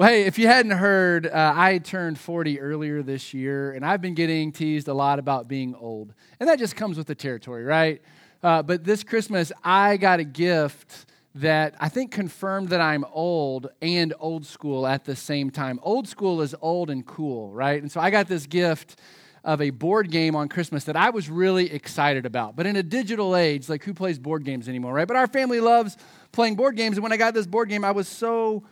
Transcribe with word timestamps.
Well, 0.00 0.08
hey, 0.08 0.22
if 0.22 0.38
you 0.38 0.46
hadn't 0.46 0.72
heard, 0.72 1.26
uh, 1.26 1.52
I 1.54 1.76
turned 1.76 2.18
40 2.18 2.58
earlier 2.58 3.02
this 3.02 3.34
year, 3.34 3.72
and 3.72 3.84
I've 3.84 4.00
been 4.00 4.14
getting 4.14 4.50
teased 4.50 4.88
a 4.88 4.94
lot 4.94 5.18
about 5.18 5.46
being 5.46 5.74
old. 5.74 6.14
And 6.40 6.48
that 6.48 6.58
just 6.58 6.74
comes 6.74 6.96
with 6.96 7.06
the 7.06 7.14
territory, 7.14 7.64
right? 7.64 8.00
Uh, 8.42 8.62
but 8.62 8.82
this 8.82 9.04
Christmas, 9.04 9.52
I 9.62 9.98
got 9.98 10.18
a 10.18 10.24
gift 10.24 11.04
that 11.34 11.74
I 11.78 11.90
think 11.90 12.12
confirmed 12.12 12.70
that 12.70 12.80
I'm 12.80 13.04
old 13.12 13.68
and 13.82 14.14
old 14.18 14.46
school 14.46 14.86
at 14.86 15.04
the 15.04 15.14
same 15.14 15.50
time. 15.50 15.78
Old 15.82 16.08
school 16.08 16.40
is 16.40 16.54
old 16.62 16.88
and 16.88 17.04
cool, 17.04 17.52
right? 17.52 17.82
And 17.82 17.92
so 17.92 18.00
I 18.00 18.08
got 18.08 18.26
this 18.26 18.46
gift 18.46 18.98
of 19.44 19.60
a 19.60 19.68
board 19.68 20.10
game 20.10 20.34
on 20.34 20.48
Christmas 20.48 20.84
that 20.84 20.96
I 20.96 21.10
was 21.10 21.28
really 21.28 21.70
excited 21.70 22.24
about. 22.24 22.56
But 22.56 22.64
in 22.64 22.76
a 22.76 22.82
digital 22.82 23.36
age, 23.36 23.68
like 23.68 23.84
who 23.84 23.92
plays 23.92 24.18
board 24.18 24.46
games 24.46 24.66
anymore, 24.66 24.94
right? 24.94 25.06
But 25.06 25.18
our 25.18 25.26
family 25.26 25.60
loves 25.60 25.98
playing 26.32 26.54
board 26.54 26.74
games. 26.74 26.96
And 26.96 27.02
when 27.02 27.12
I 27.12 27.18
got 27.18 27.34
this 27.34 27.46
board 27.46 27.68
game, 27.68 27.84
I 27.84 27.90
was 27.90 28.08
so 28.08 28.62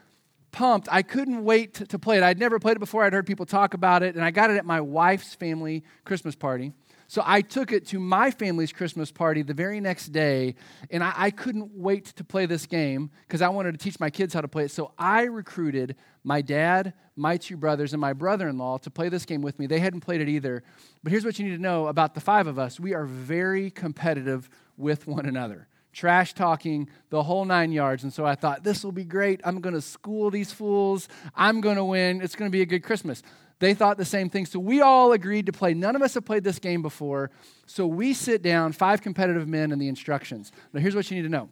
pumped. 0.53 0.89
I 0.91 1.03
couldn't 1.03 1.45
wait 1.45 1.75
to, 1.75 1.87
to, 1.87 1.99
play 1.99 2.17
it. 2.17 2.23
I'd 2.23 2.39
never 2.39 2.59
played 2.59 2.77
it 2.77 2.81
before. 2.81 3.05
I'd 3.05 3.13
heard 3.13 3.27
people 3.27 3.47
talk 3.47 3.75
about 3.75 4.03
it, 4.03 4.15
and 4.15 4.25
I 4.25 4.31
got 4.31 4.51
it 4.51 4.57
at 4.57 4.65
my 4.65 4.81
wife's 4.81 5.35
family 5.35 5.85
Christmas 6.05 6.35
party. 6.35 6.73
So 7.11 7.23
I 7.25 7.41
took 7.41 7.73
it 7.73 7.87
to 7.89 7.99
my 7.99 8.31
family's 8.31 8.71
Christmas 8.71 9.11
party 9.11 9.41
the 9.43 9.55
very 9.55 9.81
next 9.81 10.09
day, 10.09 10.57
and 10.91 11.03
I, 11.03 11.15
I 11.17 11.31
couldn't 11.31 11.71
wait 11.75 12.05
to 12.07 12.25
play 12.25 12.45
this 12.45 12.67
game 12.67 13.11
because 13.27 13.41
I 13.41 13.49
wanted 13.49 13.73
to 13.73 13.79
teach 13.79 13.99
my 13.99 14.11
kids 14.11 14.35
how 14.35 14.43
to 14.43 14.49
play 14.49 14.65
it. 14.65 14.71
So 14.71 14.93
I 14.99 15.23
recruited 15.23 15.97
my 16.23 16.43
dad, 16.43 16.93
my 17.17 17.39
two 17.39 17.57
brothers, 17.57 17.95
and 17.95 18.01
my 18.01 18.13
brother 18.13 18.47
in 18.47 18.59
law 18.59 18.77
to 18.79 18.91
play 18.91 19.09
this 19.09 19.25
game 19.25 19.41
with 19.41 19.59
me. 19.59 19.67
They 19.67 19.79
hadn't 19.79 20.01
played 20.01 20.21
it 20.21 20.29
either. 20.29 20.63
But 21.03 21.11
here's 21.13 21.25
what 21.25 21.39
you 21.39 21.47
need 21.47 21.57
to 21.57 21.63
know 21.63 21.87
about 21.87 22.15
the 22.15 22.21
five 22.21 22.47
of 22.47 22.59
us 22.59 22.79
we 22.79 22.93
are 22.93 23.07
very 23.07 23.71
competitive 23.71 24.51
with 24.77 25.07
one 25.07 25.25
another 25.25 25.67
trash 25.99 26.33
talking, 26.33 26.89
the 27.11 27.23
whole 27.23 27.45
nine 27.45 27.73
yards. 27.73 28.05
And 28.05 28.13
so 28.13 28.25
I 28.25 28.37
thought, 28.37 28.63
this 28.63 28.85
will 28.85 28.93
be 28.93 29.05
great. 29.05 29.41
I'm 29.45 29.61
going 29.61 29.75
to 29.75 29.81
school 29.81 30.31
these 30.31 30.53
fools. 30.53 31.09
I'm 31.35 31.61
going 31.61 31.77
to 31.77 31.85
win. 31.85 32.23
It's 32.23 32.37
going 32.37 32.49
to 32.49 32.53
be 32.53 32.63
a 32.63 32.67
good 32.67 32.85
Christmas. 32.85 33.23
They 33.59 33.75
thought 33.75 33.97
the 33.97 34.05
same 34.05 34.31
thing. 34.31 34.47
So 34.47 34.61
we 34.61 34.81
all 34.81 35.11
agreed 35.13 35.47
to 35.47 35.53
play. 35.53 35.75
None 35.75 35.97
of 35.97 36.03
us 36.03 36.15
have 36.15 36.25
played 36.25 36.45
this 36.45 36.61
game 36.61 36.83
before. 36.83 37.33
So 37.67 37.87
we 37.89 38.15
sit 38.15 38.43
down, 38.43 38.73
five 38.73 39.03
competitive 39.03 39.49
men, 39.49 39.73
and 39.73 39.83
the 39.83 39.89
instructions. 39.89 40.53
Now, 40.73 40.81
here's 40.81 40.95
what 40.95 41.11
you 41.11 41.17
need 41.17 41.25
to 41.25 41.29
know 41.29 41.49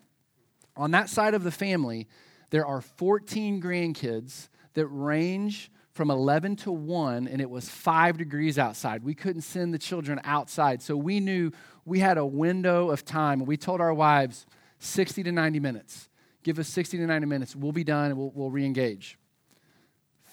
on 0.76 0.92
that 0.92 1.08
side 1.08 1.34
of 1.34 1.42
the 1.42 1.50
family, 1.50 2.06
there 2.50 2.66
are 2.66 2.80
14 2.80 3.60
grandkids 3.60 4.48
that 4.74 4.86
range 4.86 5.70
from 5.96 6.10
11 6.10 6.56
to 6.56 6.70
1, 6.70 7.26
and 7.26 7.40
it 7.40 7.48
was 7.48 7.70
five 7.70 8.18
degrees 8.18 8.58
outside. 8.58 9.02
We 9.02 9.14
couldn't 9.14 9.40
send 9.40 9.72
the 9.72 9.78
children 9.78 10.20
outside. 10.24 10.82
So 10.82 10.94
we 10.94 11.20
knew 11.20 11.52
we 11.86 12.00
had 12.00 12.18
a 12.18 12.26
window 12.26 12.90
of 12.90 13.02
time. 13.02 13.46
We 13.46 13.56
told 13.56 13.80
our 13.80 13.94
wives 13.94 14.44
60 14.78 15.22
to 15.22 15.32
90 15.32 15.58
minutes. 15.58 16.10
Give 16.42 16.58
us 16.58 16.68
60 16.68 16.98
to 16.98 17.06
90 17.06 17.26
minutes. 17.26 17.56
We'll 17.56 17.72
be 17.72 17.82
done 17.82 18.10
and 18.10 18.18
we'll, 18.18 18.30
we'll 18.34 18.50
re 18.50 18.66
engage. 18.66 19.18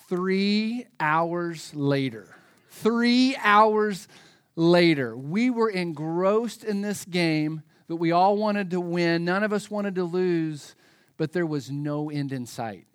Three 0.10 0.86
hours 1.00 1.74
later, 1.74 2.36
three 2.70 3.38
hours 3.42 4.10
later, 4.58 5.16
we 5.16 5.50
were 5.50 5.70
engrossed 5.70 6.66
in 6.66 6.82
this 6.82 7.06
game 7.06 7.64
that 7.88 7.96
we 7.96 8.12
all 8.12 8.36
wanted 8.36 8.70
to 8.72 8.82
win. 8.82 9.24
None 9.24 9.44
of 9.44 9.54
us 9.54 9.72
wanted 9.72 9.96
to 9.96 10.04
lose, 10.04 10.76
but 11.16 11.32
there 11.32 11.46
was 11.46 11.72
no 11.72 12.10
end 12.10 12.34
in 12.34 12.46
sight. 12.46 12.86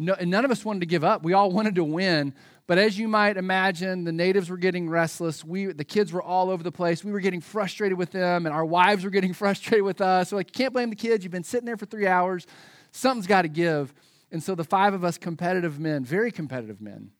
No, 0.00 0.16
none 0.24 0.46
of 0.46 0.50
us 0.50 0.64
wanted 0.64 0.80
to 0.80 0.86
give 0.86 1.04
up. 1.04 1.22
We 1.22 1.34
all 1.34 1.50
wanted 1.50 1.74
to 1.74 1.84
win, 1.84 2.32
but 2.66 2.78
as 2.78 2.98
you 2.98 3.06
might 3.06 3.36
imagine, 3.36 4.04
the 4.04 4.12
natives 4.12 4.48
were 4.48 4.56
getting 4.56 4.88
restless. 4.88 5.44
We, 5.44 5.66
the 5.66 5.84
kids 5.84 6.10
were 6.10 6.22
all 6.22 6.48
over 6.48 6.62
the 6.62 6.72
place. 6.72 7.04
We 7.04 7.12
were 7.12 7.20
getting 7.20 7.42
frustrated 7.42 7.98
with 7.98 8.10
them, 8.10 8.46
and 8.46 8.54
our 8.54 8.64
wives 8.64 9.04
were 9.04 9.10
getting 9.10 9.34
frustrated 9.34 9.84
with 9.84 10.00
us. 10.00 10.30
So, 10.30 10.36
like, 10.36 10.48
you 10.48 10.64
can't 10.64 10.72
blame 10.72 10.88
the 10.88 10.96
kids. 10.96 11.22
You've 11.22 11.32
been 11.32 11.44
sitting 11.44 11.66
there 11.66 11.76
for 11.76 11.84
three 11.84 12.06
hours. 12.06 12.46
Something's 12.92 13.26
got 13.26 13.42
to 13.42 13.48
give. 13.48 13.92
And 14.32 14.42
so, 14.42 14.54
the 14.54 14.64
five 14.64 14.94
of 14.94 15.04
us 15.04 15.18
competitive 15.18 15.78
men, 15.78 16.02
very 16.02 16.32
competitive 16.32 16.80
men, 16.80 17.10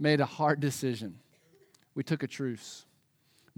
made 0.00 0.20
a 0.20 0.26
hard 0.26 0.58
decision. 0.58 1.20
We 1.94 2.02
took 2.02 2.24
a 2.24 2.26
truce 2.26 2.84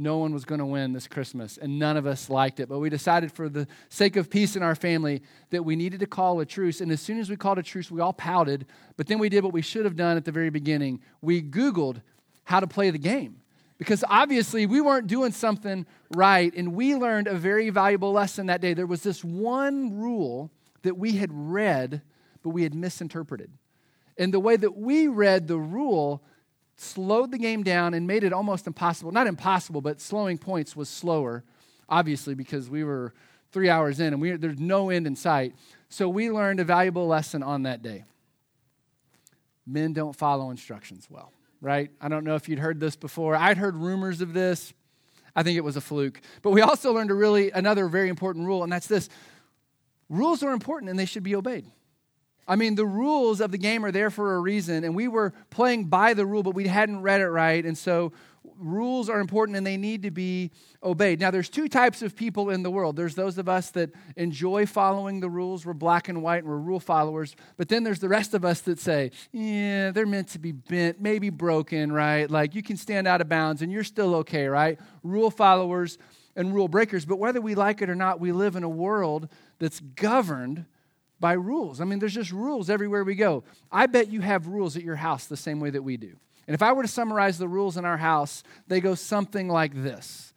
no 0.01 0.19
one 0.19 0.33
was 0.33 0.45
going 0.45 0.59
to 0.59 0.67
win 0.67 0.93
this 0.93 1.07
Christmas, 1.07 1.59
and 1.59 1.79
none 1.79 1.97
of 1.97 2.07
us 2.07 2.31
liked 2.31 2.59
it. 2.59 2.69
But 2.69 2.79
we 2.79 2.89
decided, 2.89 3.31
for 3.31 3.49
the 3.49 3.69
sake 3.89 4.17
of 4.17 4.31
peace 4.31 4.57
in 4.57 4.63
our 4.63 4.75
family, 4.75 5.23
that 5.51 5.65
we 5.65 5.77
needed 5.77 6.01
to 6.01 6.07
call 6.07 6.41
a 6.41 6.47
truce. 6.47 6.81
And 6.81 6.91
as 6.91 7.01
soon 7.01 7.19
as 7.19 7.29
we 7.29 7.37
called 7.37 7.59
a 7.59 7.63
truce, 7.63 7.91
we 7.91 8.01
all 8.01 8.13
pouted. 8.13 8.67
But 8.97 9.07
then 9.07 9.19
we 9.19 9.29
did 9.29 9.45
what 9.45 9.53
we 9.53 9.63
should 9.63 9.85
have 9.85 9.97
done 9.97 10.17
at 10.17 10.25
the 10.25 10.33
very 10.33 10.51
beginning 10.51 11.01
we 11.21 11.43
Googled 11.43 12.03
how 12.45 12.61
to 12.61 12.67
play 12.67 12.91
the 12.91 12.99
game. 12.99 13.43
Because 13.79 14.05
obviously, 14.09 14.67
we 14.67 14.81
weren't 14.81 15.07
doing 15.07 15.33
something 15.33 15.87
right, 16.15 16.53
and 16.55 16.75
we 16.75 16.95
learned 16.95 17.29
a 17.29 17.35
very 17.35 17.71
valuable 17.71 18.13
lesson 18.13 18.47
that 18.47 18.61
day. 18.61 18.75
There 18.75 18.87
was 18.87 19.03
this 19.03 19.25
one 19.25 19.99
rule 19.99 20.51
that 20.83 20.97
we 20.99 21.13
had 21.13 21.31
read, 21.33 22.03
but 22.43 22.51
we 22.51 22.63
had 22.63 22.75
misinterpreted. 22.75 23.51
And 24.19 24.35
the 24.35 24.41
way 24.41 24.57
that 24.57 24.77
we 24.77 25.09
read 25.09 25.49
the 25.49 25.59
rule 25.59 26.23
slowed 26.81 27.31
the 27.31 27.39
game 27.39 27.63
down 27.63 27.95
and 27.95 28.07
made 28.07 28.25
it 28.25 28.33
almost 28.33 28.67
impossible. 28.67 29.13
Not 29.13 29.27
impossible, 29.27 29.81
but 29.81 30.01
slowing 30.01 30.39
points 30.39 30.75
was 30.75 30.89
slower, 30.89 31.45
obviously, 31.89 32.35
because 32.35 32.71
we 32.71 32.85
were 32.85 33.13
three 33.53 33.69
hours 33.69 34.01
in 34.01 34.13
and 34.13 34.21
we, 34.21 34.33
there's 34.33 34.59
no 34.59 34.91
end 34.91 35.07
in 35.07 35.17
sight. 35.17 35.55
So 35.89 36.09
we 36.09 36.31
learned 36.31 36.61
a 36.61 36.65
valuable 36.65 37.07
lesson 37.07 37.43
on 37.43 37.65
that 37.65 37.83
day. 37.83 38.05
Men 39.67 39.93
don't 39.93 40.17
follow 40.17 40.51
instructions 40.51 41.07
well, 41.11 41.33
right? 41.61 41.91
I 42.01 42.09
don't 42.09 42.25
know 42.25 42.35
if 42.35 42.49
you'd 42.49 42.59
heard 42.59 42.81
this 42.81 42.97
before. 42.97 43.37
I'd 43.37 43.59
heard 43.59 43.77
rumors 43.77 44.21
of 44.21 44.33
this. 44.33 44.73
I 45.37 45.43
think 45.43 45.57
it 45.57 45.65
was 45.65 45.77
a 45.77 45.81
fluke. 45.81 46.21
But 46.43 46.51
we 46.51 46.61
also 46.63 46.93
learned 46.93 47.11
a 47.11 47.15
really 47.15 47.51
another 47.51 47.89
very 47.89 48.09
important 48.09 48.47
rule, 48.47 48.63
and 48.63 48.73
that's 48.73 48.87
this. 48.87 49.09
Rules 50.09 50.43
are 50.43 50.53
important 50.53 50.91
and 50.91 50.99
they 50.99 51.05
should 51.05 51.23
be 51.23 51.37
obeyed. 51.37 51.67
I 52.49 52.57
mean, 52.57 52.75
the 52.75 52.87
rules 52.87 53.41
of 53.41 53.53
the 53.53 53.59
game 53.59 53.85
are 53.85 53.93
there 53.93 54.11
for 54.11 54.35
a 54.35 54.41
reason, 54.41 54.85
and 54.85 54.95
we 54.95 55.09
were 55.09 55.33
playing 55.51 55.85
by 55.85 56.15
the 56.15 56.27
rule, 56.27 56.43
but 56.43 56.55
we 56.55 56.67
hadn't 56.67 57.03
read 57.03 57.21
it 57.21 57.29
right. 57.29 57.65
And 57.65 57.79
so, 57.79 58.13
rules 58.61 59.09
are 59.09 59.21
important 59.21 59.57
and 59.57 59.67
they 59.67 59.77
need 59.77 60.03
to 60.03 60.11
be 60.11 60.51
obeyed. 60.83 61.21
Now, 61.21 61.31
there's 61.31 61.49
two 61.49 61.69
types 61.69 62.03
of 62.03 62.15
people 62.15 62.51
in 62.51 62.63
the 62.63 62.71
world 62.71 62.97
there's 62.97 63.15
those 63.15 63.39
of 63.39 63.49
us 63.49 63.71
that 63.71 63.91
enjoy 64.17 64.67
following 64.67 65.21
the 65.21 65.31
rules, 65.31 65.65
we're 65.65 65.73
black 65.73 66.09
and 66.09 66.23
white, 66.23 66.39
and 66.39 66.49
we're 66.49 66.59
rule 66.59 66.81
followers. 66.81 67.35
But 67.57 67.69
then 67.69 67.85
there's 67.85 68.01
the 68.01 68.09
rest 68.09 68.35
of 68.35 68.45
us 68.45 68.61
that 68.63 68.79
say, 68.79 69.11
yeah, 69.33 69.91
they're 69.91 70.07
meant 70.07 70.29
to 70.29 70.39
be 70.39 70.53
bent, 70.53 71.01
maybe 71.01 71.31
broken, 71.31 71.93
right? 71.93 72.31
Like 72.31 72.55
you 72.55 72.63
can 72.63 72.77
stand 72.77 73.09
out 73.09 73.21
of 73.21 73.29
bounds 73.29 73.63
and 73.63 73.73
you're 73.73 73.85
still 73.85 74.15
okay, 74.17 74.47
right? 74.47 74.79
Rule 75.03 75.31
followers 75.31 75.99
and 76.37 76.55
rule 76.55 76.69
breakers. 76.69 77.05
But 77.05 77.19
whether 77.19 77.41
we 77.41 77.55
like 77.55 77.83
it 77.83 77.91
or 77.91 77.95
not, 77.95 78.21
we 78.21 78.33
live 78.33 78.57
in 78.57 78.63
a 78.63 78.69
world 78.69 79.29
that's 79.59 79.81
governed 79.81 80.67
by 81.21 81.35
rules. 81.35 81.81
I 81.81 81.85
mean, 81.85 81.99
there's 81.99 82.15
just 82.15 82.33
rules 82.33 82.71
everywhere 82.71 83.05
we 83.05 83.15
go. 83.15 83.45
I 83.71 83.87
bet 83.87 84.11
you 84.11 84.21
have 84.23 84.47
rules 84.47 84.77
at 84.77 84.83
your 84.83 84.97
house 84.97 85.27
the 85.27 85.37
same 85.37 85.61
way 85.61 85.71
that 85.71 85.83
we 85.83 85.97
do. 85.97 86.17
And 86.47 86.55
if 86.55 86.63
I 86.63 86.73
were 86.73 86.83
to 86.83 86.89
summarize 86.89 87.39
the 87.39 87.47
rules 87.47 87.77
in 87.77 87.85
our 87.85 87.99
house, 87.99 88.43
they 88.67 88.81
go 88.81 88.95
something 88.95 89.49
like 89.49 89.75
this 89.75 90.33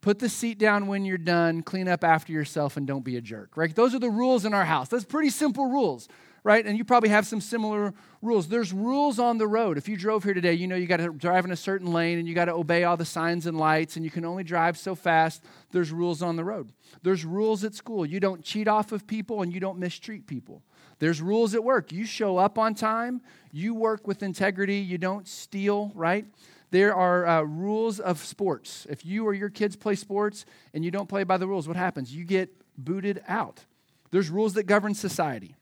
Put 0.00 0.18
the 0.18 0.28
seat 0.28 0.58
down 0.58 0.86
when 0.86 1.06
you're 1.06 1.16
done, 1.16 1.62
clean 1.62 1.88
up 1.88 2.04
after 2.04 2.30
yourself, 2.30 2.76
and 2.76 2.86
don't 2.86 3.04
be 3.04 3.16
a 3.16 3.22
jerk, 3.22 3.56
right? 3.56 3.74
Those 3.74 3.94
are 3.94 3.98
the 3.98 4.10
rules 4.10 4.44
in 4.44 4.52
our 4.52 4.66
house. 4.66 4.88
That's 4.88 5.04
pretty 5.04 5.30
simple 5.30 5.70
rules 5.70 6.08
right? 6.44 6.64
And 6.66 6.76
you 6.76 6.84
probably 6.84 7.08
have 7.08 7.26
some 7.26 7.40
similar 7.40 7.94
rules. 8.20 8.48
There's 8.48 8.72
rules 8.72 9.18
on 9.18 9.38
the 9.38 9.48
road. 9.48 9.78
If 9.78 9.88
you 9.88 9.96
drove 9.96 10.22
here 10.24 10.34
today, 10.34 10.52
you 10.52 10.68
know 10.68 10.76
you 10.76 10.86
got 10.86 10.98
to 10.98 11.08
drive 11.08 11.46
in 11.46 11.50
a 11.50 11.56
certain 11.56 11.90
lane 11.90 12.18
and 12.18 12.28
you 12.28 12.34
got 12.34 12.44
to 12.44 12.52
obey 12.52 12.84
all 12.84 12.98
the 12.98 13.04
signs 13.06 13.46
and 13.46 13.58
lights, 13.58 13.96
and 13.96 14.04
you 14.04 14.10
can 14.10 14.26
only 14.26 14.44
drive 14.44 14.76
so 14.76 14.94
fast. 14.94 15.42
There's 15.72 15.90
rules 15.90 16.22
on 16.22 16.36
the 16.36 16.44
road. 16.44 16.70
There's 17.02 17.24
rules 17.24 17.64
at 17.64 17.74
school. 17.74 18.04
You 18.04 18.20
don't 18.20 18.44
cheat 18.44 18.68
off 18.68 18.92
of 18.92 19.06
people 19.06 19.42
and 19.42 19.52
you 19.52 19.58
don't 19.58 19.78
mistreat 19.78 20.26
people. 20.26 20.62
There's 20.98 21.20
rules 21.20 21.54
at 21.54 21.64
work. 21.64 21.90
You 21.90 22.04
show 22.04 22.36
up 22.36 22.58
on 22.58 22.74
time, 22.74 23.20
you 23.50 23.74
work 23.74 24.06
with 24.06 24.22
integrity, 24.22 24.76
you 24.76 24.98
don't 24.98 25.26
steal, 25.26 25.90
right? 25.94 26.26
There 26.70 26.94
are 26.94 27.26
uh, 27.26 27.42
rules 27.42 28.00
of 28.00 28.18
sports. 28.18 28.86
If 28.90 29.04
you 29.04 29.26
or 29.26 29.34
your 29.34 29.48
kids 29.48 29.76
play 29.76 29.94
sports 29.94 30.44
and 30.72 30.84
you 30.84 30.90
don't 30.90 31.08
play 31.08 31.24
by 31.24 31.36
the 31.36 31.46
rules, 31.46 31.66
what 31.66 31.76
happens? 31.76 32.14
You 32.14 32.24
get 32.24 32.50
booted 32.76 33.22
out. 33.26 33.64
There's 34.10 34.28
rules 34.28 34.54
that 34.54 34.64
govern 34.64 34.94
society. 34.94 35.56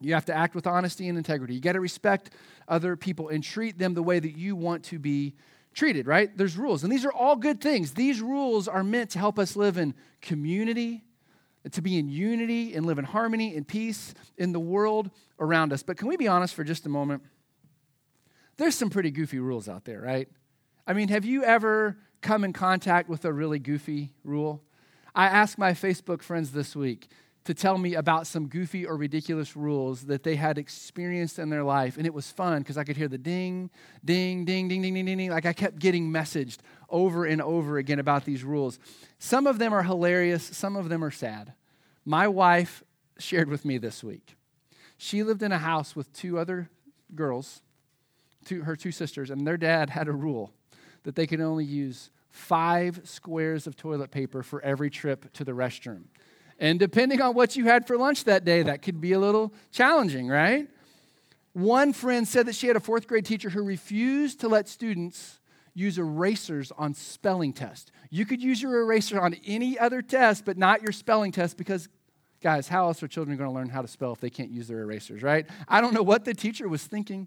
You 0.00 0.14
have 0.14 0.24
to 0.26 0.34
act 0.34 0.54
with 0.54 0.66
honesty 0.66 1.08
and 1.08 1.18
integrity. 1.18 1.54
You 1.54 1.60
got 1.60 1.72
to 1.72 1.80
respect 1.80 2.30
other 2.66 2.96
people 2.96 3.28
and 3.28 3.44
treat 3.44 3.78
them 3.78 3.94
the 3.94 4.02
way 4.02 4.18
that 4.18 4.36
you 4.36 4.56
want 4.56 4.84
to 4.84 4.98
be 4.98 5.34
treated, 5.74 6.06
right? 6.06 6.34
There's 6.36 6.56
rules. 6.56 6.82
And 6.82 6.92
these 6.92 7.04
are 7.04 7.12
all 7.12 7.36
good 7.36 7.60
things. 7.60 7.92
These 7.92 8.20
rules 8.20 8.66
are 8.66 8.82
meant 8.82 9.10
to 9.10 9.18
help 9.18 9.38
us 9.38 9.56
live 9.56 9.76
in 9.76 9.94
community, 10.20 11.04
to 11.70 11.82
be 11.82 11.98
in 11.98 12.08
unity 12.08 12.74
and 12.74 12.86
live 12.86 12.98
in 12.98 13.04
harmony 13.04 13.56
and 13.56 13.68
peace 13.68 14.14
in 14.38 14.52
the 14.52 14.60
world 14.60 15.10
around 15.38 15.72
us. 15.72 15.82
But 15.82 15.98
can 15.98 16.08
we 16.08 16.16
be 16.16 16.28
honest 16.28 16.54
for 16.54 16.64
just 16.64 16.86
a 16.86 16.88
moment? 16.88 17.22
There's 18.56 18.74
some 18.74 18.90
pretty 18.90 19.10
goofy 19.10 19.38
rules 19.38 19.68
out 19.68 19.84
there, 19.84 20.00
right? 20.00 20.28
I 20.86 20.92
mean, 20.92 21.08
have 21.08 21.24
you 21.24 21.44
ever 21.44 21.98
come 22.20 22.44
in 22.44 22.52
contact 22.52 23.08
with 23.08 23.24
a 23.24 23.32
really 23.32 23.58
goofy 23.58 24.12
rule? 24.24 24.62
I 25.14 25.26
asked 25.26 25.58
my 25.58 25.72
Facebook 25.72 26.22
friends 26.22 26.52
this 26.52 26.74
week 26.74 27.08
to 27.44 27.54
tell 27.54 27.78
me 27.78 27.94
about 27.94 28.26
some 28.26 28.48
goofy 28.48 28.84
or 28.84 28.96
ridiculous 28.96 29.56
rules 29.56 30.02
that 30.02 30.22
they 30.22 30.36
had 30.36 30.58
experienced 30.58 31.38
in 31.38 31.48
their 31.48 31.64
life. 31.64 31.96
And 31.96 32.06
it 32.06 32.12
was 32.12 32.30
fun 32.30 32.58
because 32.58 32.76
I 32.76 32.84
could 32.84 32.96
hear 32.96 33.08
the 33.08 33.18
ding, 33.18 33.70
ding, 34.04 34.44
ding, 34.44 34.68
ding, 34.68 34.82
ding, 34.82 34.94
ding, 34.94 35.06
ding, 35.06 35.18
ding. 35.18 35.30
Like 35.30 35.46
I 35.46 35.52
kept 35.52 35.78
getting 35.78 36.10
messaged 36.10 36.58
over 36.90 37.24
and 37.24 37.40
over 37.40 37.78
again 37.78 37.98
about 37.98 38.24
these 38.24 38.44
rules. 38.44 38.78
Some 39.18 39.46
of 39.46 39.58
them 39.58 39.72
are 39.72 39.82
hilarious, 39.82 40.44
some 40.44 40.76
of 40.76 40.88
them 40.88 41.02
are 41.02 41.10
sad. 41.10 41.54
My 42.04 42.28
wife 42.28 42.82
shared 43.18 43.48
with 43.48 43.64
me 43.64 43.78
this 43.78 44.04
week. 44.04 44.36
She 44.98 45.22
lived 45.22 45.42
in 45.42 45.52
a 45.52 45.58
house 45.58 45.96
with 45.96 46.12
two 46.12 46.38
other 46.38 46.68
girls, 47.14 47.62
two, 48.44 48.62
her 48.62 48.76
two 48.76 48.92
sisters, 48.92 49.30
and 49.30 49.46
their 49.46 49.56
dad 49.56 49.90
had 49.90 50.08
a 50.08 50.12
rule 50.12 50.52
that 51.04 51.14
they 51.14 51.26
could 51.26 51.40
only 51.40 51.64
use 51.64 52.10
five 52.30 53.00
squares 53.04 53.66
of 53.66 53.76
toilet 53.76 54.10
paper 54.10 54.42
for 54.42 54.62
every 54.62 54.90
trip 54.90 55.32
to 55.32 55.44
the 55.44 55.52
restroom. 55.52 56.04
And 56.60 56.78
depending 56.78 57.22
on 57.22 57.34
what 57.34 57.56
you 57.56 57.64
had 57.64 57.86
for 57.86 57.96
lunch 57.96 58.24
that 58.24 58.44
day, 58.44 58.62
that 58.62 58.82
could 58.82 59.00
be 59.00 59.12
a 59.12 59.18
little 59.18 59.52
challenging, 59.72 60.28
right? 60.28 60.68
One 61.54 61.94
friend 61.94 62.28
said 62.28 62.46
that 62.46 62.54
she 62.54 62.66
had 62.66 62.76
a 62.76 62.80
fourth 62.80 63.08
grade 63.08 63.24
teacher 63.24 63.48
who 63.48 63.62
refused 63.62 64.40
to 64.40 64.48
let 64.48 64.68
students 64.68 65.40
use 65.74 65.98
erasers 65.98 66.70
on 66.76 66.92
spelling 66.92 67.54
tests. 67.54 67.90
You 68.10 68.26
could 68.26 68.42
use 68.42 68.60
your 68.60 68.80
eraser 68.82 69.18
on 69.18 69.34
any 69.46 69.78
other 69.78 70.02
test, 70.02 70.44
but 70.44 70.58
not 70.58 70.82
your 70.82 70.92
spelling 70.92 71.32
test 71.32 71.56
because, 71.56 71.88
guys, 72.42 72.68
how 72.68 72.86
else 72.86 73.02
are 73.02 73.08
children 73.08 73.38
going 73.38 73.48
to 73.48 73.54
learn 73.54 73.70
how 73.70 73.80
to 73.80 73.88
spell 73.88 74.12
if 74.12 74.20
they 74.20 74.30
can't 74.30 74.50
use 74.50 74.68
their 74.68 74.82
erasers, 74.82 75.22
right? 75.22 75.46
I 75.66 75.80
don't 75.80 75.94
know 75.94 76.02
what 76.02 76.26
the 76.26 76.34
teacher 76.34 76.68
was 76.68 76.84
thinking. 76.84 77.26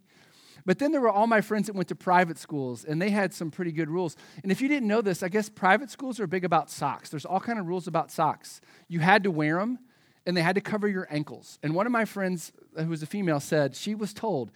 But 0.66 0.80
then 0.80 0.92
there 0.92 1.02
were 1.02 1.10
all 1.10 1.28
my 1.28 1.42
friends 1.42 1.68
that 1.68 1.76
went 1.76 1.90
to 1.90 1.96
private 1.96 2.38
schools, 2.38 2.86
and 2.86 3.02
they 3.02 3.10
had 3.10 3.34
some 3.34 3.52
pretty 3.52 3.72
good 3.72 3.90
rules. 3.90 4.16
And 4.44 4.52
if 4.52 4.62
you 4.62 4.68
didn't 4.68 4.88
know 4.88 5.02
this, 5.02 5.22
I 5.22 5.28
guess 5.28 5.50
private 5.50 5.90
schools 5.90 6.20
are 6.20 6.28
big 6.28 6.46
about 6.46 6.70
socks. 6.70 7.10
There's 7.10 7.26
all 7.26 7.40
kind 7.40 7.60
of 7.60 7.68
rules 7.68 7.88
about 7.88 8.12
socks. 8.12 8.62
You 8.88 9.00
had 9.00 9.24
to 9.24 9.32
wear 9.32 9.60
them, 9.60 9.80
and 10.26 10.38
they 10.38 10.42
had 10.42 10.56
to 10.56 10.62
cover 10.62 10.88
your 10.88 11.08
ankles. 11.10 11.60
And 11.64 11.76
one 11.76 11.86
of 11.86 11.92
my 11.92 12.06
friends, 12.06 12.54
uh, 12.78 12.84
who 12.84 12.90
was 12.92 13.04
a 13.04 13.08
female, 13.08 13.42
said 13.42 13.76
she 13.76 13.94
was 13.94 14.14
told, 14.14 14.52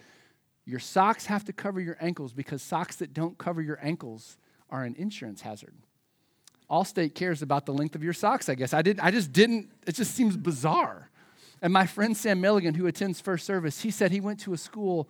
Your 0.64 0.80
socks 0.80 1.26
have 1.26 1.44
to 1.44 1.52
cover 1.52 1.80
your 1.80 1.98
ankles 2.00 2.32
because 2.32 2.62
socks 2.62 2.96
that 2.96 3.12
don't 3.12 3.36
cover 3.36 3.60
your 3.60 3.78
ankles 3.82 4.38
are 4.70 4.84
an 4.84 4.94
insurance 4.96 5.42
hazard. 5.42 5.74
Allstate 6.70 7.14
cares 7.14 7.42
about 7.42 7.66
the 7.66 7.72
length 7.72 7.94
of 7.94 8.02
your 8.02 8.12
socks, 8.12 8.48
I 8.48 8.54
guess. 8.54 8.74
I, 8.74 8.82
did, 8.82 9.00
I 9.00 9.10
just 9.10 9.32
didn't, 9.32 9.70
it 9.86 9.94
just 9.94 10.14
seems 10.14 10.36
bizarre. 10.36 11.10
And 11.60 11.72
my 11.72 11.86
friend 11.86 12.16
Sam 12.16 12.40
Milligan, 12.40 12.74
who 12.74 12.86
attends 12.86 13.20
First 13.20 13.46
Service, 13.46 13.80
he 13.80 13.90
said 13.90 14.10
he 14.10 14.20
went 14.20 14.40
to 14.40 14.52
a 14.52 14.58
school 14.58 15.08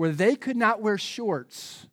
where 0.00 0.12
they 0.12 0.34
could 0.34 0.56
not 0.56 0.80
wear 0.80 0.96
shorts 0.96 1.86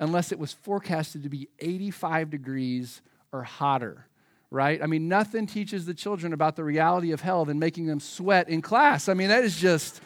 unless 0.00 0.32
it 0.32 0.38
was 0.38 0.54
forecasted 0.54 1.24
to 1.24 1.28
be 1.28 1.46
85 1.58 2.30
degrees 2.30 3.02
or 3.32 3.42
hotter, 3.42 4.06
right? 4.50 4.82
I 4.82 4.86
mean, 4.86 5.08
nothing 5.08 5.46
teaches 5.46 5.84
the 5.84 5.92
children 5.92 6.32
about 6.32 6.56
the 6.56 6.64
reality 6.64 7.12
of 7.12 7.20
hell 7.20 7.44
than 7.44 7.58
making 7.58 7.84
them 7.84 8.00
sweat 8.00 8.48
in 8.48 8.62
class. 8.62 9.10
I 9.10 9.14
mean, 9.14 9.28
that 9.28 9.44
is 9.44 9.60
just, 9.60 10.00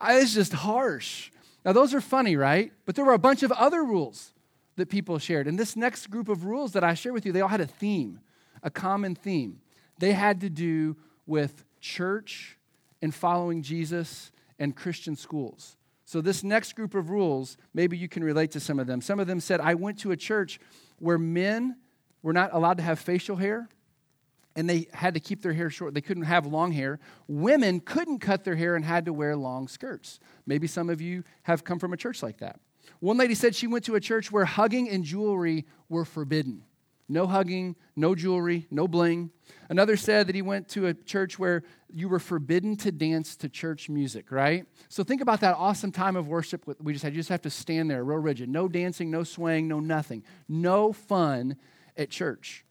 uh, 0.00 0.14
it's 0.14 0.34
just 0.34 0.54
harsh. 0.54 1.30
Now, 1.64 1.70
those 1.70 1.94
are 1.94 2.00
funny, 2.00 2.34
right? 2.34 2.72
But 2.84 2.96
there 2.96 3.04
were 3.04 3.12
a 3.12 3.18
bunch 3.18 3.44
of 3.44 3.52
other 3.52 3.84
rules 3.84 4.32
that 4.74 4.88
people 4.88 5.20
shared. 5.20 5.46
And 5.46 5.56
this 5.56 5.76
next 5.76 6.10
group 6.10 6.28
of 6.28 6.46
rules 6.46 6.72
that 6.72 6.82
I 6.82 6.94
share 6.94 7.12
with 7.12 7.24
you, 7.24 7.30
they 7.30 7.42
all 7.42 7.48
had 7.48 7.60
a 7.60 7.68
theme, 7.68 8.18
a 8.64 8.70
common 8.70 9.14
theme. 9.14 9.60
They 10.00 10.14
had 10.14 10.40
to 10.40 10.50
do 10.50 10.96
with 11.26 11.64
church 11.78 12.58
and 13.00 13.14
following 13.14 13.62
Jesus 13.62 14.32
and 14.58 14.74
Christian 14.74 15.14
schools. 15.14 15.76
So, 16.06 16.20
this 16.20 16.44
next 16.44 16.76
group 16.76 16.94
of 16.94 17.10
rules, 17.10 17.58
maybe 17.74 17.98
you 17.98 18.08
can 18.08 18.22
relate 18.22 18.52
to 18.52 18.60
some 18.60 18.78
of 18.78 18.86
them. 18.86 19.00
Some 19.00 19.20
of 19.20 19.26
them 19.26 19.40
said, 19.40 19.60
I 19.60 19.74
went 19.74 19.98
to 20.00 20.12
a 20.12 20.16
church 20.16 20.60
where 20.98 21.18
men 21.18 21.76
were 22.22 22.32
not 22.32 22.54
allowed 22.54 22.78
to 22.78 22.82
have 22.84 22.98
facial 22.98 23.36
hair 23.36 23.68
and 24.56 24.70
they 24.70 24.88
had 24.92 25.14
to 25.14 25.20
keep 25.20 25.42
their 25.42 25.52
hair 25.52 25.68
short. 25.68 25.94
They 25.94 26.00
couldn't 26.00 26.22
have 26.22 26.46
long 26.46 26.72
hair. 26.72 26.98
Women 27.28 27.80
couldn't 27.80 28.20
cut 28.20 28.44
their 28.44 28.56
hair 28.56 28.74
and 28.74 28.84
had 28.84 29.04
to 29.04 29.12
wear 29.12 29.36
long 29.36 29.68
skirts. 29.68 30.18
Maybe 30.46 30.66
some 30.66 30.88
of 30.88 31.00
you 31.00 31.24
have 31.42 31.62
come 31.62 31.78
from 31.78 31.92
a 31.92 31.96
church 31.96 32.22
like 32.22 32.38
that. 32.38 32.58
One 33.00 33.18
lady 33.18 33.34
said 33.34 33.54
she 33.54 33.66
went 33.66 33.84
to 33.84 33.96
a 33.96 34.00
church 34.00 34.32
where 34.32 34.44
hugging 34.44 34.88
and 34.88 35.04
jewelry 35.04 35.66
were 35.88 36.04
forbidden. 36.04 36.62
No 37.08 37.26
hugging, 37.26 37.76
no 37.94 38.14
jewelry, 38.14 38.66
no 38.70 38.88
bling. 38.88 39.30
Another 39.68 39.96
said 39.96 40.26
that 40.26 40.34
he 40.34 40.42
went 40.42 40.68
to 40.70 40.86
a 40.86 40.94
church 40.94 41.38
where 41.38 41.62
you 41.92 42.08
were 42.08 42.18
forbidden 42.18 42.76
to 42.76 42.92
dance 42.92 43.36
to 43.36 43.48
church 43.48 43.88
music, 43.88 44.30
right? 44.30 44.66
So 44.88 45.04
think 45.04 45.20
about 45.20 45.40
that 45.40 45.54
awesome 45.56 45.92
time 45.92 46.16
of 46.16 46.28
worship 46.28 46.64
we 46.80 46.92
just 46.92 47.04
had. 47.04 47.12
You 47.12 47.20
just 47.20 47.28
have 47.28 47.42
to 47.42 47.50
stand 47.50 47.90
there 47.90 48.02
real 48.04 48.18
rigid. 48.18 48.48
No 48.48 48.68
dancing, 48.68 49.10
no 49.10 49.22
swaying, 49.22 49.68
no 49.68 49.80
nothing. 49.80 50.24
No 50.48 50.92
fun 50.92 51.56
at 51.96 52.10
church. 52.10 52.64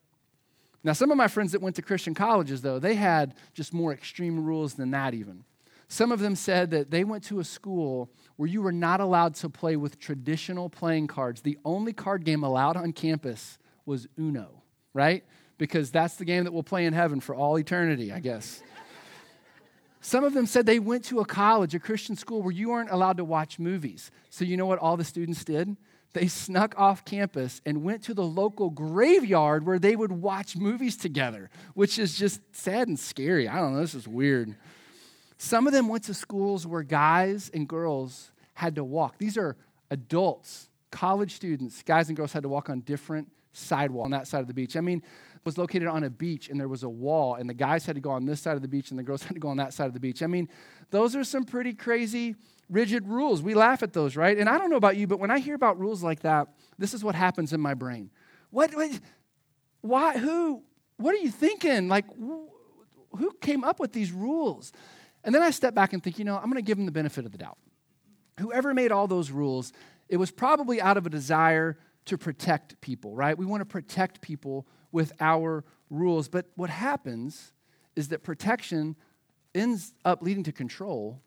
Now, 0.83 0.93
some 0.93 1.09
of 1.09 1.17
my 1.17 1.27
friends 1.27 1.53
that 1.53 1.61
went 1.61 1.75
to 1.77 1.81
Christian 1.81 2.13
colleges, 2.13 2.61
though, 2.61 2.77
they 2.77 2.93
had 2.93 3.33
just 3.53 3.73
more 3.73 3.91
extreme 3.91 4.45
rules 4.45 4.75
than 4.75 4.91
that, 4.91 5.15
even. 5.15 5.43
Some 5.87 6.11
of 6.11 6.19
them 6.19 6.35
said 6.35 6.71
that 6.71 6.91
they 6.91 7.03
went 7.03 7.23
to 7.25 7.39
a 7.39 7.43
school 7.43 8.11
where 8.35 8.47
you 8.47 8.61
were 8.61 8.71
not 8.71 8.99
allowed 8.99 9.35
to 9.35 9.49
play 9.49 9.75
with 9.75 9.99
traditional 9.99 10.69
playing 10.69 11.07
cards. 11.07 11.41
The 11.41 11.57
only 11.65 11.93
card 11.93 12.23
game 12.23 12.43
allowed 12.43 12.77
on 12.77 12.91
campus 12.91 13.57
was 13.85 14.07
Uno, 14.19 14.61
right? 14.93 15.23
Because 15.57 15.89
that's 15.89 16.15
the 16.17 16.25
game 16.25 16.43
that 16.43 16.53
we'll 16.53 16.63
play 16.63 16.85
in 16.85 16.93
heaven 16.93 17.19
for 17.19 17.33
all 17.33 17.57
eternity, 17.57 18.11
I 18.11 18.19
guess. 18.19 18.61
Some 20.05 20.23
of 20.23 20.35
them 20.35 20.45
said 20.45 20.67
they 20.67 20.77
went 20.77 21.03
to 21.05 21.19
a 21.19 21.25
college, 21.25 21.73
a 21.73 21.79
Christian 21.79 22.15
school, 22.15 22.43
where 22.43 22.51
you 22.51 22.69
weren't 22.69 22.91
allowed 22.91 23.17
to 23.17 23.25
watch 23.25 23.57
movies. 23.57 24.11
So, 24.29 24.45
you 24.45 24.55
know 24.55 24.67
what 24.67 24.77
all 24.77 24.97
the 24.97 25.03
students 25.03 25.43
did? 25.43 25.75
They 26.13 26.27
snuck 26.27 26.75
off 26.77 27.03
campus 27.05 27.59
and 27.65 27.83
went 27.83 28.03
to 28.03 28.13
the 28.13 28.23
local 28.23 28.69
graveyard 28.69 29.65
where 29.65 29.79
they 29.79 29.95
would 29.95 30.11
watch 30.11 30.55
movies 30.55 30.95
together, 30.95 31.49
which 31.73 31.97
is 31.97 32.15
just 32.15 32.39
sad 32.51 32.87
and 32.87 32.99
scary. 32.99 33.47
I 33.47 33.55
don't 33.55 33.73
know, 33.73 33.81
this 33.81 33.95
is 33.95 34.07
weird. 34.07 34.53
Some 35.39 35.65
of 35.65 35.73
them 35.73 35.87
went 35.87 36.03
to 36.03 36.13
schools 36.13 36.67
where 36.67 36.83
guys 36.83 37.49
and 37.51 37.67
girls 37.67 38.29
had 38.53 38.75
to 38.75 38.83
walk. 38.83 39.17
These 39.17 39.39
are 39.39 39.55
adults, 39.89 40.69
college 40.91 41.33
students, 41.33 41.81
guys 41.81 42.09
and 42.09 42.15
girls 42.15 42.31
had 42.31 42.43
to 42.43 42.49
walk 42.49 42.69
on 42.69 42.81
different 42.81 43.31
sidewalk 43.53 44.05
on 44.05 44.11
that 44.11 44.27
side 44.27 44.41
of 44.41 44.47
the 44.47 44.53
beach. 44.53 44.77
I 44.77 44.81
mean, 44.81 45.01
was 45.45 45.57
located 45.59 45.87
on 45.87 46.03
a 46.03 46.09
beach 46.09 46.49
and 46.49 46.59
there 46.59 46.67
was 46.67 46.83
a 46.83 46.89
wall 46.89 47.35
and 47.35 47.47
the 47.47 47.53
guys 47.53 47.85
had 47.85 47.95
to 47.95 48.01
go 48.01 48.09
on 48.09 48.25
this 48.25 48.41
side 48.41 48.55
of 48.55 48.63
the 48.63 48.67
beach 48.67 48.89
and 48.89 48.97
the 48.97 49.03
girls 49.03 49.23
had 49.23 49.35
to 49.35 49.39
go 49.39 49.47
on 49.49 49.57
that 49.57 49.73
side 49.73 49.87
of 49.87 49.93
the 49.93 49.99
beach. 49.99 50.23
I 50.23 50.27
mean, 50.27 50.49
those 50.89 51.15
are 51.15 51.23
some 51.23 51.43
pretty 51.43 51.73
crazy 51.73 52.35
rigid 52.69 53.07
rules. 53.07 53.43
We 53.43 53.53
laugh 53.53 53.83
at 53.83 53.93
those, 53.93 54.15
right? 54.15 54.37
And 54.37 54.49
I 54.49 54.57
don't 54.57 54.71
know 54.71 54.75
about 54.75 54.97
you, 54.97 55.05
but 55.05 55.19
when 55.19 55.29
I 55.29 55.39
hear 55.39 55.55
about 55.55 55.79
rules 55.79 56.01
like 56.01 56.21
that, 56.21 56.47
this 56.79 56.93
is 56.93 57.03
what 57.03 57.13
happens 57.13 57.53
in 57.53 57.61
my 57.61 57.75
brain. 57.75 58.09
What, 58.49 58.73
what 58.73 58.99
why 59.81 60.17
who 60.17 60.63
what 60.97 61.13
are 61.13 61.19
you 61.19 61.29
thinking? 61.29 61.87
Like 61.87 62.05
who 63.15 63.31
came 63.41 63.63
up 63.63 63.79
with 63.79 63.93
these 63.93 64.11
rules? 64.11 64.71
And 65.23 65.33
then 65.33 65.41
I 65.41 65.51
step 65.51 65.73
back 65.73 65.93
and 65.93 66.03
think, 66.03 66.19
you 66.19 66.25
know, 66.25 66.35
I'm 66.35 66.45
going 66.45 66.55
to 66.55 66.61
give 66.61 66.77
them 66.77 66.85
the 66.85 66.91
benefit 66.91 67.25
of 67.25 67.31
the 67.31 67.37
doubt. 67.37 67.57
Whoever 68.39 68.73
made 68.73 68.91
all 68.91 69.07
those 69.07 69.31
rules, 69.31 69.73
it 70.07 70.17
was 70.17 70.29
probably 70.29 70.79
out 70.79 70.97
of 70.97 71.05
a 71.05 71.09
desire 71.09 71.77
to 72.05 72.17
protect 72.17 72.79
people, 72.81 73.15
right? 73.15 73.35
We 73.35 73.45
want 73.45 73.61
to 73.61 73.65
protect 73.65 74.21
people 74.21 74.67
with 74.95 75.11
our 75.19 75.65
rules. 75.89 76.29
But 76.29 76.45
what 76.55 76.69
happens 76.69 77.51
is 77.97 78.07
that 78.07 78.23
protection 78.23 78.95
ends 79.53 79.93
up 80.05 80.21
leading 80.21 80.43
to 80.45 80.53
control. 80.53 81.21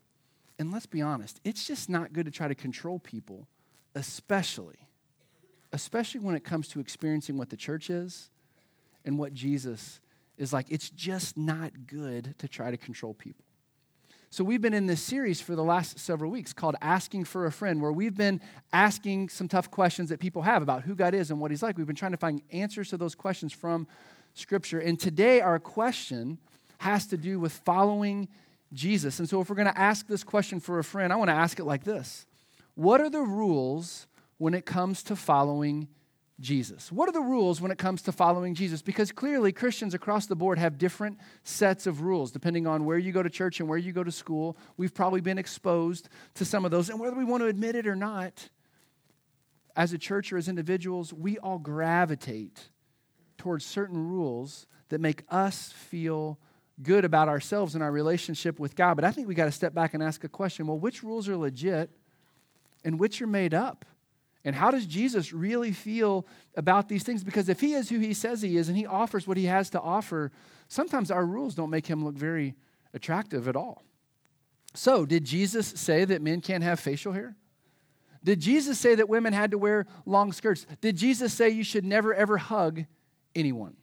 And 0.57 0.71
let's 0.73 0.87
be 0.87 1.01
honest, 1.01 1.39
it's 1.45 1.65
just 1.65 1.87
not 1.87 2.11
good 2.11 2.25
to 2.25 2.31
try 2.31 2.47
to 2.47 2.55
control 2.55 2.97
people, 2.97 3.47
especially, 3.93 4.87
especially 5.71 6.19
when 6.19 6.35
it 6.35 6.43
comes 6.43 6.67
to 6.69 6.79
experiencing 6.79 7.37
what 7.37 7.49
the 7.51 7.55
church 7.55 7.91
is 7.91 8.31
and 9.05 9.19
what 9.19 9.35
Jesus 9.35 9.99
is 10.37 10.51
like. 10.51 10.65
It's 10.69 10.89
just 10.89 11.37
not 11.37 11.71
good 11.85 12.33
to 12.39 12.47
try 12.47 12.71
to 12.71 12.77
control 12.77 13.13
people. 13.13 13.45
So, 14.31 14.43
we've 14.43 14.61
been 14.61 14.75
in 14.75 14.85
this 14.85 15.01
series 15.01 15.41
for 15.41 15.55
the 15.55 15.63
last 15.63 15.97
several 15.97 16.29
weeks 16.29 16.53
called 16.53 16.75
Asking 16.83 17.23
for 17.23 17.47
a 17.47 17.51
Friend, 17.51 17.81
where 17.81 17.91
we've 17.91 18.15
been 18.15 18.41
asking 18.71 19.29
some 19.29 19.47
tough 19.47 19.71
questions 19.71 20.09
that 20.09 20.19
people 20.19 20.43
have 20.43 20.61
about 20.61 20.83
who 20.83 20.93
God 20.93 21.15
is 21.15 21.31
and 21.31 21.39
what 21.39 21.49
He's 21.49 21.63
like. 21.63 21.79
We've 21.79 21.87
been 21.87 21.95
trying 21.95 22.11
to 22.11 22.17
find 22.17 22.43
answers 22.51 22.89
to 22.89 22.97
those 22.97 23.15
questions 23.15 23.53
from 23.53 23.87
Scripture. 24.35 24.79
And 24.79 24.99
today, 24.99 25.41
our 25.41 25.57
question 25.57 26.37
has 26.77 27.07
to 27.07 27.17
do 27.17 27.39
with 27.39 27.53
following 27.53 28.27
Jesus. 28.71 29.17
And 29.17 29.27
so, 29.27 29.41
if 29.41 29.49
we're 29.49 29.55
going 29.55 29.65
to 29.65 29.79
ask 29.79 30.05
this 30.05 30.23
question 30.23 30.59
for 30.59 30.77
a 30.77 30.83
friend, 30.83 31.11
I 31.11 31.15
want 31.15 31.29
to 31.29 31.35
ask 31.35 31.57
it 31.57 31.65
like 31.65 31.83
this 31.83 32.27
What 32.75 33.01
are 33.01 33.09
the 33.09 33.23
rules 33.23 34.05
when 34.37 34.53
it 34.53 34.63
comes 34.63 35.01
to 35.03 35.15
following 35.15 35.87
Jesus? 36.39 36.91
What 36.91 37.09
are 37.09 37.11
the 37.11 37.21
rules 37.21 37.59
when 37.59 37.71
it 37.71 37.77
comes 37.77 38.01
to 38.03 38.11
following 38.11 38.55
Jesus? 38.55 38.81
Because 38.81 39.11
clearly 39.11 39.51
Christians 39.51 39.93
across 39.93 40.25
the 40.25 40.35
board 40.35 40.57
have 40.57 40.77
different 40.77 41.19
sets 41.43 41.85
of 41.85 42.01
rules 42.01 42.31
depending 42.31 42.65
on 42.65 42.85
where 42.85 42.97
you 42.97 43.11
go 43.11 43.21
to 43.21 43.29
church 43.29 43.59
and 43.59 43.67
where 43.67 43.77
you 43.77 43.91
go 43.91 44.03
to 44.03 44.11
school. 44.11 44.57
We've 44.77 44.93
probably 44.93 45.21
been 45.21 45.37
exposed 45.37 46.09
to 46.35 46.45
some 46.45 46.65
of 46.65 46.71
those. 46.71 46.89
And 46.89 46.99
whether 46.99 47.15
we 47.15 47.25
want 47.25 47.41
to 47.41 47.47
admit 47.47 47.75
it 47.75 47.87
or 47.87 47.95
not, 47.95 48.49
as 49.75 49.93
a 49.93 49.97
church 49.97 50.33
or 50.33 50.37
as 50.37 50.47
individuals, 50.47 51.13
we 51.13 51.37
all 51.37 51.57
gravitate 51.57 52.69
towards 53.37 53.65
certain 53.65 54.09
rules 54.09 54.67
that 54.89 54.99
make 54.99 55.23
us 55.29 55.71
feel 55.71 56.39
good 56.81 57.05
about 57.05 57.27
ourselves 57.27 57.75
and 57.75 57.83
our 57.83 57.91
relationship 57.91 58.59
with 58.59 58.75
God. 58.75 58.95
But 58.95 59.05
I 59.05 59.11
think 59.11 59.27
we 59.27 59.35
got 59.35 59.45
to 59.45 59.51
step 59.51 59.73
back 59.73 59.93
and 59.93 60.01
ask 60.01 60.23
a 60.23 60.29
question 60.29 60.67
well, 60.67 60.79
which 60.79 61.03
rules 61.03 61.27
are 61.27 61.37
legit 61.37 61.89
and 62.83 62.99
which 62.99 63.21
are 63.21 63.27
made 63.27 63.53
up? 63.53 63.85
And 64.45 64.55
how 64.55 64.71
does 64.71 64.85
Jesus 64.85 65.33
really 65.33 65.71
feel 65.71 66.25
about 66.55 66.87
these 66.87 67.03
things? 67.03 67.23
Because 67.23 67.49
if 67.49 67.59
he 67.59 67.73
is 67.73 67.89
who 67.89 67.99
he 67.99 68.13
says 68.13 68.41
he 68.41 68.57
is 68.57 68.69
and 68.69 68.77
he 68.77 68.85
offers 68.85 69.27
what 69.27 69.37
he 69.37 69.45
has 69.45 69.69
to 69.71 69.81
offer, 69.81 70.31
sometimes 70.67 71.11
our 71.11 71.25
rules 71.25 71.55
don't 71.55 71.69
make 71.69 71.87
him 71.87 72.05
look 72.05 72.15
very 72.15 72.55
attractive 72.93 73.47
at 73.47 73.55
all. 73.55 73.83
So, 74.73 75.05
did 75.05 75.25
Jesus 75.25 75.67
say 75.67 76.05
that 76.05 76.21
men 76.21 76.41
can't 76.41 76.63
have 76.63 76.79
facial 76.79 77.11
hair? 77.11 77.35
Did 78.23 78.39
Jesus 78.39 78.77
say 78.79 78.95
that 78.95 79.09
women 79.09 79.33
had 79.33 79.51
to 79.51 79.57
wear 79.57 79.87
long 80.05 80.31
skirts? 80.31 80.65
Did 80.81 80.95
Jesus 80.95 81.33
say 81.33 81.49
you 81.49 81.63
should 81.63 81.85
never 81.85 82.13
ever 82.13 82.37
hug 82.37 82.85
anyone? 83.35 83.75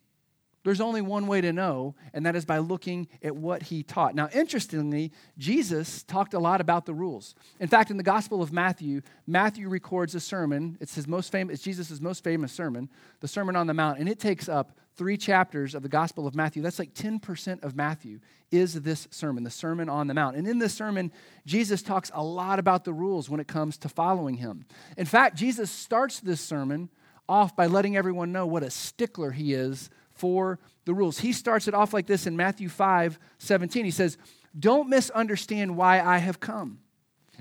There's 0.67 0.81
only 0.81 1.01
one 1.01 1.29
way 1.29 1.41
to 1.43 1.53
know, 1.53 1.95
and 2.13 2.27
that 2.27 2.35
is 2.35 2.45
by 2.45 2.59
looking 2.59 3.07
at 3.23 3.37
what 3.37 3.63
he 3.63 3.85
taught. 3.85 4.17
Now, 4.17 4.29
interestingly, 4.35 5.13
Jesus 5.39 6.03
talked 6.03 6.35
a 6.35 6.41
lot 6.41 6.61
about 6.61 6.87
the 6.87 6.93
rules. 6.93 7.37
In 7.61 7.69
fact, 7.69 7.93
in 7.93 7.99
the 7.99 8.03
Gospel 8.03 8.43
of 8.43 8.53
Matthew, 8.53 9.03
Matthew 9.29 9.69
records 9.69 10.17
a 10.17 10.21
sermon. 10.21 10.77
It's 10.81 10.97
his 10.97 11.07
most 11.07 11.31
famous, 11.31 11.55
it's 11.55 11.63
Jesus' 11.63 12.01
most 12.01 12.25
famous 12.25 12.51
sermon, 12.51 12.89
the 13.21 13.29
Sermon 13.29 13.55
on 13.55 13.69
the 13.69 13.75
Mount, 13.75 14.01
and 14.01 14.09
it 14.09 14.19
takes 14.19 14.49
up 14.49 14.77
three 14.97 15.17
chapters 15.17 15.77
of 15.77 15.85
the 15.85 15.89
Gospel 15.89 16.27
of 16.27 16.35
Matthew. 16.35 16.63
That's 16.63 16.81
like 16.81 16.95
10% 16.95 17.63
of 17.63 17.77
Matthew 17.77 18.19
is 18.51 18.75
this 18.75 19.07
sermon, 19.13 19.45
the 19.45 19.51
Sermon 19.51 19.89
on 19.89 20.09
the 20.09 20.15
Mount. 20.15 20.35
And 20.35 20.49
in 20.49 20.59
this 20.59 20.75
sermon, 20.75 21.13
Jesus 21.47 21.81
talks 21.81 22.11
a 22.13 22.25
lot 22.25 22.59
about 22.59 22.85
the 22.85 22.93
rules 22.93 23.31
when 23.31 23.39
it 23.39 23.47
comes 23.47 23.79
to 23.79 23.89
following 23.89 24.35
him. 24.35 24.65
In 24.97 25.07
fact, 25.07 25.37
Jesus 25.37 25.71
starts 25.71 26.19
this 26.19 26.41
sermon 26.41 26.89
off 27.29 27.55
by 27.55 27.67
letting 27.67 27.97
everyone 27.97 28.33
know 28.33 28.47
what 28.47 28.65
a 28.65 28.71
stickler 28.71 29.31
he 29.31 29.55
is 29.55 29.91
for 30.17 30.59
the 30.85 30.95
rules. 30.95 31.19
He 31.19 31.33
starts 31.33 31.69
it 31.69 31.75
off 31.75 31.93
like 31.93 32.07
this 32.07 32.27
in 32.27 32.37
Matthew 32.37 32.69
5 32.69 33.19
17. 33.39 33.85
He 33.85 33.91
says, 33.91 34.19
Don't 34.59 34.89
misunderstand 34.89 35.77
why 35.77 36.01
I 36.01 36.19
have 36.19 36.41
come. 36.41 36.79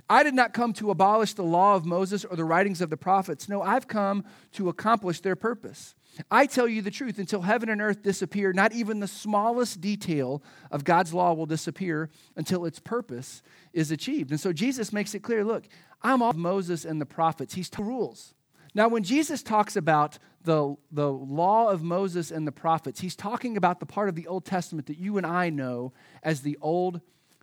I 0.09 0.23
did 0.23 0.33
not 0.35 0.53
come 0.53 0.73
to 0.73 0.91
abolish 0.91 1.33
the 1.33 1.43
law 1.43 1.75
of 1.75 1.85
Moses 1.85 2.25
or 2.25 2.35
the 2.35 2.43
writings 2.43 2.81
of 2.81 2.89
the 2.89 2.97
prophets. 2.97 3.49
No, 3.49 3.61
I've 3.61 3.87
come 3.87 4.23
to 4.53 4.69
accomplish 4.69 5.21
their 5.21 5.35
purpose. 5.35 5.95
I 6.31 6.45
tell 6.45 6.67
you 6.67 6.81
the 6.81 6.91
truth, 6.91 7.19
until 7.19 7.41
heaven 7.41 7.69
and 7.69 7.81
earth 7.81 8.01
disappear, 8.01 8.53
not 8.53 8.71
even 8.71 8.99
the 8.99 9.07
smallest 9.07 9.81
detail 9.81 10.43
of 10.71 10.83
God's 10.83 11.13
law 11.13 11.33
will 11.33 11.45
disappear 11.45 12.09
until 12.35 12.65
its 12.65 12.79
purpose 12.79 13.41
is 13.73 13.91
achieved. 13.91 14.31
And 14.31 14.39
so 14.39 14.53
Jesus 14.53 14.93
makes 14.93 15.13
it 15.13 15.23
clear 15.23 15.43
look, 15.43 15.67
I'm 16.01 16.21
off 16.21 16.35
Moses 16.35 16.85
and 16.85 17.01
the 17.01 17.05
prophets. 17.05 17.55
He's 17.55 17.69
two 17.69 17.83
rules. 17.83 18.33
Now, 18.73 18.87
when 18.89 19.03
Jesus 19.03 19.41
talks 19.41 19.75
about 19.75 20.19
the, 20.45 20.75
the 20.91 21.11
law 21.11 21.69
of 21.69 21.83
Moses 21.83 22.31
and 22.31 22.47
the 22.47 22.51
prophets, 22.51 23.01
he's 23.01 23.15
talking 23.15 23.57
about 23.57 23.79
the 23.79 23.85
part 23.85 24.09
of 24.09 24.15
the 24.15 24.27
Old 24.27 24.45
Testament 24.45 24.87
that 24.87 24.97
you 24.97 25.17
and 25.17 25.25
I 25.25 25.49
know 25.49 25.93
as 26.23 26.41
the 26.41 26.57
Old 26.61 27.01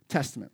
Testament. 0.08 0.52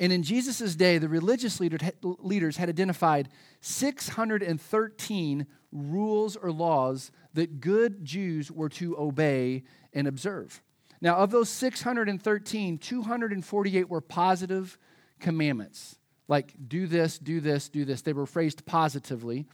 And 0.00 0.12
in 0.12 0.24
Jesus' 0.24 0.74
day, 0.74 0.98
the 0.98 1.08
religious 1.08 1.60
leaders 1.60 2.56
had 2.56 2.68
identified 2.68 3.28
613 3.60 5.46
rules 5.70 6.36
or 6.36 6.50
laws 6.50 7.12
that 7.34 7.60
good 7.60 8.04
Jews 8.04 8.50
were 8.50 8.68
to 8.70 8.98
obey 8.98 9.62
and 9.92 10.08
observe. 10.08 10.62
Now, 11.00 11.16
of 11.16 11.30
those 11.30 11.48
613, 11.48 12.78
248 12.78 13.88
were 13.88 14.00
positive 14.00 14.78
commandments, 15.20 15.96
like 16.28 16.54
do 16.66 16.86
this, 16.86 17.18
do 17.18 17.40
this, 17.40 17.68
do 17.68 17.84
this. 17.84 18.02
They 18.02 18.12
were 18.12 18.26
phrased 18.26 18.64
positively 18.66 19.46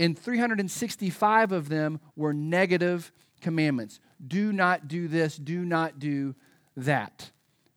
and 0.00 0.18
365 0.18 1.52
of 1.52 1.68
them 1.68 2.00
were 2.16 2.32
negative 2.32 3.12
commandments. 3.40 4.00
Do 4.26 4.52
not 4.52 4.88
do 4.88 5.06
this, 5.06 5.36
do 5.36 5.64
not 5.64 5.98
do 5.98 6.34
that. 6.76 7.30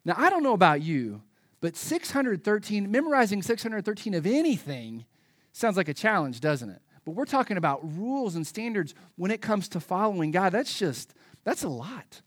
Now, 0.06 0.16
I 0.18 0.30
don't 0.30 0.44
know 0.44 0.54
about 0.54 0.82
you, 0.82 1.22
but 1.62 1.76
613, 1.76 2.90
memorizing 2.90 3.42
613 3.42 4.14
of 4.14 4.26
anything 4.26 5.06
sounds 5.52 5.78
like 5.78 5.90
a 5.90 5.94
challenge, 5.94 6.40
doesn't 6.40 6.70
it? 6.70 6.82
But 7.06 7.12
we're 7.12 7.26
talking 7.26 7.58
about 7.58 7.82
rules 7.98 8.36
and 8.36 8.48
standards 8.48 8.96
when 9.18 9.32
it 9.32 9.42
comes 9.42 9.68
to 9.70 9.80
following 9.82 10.32
God. 10.32 10.54
That's 10.54 10.80
just, 10.80 11.14
that's 11.44 11.64
a 11.64 11.70
lot. 11.70 12.22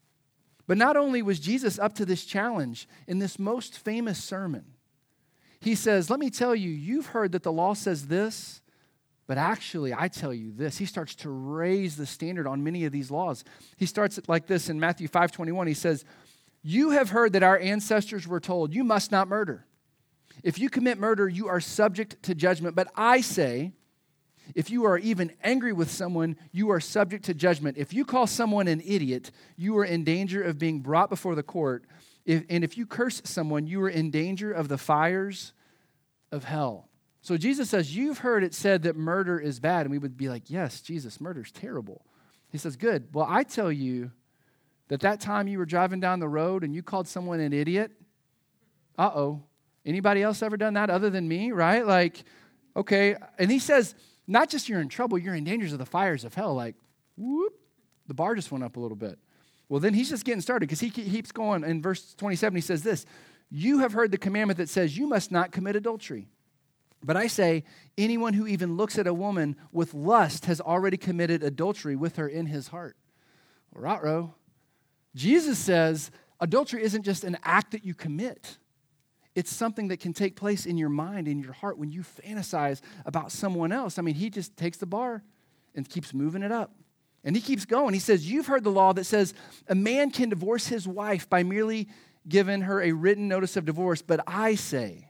But 0.66 0.76
not 0.76 0.96
only 0.96 1.22
was 1.22 1.40
Jesus 1.40 1.78
up 1.78 1.94
to 1.94 2.04
this 2.04 2.24
challenge 2.24 2.88
in 3.06 3.18
this 3.18 3.38
most 3.38 3.78
famous 3.78 4.22
sermon, 4.22 4.64
he 5.60 5.74
says, 5.74 6.10
Let 6.10 6.20
me 6.20 6.28
tell 6.28 6.54
you, 6.54 6.70
you've 6.70 7.06
heard 7.06 7.32
that 7.32 7.42
the 7.42 7.52
law 7.52 7.72
says 7.72 8.08
this, 8.08 8.60
but 9.26 9.38
actually, 9.38 9.92
I 9.92 10.08
tell 10.08 10.32
you 10.32 10.52
this, 10.52 10.78
he 10.78 10.84
starts 10.84 11.14
to 11.16 11.30
raise 11.30 11.96
the 11.96 12.06
standard 12.06 12.46
on 12.46 12.62
many 12.62 12.84
of 12.84 12.92
these 12.92 13.10
laws. 13.10 13.44
He 13.76 13.86
starts 13.86 14.18
it 14.18 14.28
like 14.28 14.46
this 14.46 14.68
in 14.68 14.78
Matthew 14.78 15.08
5 15.08 15.32
21. 15.32 15.66
He 15.66 15.74
says, 15.74 16.04
You 16.62 16.90
have 16.90 17.10
heard 17.10 17.32
that 17.32 17.42
our 17.42 17.58
ancestors 17.58 18.28
were 18.28 18.40
told, 18.40 18.72
You 18.72 18.84
must 18.84 19.10
not 19.10 19.26
murder. 19.26 19.66
If 20.44 20.58
you 20.58 20.70
commit 20.70 20.98
murder, 20.98 21.28
you 21.28 21.48
are 21.48 21.60
subject 21.60 22.22
to 22.24 22.34
judgment. 22.34 22.76
But 22.76 22.88
I 22.94 23.20
say, 23.20 23.72
if 24.54 24.70
you 24.70 24.84
are 24.84 24.98
even 24.98 25.32
angry 25.42 25.72
with 25.72 25.90
someone, 25.90 26.36
you 26.52 26.70
are 26.70 26.78
subject 26.78 27.24
to 27.24 27.34
judgment. 27.34 27.76
If 27.78 27.92
you 27.92 28.04
call 28.04 28.26
someone 28.26 28.68
an 28.68 28.80
idiot, 28.84 29.32
you 29.56 29.76
are 29.78 29.84
in 29.84 30.04
danger 30.04 30.42
of 30.42 30.58
being 30.58 30.80
brought 30.80 31.10
before 31.10 31.34
the 31.34 31.42
court. 31.42 31.84
If, 32.24 32.44
and 32.48 32.62
if 32.62 32.76
you 32.76 32.86
curse 32.86 33.22
someone, 33.24 33.66
you 33.66 33.82
are 33.82 33.88
in 33.88 34.10
danger 34.10 34.52
of 34.52 34.68
the 34.68 34.78
fires 34.78 35.52
of 36.30 36.44
hell. 36.44 36.85
So 37.26 37.36
Jesus 37.36 37.68
says, 37.68 37.96
You've 37.96 38.18
heard 38.18 38.44
it 38.44 38.54
said 38.54 38.84
that 38.84 38.94
murder 38.94 39.40
is 39.40 39.58
bad. 39.58 39.84
And 39.84 39.90
we 39.90 39.98
would 39.98 40.16
be 40.16 40.28
like, 40.28 40.48
Yes, 40.48 40.80
Jesus, 40.80 41.20
murder's 41.20 41.50
terrible. 41.50 42.06
He 42.52 42.56
says, 42.56 42.76
Good. 42.76 43.08
Well, 43.12 43.26
I 43.28 43.42
tell 43.42 43.72
you 43.72 44.12
that 44.86 45.00
that 45.00 45.18
time 45.18 45.48
you 45.48 45.58
were 45.58 45.66
driving 45.66 45.98
down 45.98 46.20
the 46.20 46.28
road 46.28 46.62
and 46.62 46.72
you 46.72 46.84
called 46.84 47.08
someone 47.08 47.40
an 47.40 47.52
idiot, 47.52 47.90
uh 48.96 49.10
oh. 49.12 49.42
Anybody 49.84 50.22
else 50.22 50.40
ever 50.40 50.56
done 50.56 50.74
that 50.74 50.88
other 50.88 51.10
than 51.10 51.26
me, 51.26 51.50
right? 51.50 51.84
Like, 51.84 52.22
okay. 52.76 53.16
And 53.40 53.50
he 53.50 53.58
says, 53.58 53.96
Not 54.28 54.48
just 54.48 54.68
you're 54.68 54.80
in 54.80 54.88
trouble, 54.88 55.18
you're 55.18 55.34
in 55.34 55.42
dangers 55.42 55.72
of 55.72 55.80
the 55.80 55.84
fires 55.84 56.22
of 56.22 56.32
hell. 56.32 56.54
Like, 56.54 56.76
whoop, 57.16 57.54
the 58.06 58.14
bar 58.14 58.36
just 58.36 58.52
went 58.52 58.62
up 58.62 58.76
a 58.76 58.80
little 58.80 58.96
bit. 58.96 59.18
Well, 59.68 59.80
then 59.80 59.94
he's 59.94 60.10
just 60.10 60.24
getting 60.24 60.42
started 60.42 60.68
because 60.68 60.78
he 60.78 60.90
keeps 60.90 61.32
going. 61.32 61.64
In 61.64 61.82
verse 61.82 62.14
27, 62.14 62.54
he 62.54 62.62
says 62.62 62.84
this 62.84 63.04
You 63.50 63.80
have 63.80 63.94
heard 63.94 64.12
the 64.12 64.16
commandment 64.16 64.58
that 64.58 64.68
says, 64.68 64.96
You 64.96 65.08
must 65.08 65.32
not 65.32 65.50
commit 65.50 65.74
adultery. 65.74 66.28
But 67.06 67.16
I 67.16 67.28
say, 67.28 67.62
anyone 67.96 68.34
who 68.34 68.48
even 68.48 68.76
looks 68.76 68.98
at 68.98 69.06
a 69.06 69.14
woman 69.14 69.54
with 69.70 69.94
lust 69.94 70.46
has 70.46 70.60
already 70.60 70.96
committed 70.96 71.44
adultery 71.44 71.94
with 71.94 72.16
her 72.16 72.26
in 72.26 72.46
his 72.46 72.68
heart. 72.68 72.96
Rotro. 73.72 74.32
Jesus 75.14 75.56
says 75.56 76.10
adultery 76.40 76.82
isn't 76.82 77.04
just 77.04 77.22
an 77.22 77.38
act 77.44 77.70
that 77.70 77.84
you 77.84 77.94
commit. 77.94 78.58
It's 79.36 79.54
something 79.54 79.88
that 79.88 80.00
can 80.00 80.14
take 80.14 80.34
place 80.34 80.66
in 80.66 80.76
your 80.76 80.88
mind, 80.88 81.28
in 81.28 81.38
your 81.38 81.52
heart, 81.52 81.78
when 81.78 81.92
you 81.92 82.02
fantasize 82.02 82.80
about 83.04 83.30
someone 83.30 83.70
else. 83.70 83.98
I 83.98 84.02
mean, 84.02 84.16
he 84.16 84.28
just 84.28 84.56
takes 84.56 84.78
the 84.78 84.86
bar 84.86 85.22
and 85.76 85.88
keeps 85.88 86.12
moving 86.12 86.42
it 86.42 86.50
up. 86.50 86.72
And 87.22 87.36
he 87.36 87.42
keeps 87.42 87.64
going. 87.64 87.94
He 87.94 88.00
says, 88.00 88.28
You've 88.28 88.46
heard 88.46 88.64
the 88.64 88.70
law 88.70 88.92
that 88.94 89.04
says 89.04 89.32
a 89.68 89.74
man 89.76 90.10
can 90.10 90.30
divorce 90.30 90.66
his 90.66 90.88
wife 90.88 91.30
by 91.30 91.44
merely 91.44 91.88
giving 92.28 92.62
her 92.62 92.82
a 92.82 92.90
written 92.90 93.28
notice 93.28 93.56
of 93.56 93.64
divorce, 93.64 94.02
but 94.02 94.20
I 94.26 94.56
say, 94.56 95.05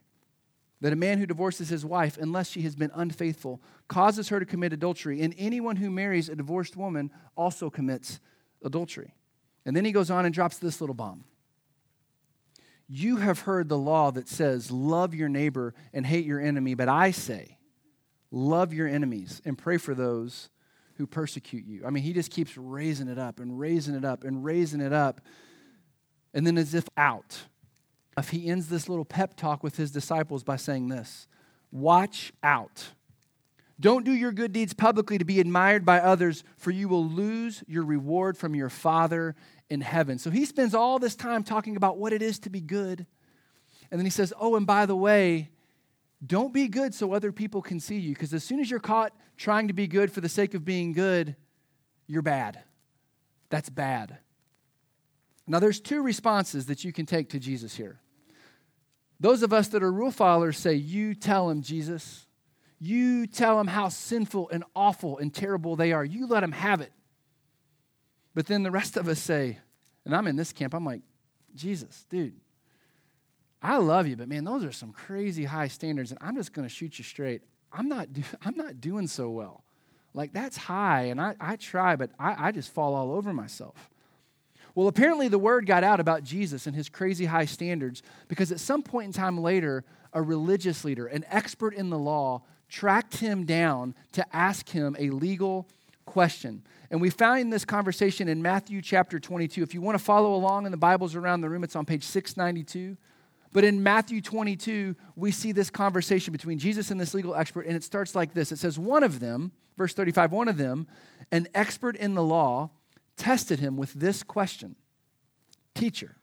that 0.87 0.93
a 0.93 0.97
man 0.97 1.19
who 1.19 1.26
divorces 1.26 1.69
his 1.69 1.85
wife, 1.85 2.16
unless 2.16 2.49
she 2.49 2.62
has 2.62 2.76
been 2.76 2.93
unfaithful, 2.95 3.61
causes 3.88 4.28
her 4.28 4.38
to 4.38 4.47
commit 4.47 4.73
adultery, 4.73 5.21
and 5.21 5.35
anyone 5.37 5.75
who 5.75 5.90
marries 5.90 6.28
a 6.28 6.37
divorced 6.37 6.76
woman 6.76 7.11
also 7.37 7.69
commits 7.69 8.21
adultery. 8.62 9.12
And 9.64 9.76
then 9.76 9.85
he 9.85 9.90
goes 9.90 10.12
on 10.12 10.26
and 10.26 10.33
drops 10.33 10.59
this 10.59 10.81
little 10.81 10.95
bomb. 10.95 11.25
You 12.88 13.16
have 13.16 13.40
heard 13.40 13.69
the 13.69 13.76
law 13.76 14.12
that 14.12 14.28
says, 14.28 14.71
Love 14.71 15.12
your 15.12 15.28
neighbor 15.28 15.75
and 15.93 16.07
hate 16.07 16.25
your 16.25 16.38
enemy, 16.38 16.75
but 16.75 16.88
I 16.88 17.11
say, 17.11 17.59
Love 18.31 18.73
your 18.73 18.87
enemies 18.87 19.43
and 19.45 19.59
pray 19.59 19.78
for 19.78 19.93
those 19.93 20.50
who 20.99 21.09
persecute 21.09 21.66
you. 21.66 21.85
I 21.85 21.90
mean, 21.90 22.05
he 22.05 22.12
just 22.12 22.31
keeps 22.31 22.57
raising 22.57 23.09
it 23.09 23.19
up 23.19 23.40
and 23.40 23.59
raising 23.59 23.97
it 23.97 24.05
up 24.05 24.23
and 24.23 24.45
raising 24.45 24.81
it 24.81 24.93
up. 24.93 25.21
And 26.33 26.47
then, 26.47 26.57
as 26.57 26.75
if 26.75 26.88
out, 26.97 27.40
he 28.25 28.49
ends 28.49 28.68
this 28.68 28.88
little 28.88 29.04
pep 29.04 29.37
talk 29.37 29.62
with 29.62 29.76
his 29.76 29.90
disciples 29.90 30.42
by 30.42 30.56
saying 30.56 30.88
this 30.88 31.28
Watch 31.70 32.32
out. 32.42 32.88
Don't 33.78 34.04
do 34.04 34.12
your 34.12 34.32
good 34.32 34.52
deeds 34.52 34.73
publicly 34.73 35.18
to 35.18 35.25
be 35.25 35.38
admired 35.38 35.85
by 35.85 36.00
others, 36.00 36.44
for 36.56 36.70
you 36.70 36.88
will 36.88 37.06
lose 37.06 37.62
your 37.66 37.85
reward 37.85 38.38
from 38.38 38.54
your 38.54 38.70
Father 38.70 39.37
in 39.68 39.82
heaven. 39.82 40.18
So 40.18 40.30
he 40.30 40.46
spends 40.46 40.75
all 40.75 40.99
this 40.99 41.14
time 41.14 41.42
talking 41.42 41.76
about 41.76 41.99
what 41.99 42.14
it 42.14 42.23
is 42.23 42.38
to 42.40 42.50
be 42.50 42.62
good. 42.62 43.06
And 43.90 44.00
then 44.00 44.06
he 44.06 44.11
says, 44.11 44.32
Oh, 44.40 44.56
and 44.56 44.66
by 44.66 44.87
the 44.87 44.96
way, 44.96 45.50
don't 46.26 46.54
be 46.54 46.68
good 46.68 46.94
so 46.94 47.12
other 47.12 47.32
people 47.32 47.61
can 47.61 47.78
see 47.78 47.99
you, 47.99 48.14
because 48.14 48.32
as 48.32 48.42
soon 48.42 48.61
as 48.61 48.70
you're 48.70 48.80
caught 48.80 49.12
trying 49.37 49.68
to 49.68 49.75
be 49.75 49.87
good 49.87 50.11
for 50.11 50.23
the 50.23 50.28
sake 50.28 50.54
of 50.54 50.64
being 50.64 50.92
good, 50.92 51.37
you're 52.06 52.23
bad. 52.23 52.62
That's 53.50 53.68
bad. 53.68 54.18
Now, 55.46 55.61
there's 55.61 55.80
two 55.80 56.02
responses 56.02 56.66
that 56.66 56.82
you 56.82 56.92
can 56.92 57.06
take 57.06 57.28
to 57.30 57.38
Jesus 57.38 57.76
here. 57.76 58.00
Those 59.18 59.42
of 59.42 59.52
us 59.52 59.68
that 59.68 59.82
are 59.82 59.92
rule 59.92 60.11
followers 60.11 60.58
say, 60.58 60.75
You 60.75 61.14
tell 61.14 61.49
them, 61.49 61.62
Jesus. 61.62 62.26
You 62.78 63.26
tell 63.26 63.56
them 63.56 63.68
how 63.68 63.88
sinful 63.88 64.50
and 64.50 64.62
awful 64.75 65.18
and 65.18 65.32
terrible 65.32 65.76
they 65.76 65.92
are. 65.92 66.04
You 66.04 66.26
let 66.26 66.40
them 66.40 66.52
have 66.52 66.82
it. 66.82 66.92
But 68.35 68.46
then 68.46 68.62
the 68.62 68.70
rest 68.70 68.99
of 68.99 69.08
us 69.08 69.18
say, 69.18 69.58
and 70.04 70.14
I'm 70.14 70.26
in 70.26 70.37
this 70.37 70.52
camp, 70.52 70.75
I'm 70.75 70.85
like, 70.85 71.00
Jesus, 71.54 72.04
dude, 72.11 72.35
I 73.62 73.78
love 73.78 74.06
you, 74.06 74.14
but 74.14 74.28
man, 74.28 74.44
those 74.44 74.62
are 74.62 74.73
some 74.73 74.92
crazy 74.92 75.44
high 75.44 75.68
standards, 75.68 76.11
and 76.11 76.18
I'm 76.23 76.37
just 76.37 76.52
going 76.52 76.68
to 76.68 76.73
shoot 76.73 76.99
you 76.99 77.04
straight. 77.04 77.42
I'm 77.73 77.88
not, 77.88 78.12
do, 78.12 78.23
I'm 78.42 78.56
not 78.56 78.80
doing 78.80 79.06
so 79.06 79.30
well. 79.30 79.64
Like, 80.12 80.32
that's 80.32 80.56
high, 80.56 81.04
and 81.04 81.20
I, 81.20 81.35
I 81.40 81.56
try, 81.56 81.96
but 81.96 82.11
I, 82.18 82.49
I 82.49 82.52
just 82.52 82.73
fall 82.73 82.94
all 82.94 83.12
over 83.12 83.32
myself. 83.32 83.90
Well, 84.76 84.88
apparently 84.88 85.28
the 85.28 85.38
word 85.38 85.64
got 85.64 85.85
out 85.85 86.00
about 86.00 86.23
Jesus 86.23 86.66
and 86.66 86.76
his 86.76 86.90
crazy 86.90 87.25
high 87.25 87.47
standards 87.47 88.02
because 88.28 88.52
at 88.52 88.61
some 88.61 88.83
point 88.83 89.06
in 89.06 89.12
time 89.14 89.38
later, 89.38 89.85
a 90.12 90.21
religious 90.21 90.85
leader, 90.85 91.06
an 91.06 91.25
expert 91.30 91.73
in 91.73 91.88
the 91.88 91.99
law, 91.99 92.42
tracked 92.68 93.16
him 93.16 93.47
down 93.47 93.95
to 94.12 94.37
ask 94.37 94.68
him 94.68 94.95
a 94.99 95.09
legal 95.09 95.66
question. 96.04 96.62
And 96.90 97.00
we 97.00 97.09
find 97.09 97.50
this 97.50 97.64
conversation 97.64 98.28
in 98.28 98.42
Matthew 98.42 98.83
chapter 98.83 99.18
22. 99.18 99.62
If 99.62 99.73
you 99.73 99.80
want 99.80 99.97
to 99.97 100.04
follow 100.04 100.35
along 100.35 100.66
in 100.66 100.73
the 100.73 100.76
Bibles 100.76 101.14
around 101.14 101.40
the 101.40 101.49
room, 101.49 101.64
it's 101.64 101.75
on 101.75 101.87
page 101.87 102.04
692. 102.04 102.99
But 103.52 103.64
in 103.64 103.83
Matthew 103.83 104.21
22, 104.21 104.95
we 105.16 105.30
see 105.30 105.52
this 105.52 105.71
conversation 105.71 106.33
between 106.33 106.59
Jesus 106.59 106.90
and 106.90 107.00
this 107.00 107.14
legal 107.14 107.35
expert, 107.35 107.64
and 107.66 107.75
it 107.75 107.83
starts 107.83 108.14
like 108.14 108.35
this 108.35 108.52
It 108.52 108.59
says, 108.59 108.78
One 108.78 109.02
of 109.02 109.21
them, 109.21 109.52
verse 109.78 109.95
35, 109.95 110.33
one 110.33 110.49
of 110.49 110.59
them, 110.59 110.87
an 111.33 111.49
expert 111.54 111.97
in 111.97 112.12
the 112.12 112.23
law, 112.23 112.71
tested 113.16 113.61
him 113.61 113.76
with 113.76 113.92
this 113.94 114.23
question 114.23 114.76
Teacher, 115.75 116.16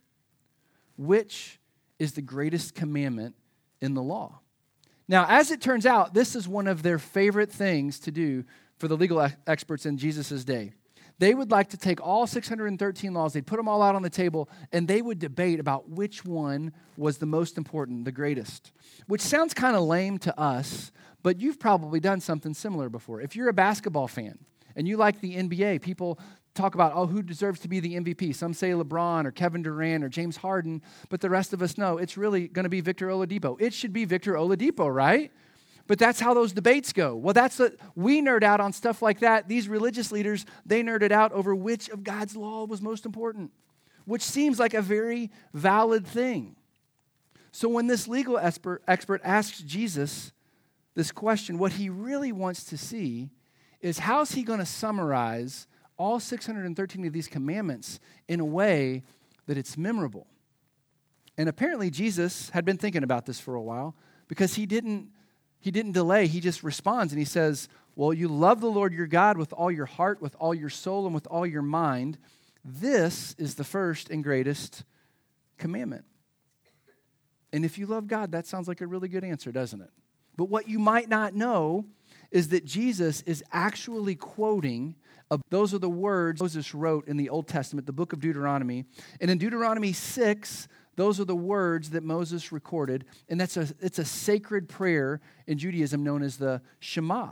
which 0.97 1.59
is 1.99 2.13
the 2.13 2.21
greatest 2.21 2.75
commandment 2.75 3.35
in 3.81 3.93
the 3.93 4.01
law? 4.01 4.39
Now, 5.07 5.25
as 5.27 5.51
it 5.51 5.61
turns 5.61 5.85
out, 5.85 6.13
this 6.13 6.35
is 6.35 6.47
one 6.47 6.67
of 6.67 6.81
their 6.81 6.97
favorite 6.97 7.51
things 7.51 7.99
to 7.99 8.11
do 8.11 8.45
for 8.77 8.87
the 8.87 8.97
legal 8.97 9.29
experts 9.45 9.85
in 9.85 9.97
Jesus' 9.97 10.43
day. 10.43 10.73
They 11.19 11.33
would 11.33 11.51
like 11.51 11.69
to 11.69 11.77
take 11.77 12.01
all 12.01 12.25
613 12.25 13.13
laws, 13.13 13.33
they'd 13.33 13.45
put 13.45 13.57
them 13.57 13.67
all 13.67 13.81
out 13.81 13.95
on 13.95 14.01
the 14.01 14.09
table, 14.09 14.49
and 14.71 14.87
they 14.87 15.01
would 15.01 15.19
debate 15.19 15.59
about 15.59 15.89
which 15.89 16.25
one 16.25 16.73
was 16.97 17.19
the 17.19 17.25
most 17.25 17.57
important, 17.57 18.05
the 18.05 18.11
greatest. 18.11 18.71
Which 19.07 19.21
sounds 19.21 19.53
kind 19.53 19.75
of 19.75 19.83
lame 19.83 20.17
to 20.19 20.39
us, 20.39 20.91
but 21.21 21.39
you've 21.39 21.59
probably 21.59 21.99
done 21.99 22.19
something 22.19 22.53
similar 22.53 22.89
before. 22.89 23.21
If 23.21 23.35
you're 23.35 23.49
a 23.49 23.53
basketball 23.53 24.07
fan 24.07 24.39
and 24.75 24.87
you 24.87 24.97
like 24.97 25.21
the 25.21 25.35
NBA, 25.35 25.81
people 25.81 26.19
talk 26.53 26.75
about, 26.75 26.93
oh, 26.95 27.07
who 27.07 27.21
deserves 27.21 27.59
to 27.61 27.67
be 27.67 27.79
the 27.79 27.95
MVP? 27.95 28.35
Some 28.35 28.53
say 28.53 28.71
LeBron 28.71 29.25
or 29.25 29.31
Kevin 29.31 29.63
Durant 29.63 30.03
or 30.03 30.09
James 30.09 30.37
Harden, 30.37 30.81
but 31.09 31.21
the 31.21 31.29
rest 31.29 31.53
of 31.53 31.61
us 31.61 31.77
know 31.77 31.97
it's 31.97 32.17
really 32.17 32.47
going 32.47 32.63
to 32.63 32.69
be 32.69 32.81
Victor 32.81 33.07
Oladipo. 33.07 33.59
It 33.59 33.73
should 33.73 33.93
be 33.93 34.05
Victor 34.05 34.33
Oladipo, 34.33 34.93
right? 34.93 35.31
But 35.87 35.99
that's 35.99 36.19
how 36.19 36.33
those 36.33 36.53
debates 36.53 36.93
go. 36.93 37.15
Well, 37.15 37.33
that's 37.33 37.59
what 37.59 37.75
we 37.95 38.21
nerd 38.21 38.43
out 38.43 38.61
on 38.61 38.71
stuff 38.71 39.01
like 39.01 39.19
that. 39.19 39.49
These 39.49 39.67
religious 39.67 40.11
leaders, 40.11 40.45
they 40.65 40.81
nerded 40.81 41.11
out 41.11 41.31
over 41.33 41.53
which 41.53 41.89
of 41.89 42.03
God's 42.03 42.35
law 42.35 42.65
was 42.65 42.81
most 42.81 43.05
important, 43.05 43.51
which 44.05 44.21
seems 44.21 44.59
like 44.59 44.73
a 44.73 44.81
very 44.81 45.29
valid 45.53 46.07
thing. 46.07 46.55
So 47.51 47.67
when 47.67 47.87
this 47.87 48.07
legal 48.07 48.37
expert, 48.37 48.81
expert 48.87 49.21
asks 49.23 49.59
Jesus 49.59 50.31
this 50.95 51.11
question, 51.11 51.57
what 51.57 51.73
he 51.73 51.89
really 51.89 52.31
wants 52.31 52.63
to 52.65 52.77
see 52.77 53.29
is 53.81 53.99
how's 53.99 54.31
he 54.31 54.43
going 54.43 54.59
to 54.59 54.65
summarize 54.65 55.67
all 55.97 56.19
613 56.19 57.05
of 57.05 57.13
these 57.13 57.27
commandments 57.27 57.99
in 58.27 58.39
a 58.39 58.45
way 58.45 59.03
that 59.47 59.57
it's 59.57 59.77
memorable. 59.77 60.27
And 61.37 61.49
apparently 61.49 61.89
Jesus 61.89 62.49
had 62.51 62.65
been 62.65 62.77
thinking 62.77 63.03
about 63.03 63.25
this 63.25 63.39
for 63.39 63.55
a 63.55 63.61
while 63.61 63.95
because 64.27 64.55
he 64.55 64.65
didn't 64.65 65.09
he 65.59 65.71
didn't 65.71 65.93
delay. 65.93 66.27
He 66.27 66.41
just 66.41 66.61
responds 66.61 67.13
and 67.13 67.19
he 67.19 67.25
says, 67.25 67.69
Well, 67.95 68.13
you 68.13 68.27
love 68.27 68.59
the 68.59 68.69
Lord 68.69 68.93
your 68.93 69.07
God 69.07 69.37
with 69.37 69.53
all 69.53 69.71
your 69.71 69.85
heart, 69.85 70.21
with 70.21 70.35
all 70.37 70.53
your 70.53 70.69
soul, 70.69 71.05
and 71.05 71.15
with 71.15 71.25
all 71.27 71.47
your 71.47 71.61
mind. 71.61 72.17
This 72.65 73.33
is 73.37 73.55
the 73.55 73.63
first 73.63 74.09
and 74.09 74.21
greatest 74.21 74.83
commandment. 75.57 76.03
And 77.53 77.63
if 77.63 77.77
you 77.77 77.85
love 77.85 78.07
God, 78.07 78.33
that 78.33 78.45
sounds 78.45 78.67
like 78.67 78.81
a 78.81 78.87
really 78.87 79.07
good 79.07 79.23
answer, 79.23 79.53
doesn't 79.53 79.79
it? 79.79 79.89
But 80.35 80.49
what 80.49 80.67
you 80.67 80.79
might 80.79 81.07
not 81.07 81.33
know 81.33 81.85
is 82.29 82.49
that 82.49 82.65
Jesus 82.65 83.21
is 83.21 83.41
actually 83.51 84.15
quoting, 84.15 84.95
those 85.49 85.73
are 85.73 85.79
the 85.79 85.89
words 85.89 86.41
Moses 86.41 86.73
wrote 86.73 87.07
in 87.07 87.17
the 87.17 87.29
Old 87.29 87.47
Testament, 87.47 87.87
the 87.87 87.93
book 87.93 88.13
of 88.13 88.19
Deuteronomy. 88.19 88.85
And 89.21 89.31
in 89.31 89.37
Deuteronomy 89.37 89.93
6, 89.93 90.67
those 90.95 91.19
are 91.19 91.25
the 91.25 91.35
words 91.35 91.91
that 91.91 92.03
Moses 92.03 92.51
recorded, 92.51 93.05
and 93.27 93.39
that's 93.39 93.57
a, 93.57 93.67
it's 93.79 93.99
a 93.99 94.05
sacred 94.05 94.69
prayer 94.69 95.21
in 95.47 95.57
Judaism 95.57 96.03
known 96.03 96.21
as 96.21 96.37
the 96.37 96.61
Shema. 96.79 97.31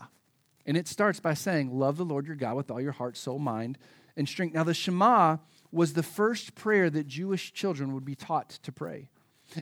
And 0.65 0.77
it 0.77 0.87
starts 0.87 1.19
by 1.19 1.33
saying, 1.33 1.77
Love 1.77 1.97
the 1.97 2.05
Lord 2.05 2.25
your 2.25 2.35
God 2.35 2.55
with 2.55 2.71
all 2.71 2.81
your 2.81 2.91
heart, 2.91 3.17
soul, 3.17 3.39
mind, 3.39 3.77
and 4.17 4.27
strength. 4.27 4.53
Now, 4.53 4.63
the 4.63 4.73
Shema 4.73 5.37
was 5.71 5.93
the 5.93 6.03
first 6.03 6.55
prayer 6.55 6.89
that 6.89 7.07
Jewish 7.07 7.53
children 7.53 7.93
would 7.93 8.05
be 8.05 8.15
taught 8.15 8.49
to 8.63 8.71
pray. 8.71 9.09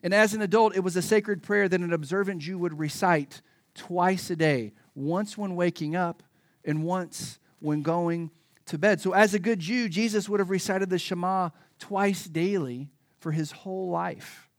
And 0.04 0.14
as 0.14 0.34
an 0.34 0.42
adult, 0.42 0.76
it 0.76 0.82
was 0.82 0.96
a 0.96 1.02
sacred 1.02 1.44
prayer 1.44 1.68
that 1.68 1.80
an 1.80 1.94
observant 1.94 2.42
Jew 2.42 2.58
would 2.60 2.78
recite 2.78 3.42
twice 3.76 4.30
a 4.30 4.36
day, 4.36 4.74
once 4.96 5.38
when 5.38 5.56
waking 5.56 5.96
up 5.96 6.24
and 6.66 6.84
once 6.84 7.40
when 7.60 7.82
going 7.82 8.32
to 8.66 8.78
bed. 8.78 9.02
So, 9.02 9.14
as 9.14 9.34
a 9.34 9.40
good 9.40 9.60
Jew, 9.60 9.90
Jesus 9.90 10.30
would 10.30 10.40
have 10.40 10.50
recited 10.50 10.90
the 10.90 11.00
Shema 11.00 11.50
twice 11.80 12.26
daily 12.26 12.90
for 13.20 13.32
his 13.32 13.52
whole 13.52 13.90
life. 13.90 14.50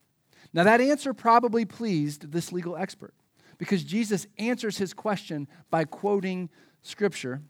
Now, 0.52 0.64
that 0.64 0.80
answer 0.80 1.14
probably 1.14 1.64
pleased 1.64 2.32
this 2.32 2.52
legal 2.52 2.76
expert 2.76 3.14
because 3.58 3.84
Jesus 3.84 4.26
answers 4.38 4.78
his 4.78 4.92
question 4.92 5.46
by 5.70 5.84
quoting 5.84 6.50
scripture. 6.82 7.40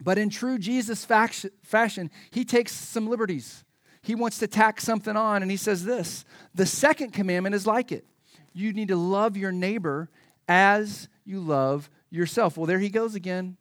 But 0.00 0.18
in 0.18 0.30
true 0.30 0.58
Jesus 0.58 1.04
fashion, 1.04 2.10
he 2.30 2.44
takes 2.44 2.72
some 2.72 3.08
liberties. 3.08 3.64
He 4.02 4.14
wants 4.14 4.38
to 4.38 4.46
tack 4.46 4.80
something 4.80 5.16
on, 5.16 5.42
and 5.42 5.50
he 5.50 5.56
says 5.56 5.84
this 5.84 6.24
The 6.54 6.66
second 6.66 7.12
commandment 7.12 7.54
is 7.54 7.66
like 7.66 7.92
it. 7.92 8.04
You 8.52 8.72
need 8.72 8.88
to 8.88 8.96
love 8.96 9.36
your 9.36 9.52
neighbor 9.52 10.08
as 10.48 11.08
you 11.24 11.40
love 11.40 11.90
yourself. 12.10 12.56
Well, 12.56 12.66
there 12.66 12.78
he 12.78 12.88
goes 12.88 13.14
again. 13.14 13.56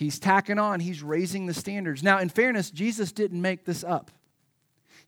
He's 0.00 0.18
tacking 0.18 0.58
on, 0.58 0.80
he's 0.80 1.02
raising 1.02 1.46
the 1.46 1.54
standards. 1.54 2.02
Now, 2.02 2.18
in 2.18 2.28
fairness, 2.28 2.70
Jesus 2.70 3.12
didn't 3.12 3.40
make 3.40 3.64
this 3.64 3.84
up 3.84 4.10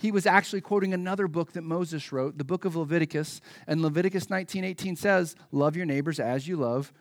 he 0.02 0.10
was 0.10 0.26
actually 0.26 0.60
quoting 0.60 0.92
another 0.92 1.28
book 1.28 1.52
that 1.52 1.62
Moses 1.62 2.10
wrote, 2.10 2.36
the 2.36 2.42
book 2.42 2.64
of 2.64 2.74
Leviticus. 2.74 3.40
And 3.68 3.80
Leviticus 3.80 4.28
19:18 4.28 4.96
says, 4.96 5.36
"Love 5.52 5.76
your 5.76 5.86
neighbors 5.86 6.18
as 6.18 6.48
you 6.48 6.56
love 6.56 6.92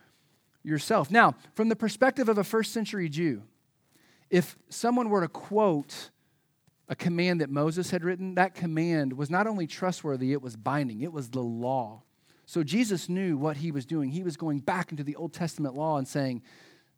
yourself." 0.61 1.09
Now, 1.09 1.35
from 1.55 1.69
the 1.69 1.75
perspective 1.75 2.29
of 2.29 2.37
a 2.37 2.43
first 2.43 2.71
century 2.71 3.09
Jew, 3.09 3.41
if 4.29 4.55
someone 4.69 5.09
were 5.09 5.21
to 5.21 5.27
quote 5.27 6.11
a 6.87 6.95
command 6.95 7.41
that 7.41 7.49
Moses 7.49 7.89
had 7.89 8.03
written, 8.03 8.35
that 8.35 8.53
command 8.53 9.13
was 9.13 9.31
not 9.31 9.47
only 9.47 9.65
trustworthy, 9.65 10.31
it 10.31 10.41
was 10.43 10.55
binding, 10.55 11.01
it 11.01 11.11
was 11.11 11.29
the 11.29 11.41
law. 11.41 12.03
So 12.45 12.63
Jesus 12.63 13.09
knew 13.09 13.35
what 13.35 13.57
he 13.57 13.71
was 13.71 13.85
doing. 13.87 14.11
He 14.11 14.23
was 14.23 14.37
going 14.37 14.59
back 14.59 14.91
into 14.91 15.03
the 15.03 15.15
Old 15.15 15.33
Testament 15.33 15.73
law 15.73 15.97
and 15.97 16.07
saying, 16.07 16.43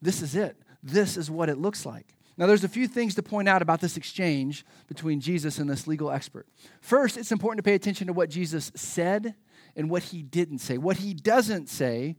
This 0.01 0.21
is 0.21 0.35
it. 0.35 0.61
This 0.83 1.17
is 1.17 1.31
what 1.31 1.49
it 1.49 1.57
looks 1.57 1.85
like. 1.85 2.13
Now, 2.35 2.47
there's 2.47 2.63
a 2.63 2.69
few 2.69 2.87
things 2.87 3.15
to 3.15 3.23
point 3.23 3.47
out 3.47 3.61
about 3.61 3.79
this 3.79 3.95
exchange 3.95 4.65
between 4.87 5.19
Jesus 5.19 5.59
and 5.59 5.69
this 5.69 5.87
legal 5.87 6.11
expert. 6.11 6.47
First, 6.81 7.15
it's 7.15 7.31
important 7.31 7.63
to 7.63 7.69
pay 7.69 7.75
attention 7.75 8.07
to 8.07 8.13
what 8.13 8.29
Jesus 8.29 8.71
said 8.75 9.35
and 9.75 9.89
what 9.89 10.03
he 10.03 10.23
didn't 10.23 10.59
say. 10.59 10.77
What 10.77 10.97
he 10.97 11.13
doesn't 11.13 11.69
say 11.69 12.15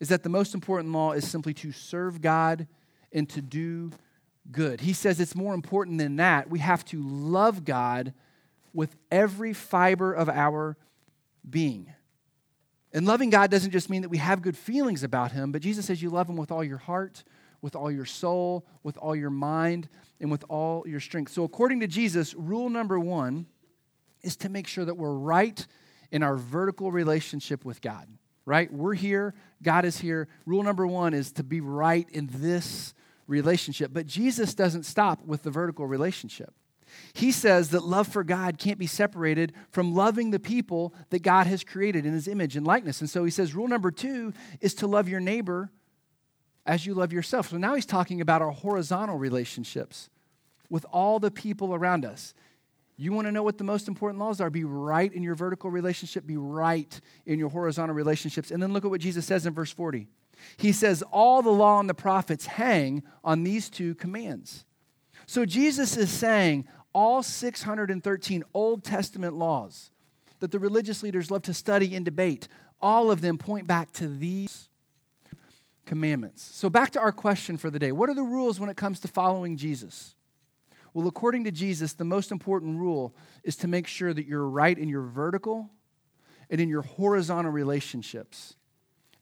is 0.00 0.08
that 0.08 0.22
the 0.22 0.28
most 0.28 0.54
important 0.54 0.92
law 0.92 1.12
is 1.12 1.28
simply 1.28 1.54
to 1.54 1.70
serve 1.70 2.20
God 2.20 2.66
and 3.12 3.28
to 3.30 3.42
do 3.42 3.92
good. 4.50 4.80
He 4.80 4.94
says 4.94 5.20
it's 5.20 5.36
more 5.36 5.54
important 5.54 5.98
than 5.98 6.16
that. 6.16 6.50
We 6.50 6.58
have 6.58 6.84
to 6.86 7.02
love 7.02 7.64
God 7.64 8.14
with 8.72 8.96
every 9.10 9.52
fiber 9.52 10.12
of 10.12 10.28
our 10.28 10.76
being. 11.48 11.92
And 12.92 13.06
loving 13.06 13.30
God 13.30 13.50
doesn't 13.50 13.70
just 13.70 13.90
mean 13.90 14.02
that 14.02 14.08
we 14.08 14.18
have 14.18 14.42
good 14.42 14.56
feelings 14.56 15.02
about 15.02 15.32
Him, 15.32 15.52
but 15.52 15.62
Jesus 15.62 15.86
says 15.86 16.02
you 16.02 16.10
love 16.10 16.28
Him 16.28 16.36
with 16.36 16.50
all 16.50 16.64
your 16.64 16.78
heart, 16.78 17.24
with 17.62 17.76
all 17.76 17.90
your 17.90 18.04
soul, 18.04 18.66
with 18.82 18.98
all 18.98 19.16
your 19.16 19.30
mind, 19.30 19.88
and 20.20 20.30
with 20.30 20.44
all 20.48 20.86
your 20.86 21.00
strength. 21.00 21.32
So, 21.32 21.44
according 21.44 21.80
to 21.80 21.86
Jesus, 21.86 22.34
rule 22.34 22.68
number 22.68 22.98
one 22.98 23.46
is 24.22 24.36
to 24.36 24.48
make 24.48 24.66
sure 24.66 24.84
that 24.84 24.96
we're 24.96 25.14
right 25.14 25.66
in 26.10 26.22
our 26.22 26.36
vertical 26.36 26.92
relationship 26.92 27.64
with 27.64 27.80
God, 27.80 28.06
right? 28.44 28.70
We're 28.72 28.94
here, 28.94 29.34
God 29.62 29.84
is 29.84 29.98
here. 29.98 30.28
Rule 30.44 30.62
number 30.62 30.86
one 30.86 31.14
is 31.14 31.32
to 31.32 31.42
be 31.42 31.60
right 31.60 32.06
in 32.10 32.28
this 32.30 32.92
relationship. 33.26 33.92
But 33.94 34.06
Jesus 34.06 34.54
doesn't 34.54 34.84
stop 34.84 35.24
with 35.24 35.42
the 35.42 35.50
vertical 35.50 35.86
relationship. 35.86 36.52
He 37.14 37.32
says 37.32 37.70
that 37.70 37.84
love 37.84 38.06
for 38.06 38.22
God 38.22 38.58
can't 38.58 38.78
be 38.78 38.86
separated 38.86 39.54
from 39.70 39.94
loving 39.94 40.30
the 40.30 40.38
people 40.38 40.94
that 41.08 41.22
God 41.22 41.46
has 41.46 41.64
created 41.64 42.04
in 42.04 42.12
his 42.12 42.28
image 42.28 42.54
and 42.54 42.66
likeness. 42.66 43.00
And 43.00 43.08
so 43.08 43.24
he 43.24 43.30
says 43.30 43.54
rule 43.54 43.68
number 43.68 43.90
two 43.90 44.34
is 44.60 44.74
to 44.74 44.86
love 44.86 45.08
your 45.08 45.20
neighbor 45.20 45.70
as 46.66 46.86
you 46.86 46.94
love 46.94 47.12
yourself. 47.12 47.50
So 47.50 47.56
now 47.56 47.74
he's 47.74 47.86
talking 47.86 48.20
about 48.20 48.42
our 48.42 48.50
horizontal 48.50 49.18
relationships 49.18 50.08
with 50.70 50.86
all 50.92 51.18
the 51.18 51.30
people 51.30 51.74
around 51.74 52.04
us. 52.04 52.34
You 52.96 53.12
want 53.12 53.26
to 53.26 53.32
know 53.32 53.42
what 53.42 53.58
the 53.58 53.64
most 53.64 53.88
important 53.88 54.20
laws 54.20 54.40
are? 54.40 54.50
Be 54.50 54.64
right 54.64 55.12
in 55.12 55.22
your 55.22 55.34
vertical 55.34 55.70
relationship, 55.70 56.26
be 56.26 56.36
right 56.36 57.00
in 57.26 57.38
your 57.38 57.48
horizontal 57.48 57.96
relationships. 57.96 58.50
And 58.50 58.62
then 58.62 58.72
look 58.72 58.84
at 58.84 58.90
what 58.90 59.00
Jesus 59.00 59.26
says 59.26 59.44
in 59.44 59.54
verse 59.54 59.72
40. 59.72 60.06
He 60.56 60.72
says, 60.72 61.02
All 61.10 61.42
the 61.42 61.50
law 61.50 61.80
and 61.80 61.88
the 61.88 61.94
prophets 61.94 62.46
hang 62.46 63.02
on 63.24 63.42
these 63.42 63.70
two 63.70 63.94
commands. 63.94 64.64
So 65.26 65.44
Jesus 65.44 65.96
is 65.96 66.10
saying 66.10 66.66
all 66.94 67.22
613 67.22 68.44
Old 68.54 68.84
Testament 68.84 69.34
laws 69.34 69.90
that 70.40 70.50
the 70.50 70.58
religious 70.58 71.02
leaders 71.02 71.30
love 71.30 71.42
to 71.42 71.54
study 71.54 71.94
and 71.94 72.04
debate, 72.04 72.48
all 72.80 73.10
of 73.10 73.20
them 73.20 73.38
point 73.38 73.66
back 73.66 73.92
to 73.92 74.08
these 74.08 74.68
commandments. 75.86 76.42
So, 76.42 76.70
back 76.70 76.90
to 76.92 77.00
our 77.00 77.12
question 77.12 77.56
for 77.56 77.70
the 77.70 77.78
day 77.78 77.92
what 77.92 78.08
are 78.08 78.14
the 78.14 78.22
rules 78.22 78.60
when 78.60 78.70
it 78.70 78.76
comes 78.76 79.00
to 79.00 79.08
following 79.08 79.56
Jesus? 79.56 80.14
Well, 80.94 81.08
according 81.08 81.44
to 81.44 81.50
Jesus, 81.50 81.94
the 81.94 82.04
most 82.04 82.30
important 82.30 82.78
rule 82.78 83.14
is 83.44 83.56
to 83.56 83.68
make 83.68 83.86
sure 83.86 84.12
that 84.12 84.26
you're 84.26 84.46
right 84.46 84.76
in 84.76 84.88
your 84.88 85.02
vertical 85.02 85.70
and 86.50 86.60
in 86.60 86.68
your 86.68 86.82
horizontal 86.82 87.50
relationships. 87.50 88.56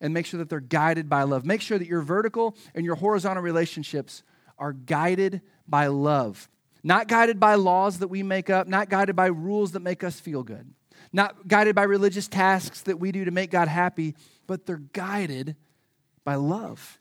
And 0.00 0.14
make 0.14 0.26
sure 0.26 0.38
that 0.38 0.48
they're 0.48 0.60
guided 0.60 1.08
by 1.08 1.24
love. 1.24 1.44
Make 1.44 1.60
sure 1.60 1.78
that 1.78 1.86
your 1.86 2.00
vertical 2.00 2.56
and 2.74 2.86
your 2.86 2.94
horizontal 2.96 3.42
relationships 3.42 4.22
are 4.58 4.72
guided 4.72 5.42
by 5.68 5.88
love, 5.88 6.48
not 6.82 7.06
guided 7.06 7.38
by 7.38 7.54
laws 7.54 7.98
that 7.98 8.08
we 8.08 8.22
make 8.22 8.50
up, 8.50 8.66
not 8.66 8.88
guided 8.88 9.14
by 9.14 9.26
rules 9.26 9.72
that 9.72 9.80
make 9.80 10.02
us 10.02 10.18
feel 10.18 10.42
good, 10.42 10.72
not 11.12 11.46
guided 11.46 11.74
by 11.74 11.82
religious 11.82 12.28
tasks 12.28 12.82
that 12.82 12.98
we 12.98 13.12
do 13.12 13.26
to 13.26 13.30
make 13.30 13.50
God 13.50 13.68
happy, 13.68 14.14
but 14.46 14.66
they're 14.66 14.78
guided 14.78 15.54
by 16.24 16.34
love. 16.34 16.98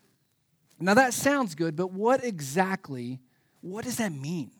Now 0.78 0.94
that 0.94 1.12
sounds 1.12 1.54
good, 1.54 1.76
but 1.76 1.92
what 1.92 2.24
exactly, 2.24 3.20
what 3.60 3.84
does 3.84 3.96
that 3.96 4.12
mean? 4.12 4.50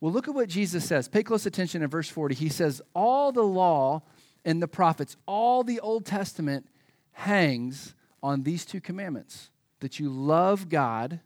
Well, 0.00 0.12
look 0.12 0.28
at 0.28 0.34
what 0.34 0.48
Jesus 0.48 0.84
says. 0.84 1.08
Pay 1.08 1.22
close 1.22 1.44
attention 1.44 1.82
in 1.82 1.90
verse 1.90 2.08
40. 2.08 2.34
He 2.34 2.48
says, 2.48 2.80
All 2.94 3.32
the 3.32 3.42
law 3.42 4.02
and 4.44 4.62
the 4.62 4.68
prophets, 4.68 5.16
all 5.26 5.62
the 5.62 5.80
Old 5.80 6.06
Testament 6.06 6.66
hangs 7.12 7.94
on 8.22 8.42
these 8.42 8.64
two 8.64 8.80
commandments 8.80 9.50
that 9.80 9.98
you 9.98 10.08
love 10.08 10.68
God 10.68 11.20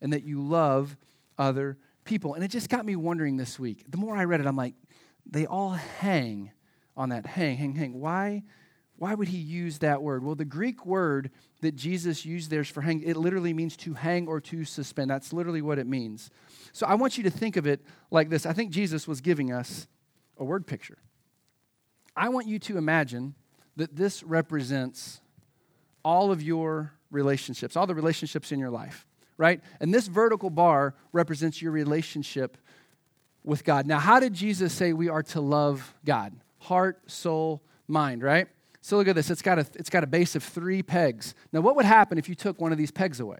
and 0.00 0.12
that 0.12 0.24
you 0.24 0.40
love 0.40 0.96
other 1.38 1.78
people. 2.04 2.34
And 2.34 2.42
it 2.42 2.48
just 2.48 2.68
got 2.68 2.84
me 2.84 2.96
wondering 2.96 3.36
this 3.36 3.58
week. 3.58 3.84
The 3.88 3.96
more 3.96 4.16
I 4.16 4.24
read 4.24 4.40
it, 4.40 4.46
I'm 4.46 4.56
like, 4.56 4.74
they 5.24 5.46
all 5.46 5.70
hang 5.70 6.50
on 6.96 7.10
that 7.10 7.26
hang, 7.26 7.56
hang, 7.56 7.74
hang. 7.74 8.00
Why? 8.00 8.42
Why 9.00 9.14
would 9.14 9.28
he 9.28 9.38
use 9.38 9.78
that 9.78 10.02
word? 10.02 10.22
Well, 10.22 10.34
the 10.34 10.44
Greek 10.44 10.84
word 10.84 11.30
that 11.62 11.74
Jesus 11.74 12.26
used 12.26 12.50
there 12.50 12.60
is 12.60 12.68
for 12.68 12.82
hang, 12.82 13.02
it 13.02 13.16
literally 13.16 13.54
means 13.54 13.74
to 13.78 13.94
hang 13.94 14.28
or 14.28 14.42
to 14.42 14.62
suspend. 14.66 15.10
That's 15.10 15.32
literally 15.32 15.62
what 15.62 15.78
it 15.78 15.86
means. 15.86 16.30
So 16.74 16.86
I 16.86 16.96
want 16.96 17.16
you 17.16 17.24
to 17.24 17.30
think 17.30 17.56
of 17.56 17.66
it 17.66 17.80
like 18.10 18.28
this. 18.28 18.44
I 18.44 18.52
think 18.52 18.72
Jesus 18.72 19.08
was 19.08 19.22
giving 19.22 19.52
us 19.52 19.88
a 20.36 20.44
word 20.44 20.66
picture. 20.66 20.98
I 22.14 22.28
want 22.28 22.46
you 22.46 22.58
to 22.58 22.76
imagine 22.76 23.34
that 23.76 23.96
this 23.96 24.22
represents 24.22 25.22
all 26.04 26.30
of 26.30 26.42
your 26.42 26.92
relationships, 27.10 27.76
all 27.76 27.86
the 27.86 27.94
relationships 27.94 28.52
in 28.52 28.58
your 28.58 28.68
life, 28.68 29.06
right? 29.38 29.62
And 29.80 29.94
this 29.94 30.08
vertical 30.08 30.50
bar 30.50 30.94
represents 31.14 31.62
your 31.62 31.72
relationship 31.72 32.58
with 33.44 33.64
God. 33.64 33.86
Now, 33.86 33.98
how 33.98 34.20
did 34.20 34.34
Jesus 34.34 34.74
say 34.74 34.92
we 34.92 35.08
are 35.08 35.22
to 35.22 35.40
love 35.40 35.94
God? 36.04 36.34
Heart, 36.58 37.10
soul, 37.10 37.62
mind, 37.88 38.22
right? 38.22 38.46
So 38.80 38.96
look 38.96 39.08
at 39.08 39.14
this. 39.14 39.30
It's 39.30 39.42
got 39.42 39.58
a, 39.58 39.66
it's 39.74 39.90
got 39.90 40.04
a 40.04 40.06
base 40.06 40.34
of 40.34 40.42
three 40.42 40.82
pegs. 40.82 41.34
Now, 41.52 41.60
what 41.60 41.76
would 41.76 41.84
happen 41.84 42.18
if 42.18 42.28
you 42.28 42.34
took 42.34 42.60
one 42.60 42.72
of 42.72 42.78
these 42.78 42.90
pegs 42.90 43.20
away? 43.20 43.38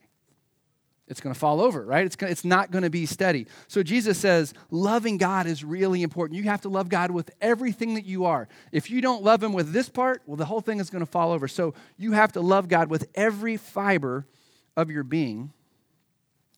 It's 1.10 1.20
going 1.20 1.34
to 1.34 1.38
fall 1.38 1.60
over, 1.60 1.84
right? 1.84 2.06
It's, 2.06 2.14
gonna, 2.14 2.30
it's 2.30 2.44
not 2.44 2.70
going 2.70 2.84
to 2.84 2.90
be 2.90 3.04
steady. 3.04 3.48
So 3.66 3.82
Jesus 3.82 4.16
says 4.16 4.54
loving 4.70 5.16
God 5.16 5.48
is 5.48 5.64
really 5.64 6.04
important. 6.04 6.38
You 6.38 6.44
have 6.44 6.60
to 6.60 6.68
love 6.68 6.88
God 6.88 7.10
with 7.10 7.32
everything 7.40 7.94
that 7.94 8.04
you 8.04 8.26
are. 8.26 8.46
If 8.70 8.90
you 8.90 9.00
don't 9.00 9.24
love 9.24 9.42
Him 9.42 9.52
with 9.52 9.72
this 9.72 9.88
part, 9.88 10.22
well, 10.26 10.36
the 10.36 10.44
whole 10.44 10.60
thing 10.60 10.78
is 10.78 10.88
going 10.88 11.04
to 11.04 11.10
fall 11.10 11.32
over. 11.32 11.48
So 11.48 11.74
you 11.96 12.12
have 12.12 12.30
to 12.32 12.40
love 12.40 12.68
God 12.68 12.90
with 12.90 13.08
every 13.16 13.56
fiber 13.56 14.24
of 14.76 14.88
your 14.88 15.02
being. 15.02 15.52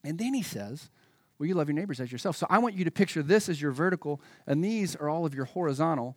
And 0.03 0.19
then 0.19 0.35
He 0.35 0.43
says, 0.43 0.91
well, 1.39 1.47
you 1.47 1.55
love 1.55 1.67
your 1.67 1.75
neighbors 1.75 1.99
as 1.99 2.11
yourself. 2.11 2.37
So 2.37 2.45
I 2.47 2.59
want 2.59 2.75
you 2.75 2.85
to 2.85 2.91
picture 2.91 3.23
this 3.23 3.49
as 3.49 3.59
your 3.59 3.71
vertical, 3.71 4.21
and 4.45 4.63
these 4.63 4.95
are 4.95 5.09
all 5.09 5.25
of 5.25 5.33
your 5.33 5.45
horizontal 5.45 6.15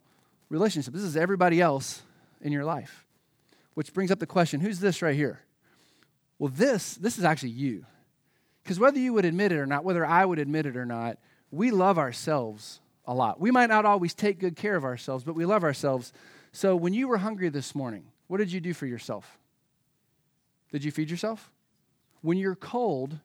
relationships. 0.50 0.94
This 0.94 1.06
is 1.06 1.16
everybody 1.16 1.62
else 1.62 2.02
in 2.40 2.52
your 2.52 2.64
life. 2.64 3.06
Which 3.74 3.92
brings 3.92 4.10
up 4.10 4.18
the 4.18 4.26
question 4.26 4.60
who's 4.60 4.80
this 4.80 5.02
right 5.02 5.14
here? 5.14 5.40
Well, 6.38 6.52
this, 6.54 6.94
this 6.94 7.18
is 7.18 7.24
actually 7.24 7.50
you. 7.50 7.86
Because 8.62 8.80
whether 8.80 8.98
you 8.98 9.12
would 9.12 9.24
admit 9.24 9.52
it 9.52 9.58
or 9.58 9.66
not, 9.66 9.84
whether 9.84 10.04
I 10.04 10.24
would 10.24 10.38
admit 10.38 10.66
it 10.66 10.76
or 10.76 10.84
not, 10.86 11.18
we 11.50 11.70
love 11.70 11.98
ourselves 11.98 12.80
a 13.06 13.14
lot. 13.14 13.40
We 13.40 13.50
might 13.50 13.68
not 13.68 13.84
always 13.84 14.12
take 14.12 14.38
good 14.38 14.56
care 14.56 14.76
of 14.76 14.84
ourselves, 14.84 15.24
but 15.24 15.34
we 15.34 15.44
love 15.44 15.62
ourselves. 15.62 16.12
So 16.52 16.74
when 16.74 16.92
you 16.92 17.08
were 17.08 17.18
hungry 17.18 17.48
this 17.48 17.74
morning, 17.74 18.06
what 18.26 18.38
did 18.38 18.50
you 18.50 18.60
do 18.60 18.74
for 18.74 18.86
yourself? 18.86 19.38
Did 20.72 20.84
you 20.84 20.90
feed 20.90 21.10
yourself? 21.10 21.52
When 22.22 22.38
you're 22.38 22.56
cold, 22.56 23.18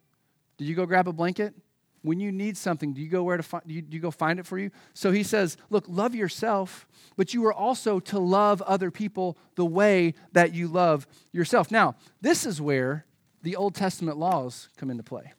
did 0.58 0.65
you 0.65 0.76
go 0.76 0.86
grab 0.86 1.08
a 1.08 1.13
blanket? 1.13 1.56
When 2.03 2.19
you 2.19 2.31
need 2.31 2.57
something, 2.57 2.93
do 2.93 3.01
you 3.01 3.09
go 3.09 3.23
where 3.23 3.37
to 3.37 3.43
find? 3.43 3.63
Do 3.67 3.73
you, 3.73 3.81
do 3.81 3.95
you 3.95 4.01
go 4.01 4.11
find 4.11 4.39
it 4.39 4.45
for 4.45 4.57
you? 4.57 4.71
So 4.93 5.11
he 5.11 5.23
says, 5.23 5.57
look, 5.69 5.85
love 5.87 6.15
yourself, 6.15 6.87
but 7.15 7.33
you 7.33 7.45
are 7.45 7.53
also 7.53 7.99
to 7.99 8.19
love 8.19 8.61
other 8.63 8.89
people 8.89 9.37
the 9.55 9.65
way 9.65 10.15
that 10.31 10.53
you 10.53 10.67
love 10.67 11.07
yourself. 11.31 11.69
Now, 11.69 11.95
this 12.19 12.45
is 12.45 12.59
where 12.59 13.05
the 13.43 13.55
Old 13.55 13.75
Testament 13.75 14.17
laws 14.17 14.69
come 14.77 14.89
into 14.89 15.03
play. 15.03 15.33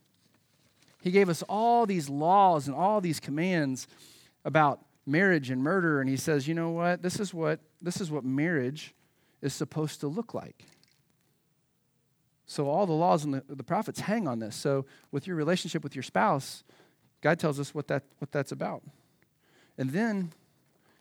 He 1.01 1.11
gave 1.11 1.29
us 1.29 1.43
all 1.49 1.85
these 1.85 2.09
laws 2.09 2.69
and 2.69 2.77
all 2.77 3.01
these 3.01 3.19
commands 3.19 3.89
about 4.45 4.81
marriage 5.05 5.51
and 5.51 5.63
murder, 5.63 6.01
and 6.01 6.09
he 6.09 6.17
says, 6.17 6.47
you 6.47 6.55
know 6.55 6.71
what? 6.71 7.03
This 7.03 7.19
is 7.19 7.35
what 7.35 7.59
this 7.81 8.01
is 8.01 8.11
what 8.11 8.25
marriage 8.25 8.95
is 9.41 9.53
supposed 9.53 10.01
to 10.01 10.07
look 10.07 10.35
like. 10.35 10.65
So 12.53 12.69
all 12.69 12.85
the 12.85 12.93
laws 12.93 13.25
and 13.25 13.33
the, 13.33 13.43
the 13.49 13.65
prophets 13.65 14.01
hang 14.01 14.29
on 14.29 14.39
this. 14.39 14.55
So 14.55 14.85
with 15.11 15.27
your 15.27 15.37
relationship 15.37 15.83
with 15.83 15.97
your 15.97 16.03
spouse, 16.03 16.63
God 17.23 17.39
tells 17.39 17.59
us 17.59 17.75
what, 17.75 17.89
that, 17.89 18.03
what 18.19 18.31
that's 18.31 18.53
about. 18.53 18.83
And 19.79 19.91
then 19.91 20.33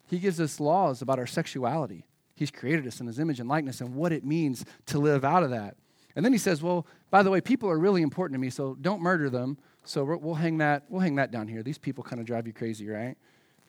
he 0.07 0.17
gives 0.17 0.39
us 0.39 0.61
laws 0.61 1.01
about 1.01 1.19
our 1.19 1.27
sexuality. 1.27 2.05
He's 2.35 2.51
created 2.51 2.87
us 2.87 3.01
in 3.01 3.07
his 3.07 3.19
image 3.19 3.41
and 3.41 3.49
likeness 3.49 3.81
and 3.81 3.95
what 3.95 4.13
it 4.13 4.23
means 4.23 4.63
to 4.87 4.97
live 4.97 5.25
out 5.25 5.43
of 5.43 5.49
that. 5.49 5.75
And 6.15 6.23
then 6.23 6.31
he 6.31 6.37
says, 6.37 6.63
well, 6.63 6.87
by 7.09 7.21
the 7.21 7.29
way, 7.29 7.41
people 7.41 7.69
are 7.69 7.77
really 7.77 8.01
important 8.01 8.35
to 8.35 8.39
me, 8.39 8.49
so 8.49 8.77
don't 8.79 9.01
murder 9.01 9.29
them. 9.29 9.57
So 9.83 10.03
we'll 10.03 10.35
hang 10.35 10.59
that, 10.59 10.85
we'll 10.87 11.01
hang 11.01 11.15
that 11.15 11.31
down 11.31 11.49
here. 11.49 11.63
These 11.63 11.77
people 11.77 12.03
kind 12.03 12.21
of 12.21 12.25
drive 12.25 12.47
you 12.47 12.53
crazy, 12.53 12.87
right? 12.87 13.17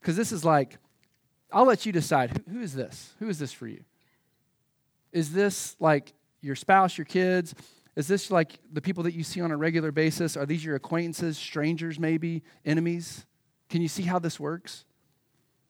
Because 0.01 0.17
this 0.17 0.31
is 0.31 0.45
like, 0.45 0.79
I'll 1.51 1.65
let 1.65 1.85
you 1.85 1.93
decide 1.93 2.31
who, 2.31 2.59
who 2.59 2.61
is 2.63 2.75
this? 2.75 3.13
Who 3.19 3.29
is 3.29 3.41
this 3.41 3.53
for 3.53 3.67
you? 3.67 3.83
Is 5.13 5.33
this 5.33 5.77
like 5.81 6.13
your 6.43 6.55
spouse, 6.55 6.99
your 6.99 7.05
kids? 7.07 7.55
Is 7.97 8.07
this 8.07 8.31
like 8.31 8.59
the 8.73 8.83
people 8.83 9.03
that 9.05 9.15
you 9.15 9.23
see 9.23 9.41
on 9.41 9.51
a 9.51 9.57
regular 9.57 9.93
basis? 9.93 10.37
Are 10.37 10.47
these 10.47 10.65
your 10.65 10.77
acquaintances, 10.77 11.39
strangers, 11.39 11.99
maybe, 11.99 12.43
enemies? 12.65 13.25
Can 13.69 13.81
you 13.83 13.89
see 13.89 14.03
how 14.03 14.19
this 14.19 14.39
works? 14.39 14.85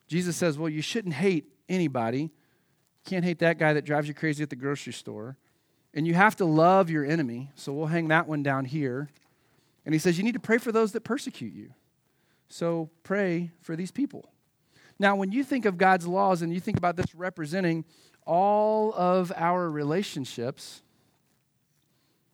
Jesus 0.09 0.37
says, 0.37 0.59
well, 0.59 0.69
you 0.69 0.83
shouldn't 0.83 1.15
hate 1.15 1.53
anybody. 1.69 2.31
Can't 3.05 3.25
hate 3.25 3.39
that 3.41 3.59
guy 3.59 3.73
that 3.73 3.85
drives 3.85 4.09
you 4.09 4.15
crazy 4.15 4.43
at 4.43 4.51
the 4.51 4.57
grocery 4.57 4.93
store. 4.93 5.37
And 5.95 6.07
you 6.07 6.15
have 6.15 6.37
to 6.37 6.45
love 6.45 6.91
your 6.91 7.05
enemy. 7.05 7.51
So 7.55 7.73
we'll 7.73 7.87
hang 7.87 8.09
that 8.09 8.27
one 8.27 8.43
down 8.43 8.65
here. 8.65 9.09
And 9.85 9.95
he 9.95 9.99
says, 9.99 10.17
you 10.17 10.25
need 10.25 10.35
to 10.35 10.41
pray 10.41 10.59
for 10.59 10.71
those 10.71 10.93
that 10.93 11.03
persecute 11.03 11.53
you. 11.53 11.75
So 12.49 12.91
pray 13.03 13.51
for 13.61 13.75
these 13.75 13.91
people. 13.91 14.31
Now, 14.99 15.17
when 15.17 15.33
you 15.33 15.43
think 15.43 15.65
of 15.65 15.79
God's 15.79 16.07
laws 16.07 16.43
and 16.43 16.53
you 16.53 16.61
think 16.61 16.77
about 16.77 16.97
this 16.97 17.15
representing 17.15 17.85
all 18.27 18.93
of 18.95 19.33
our 19.37 19.71
relationships, 19.71 20.83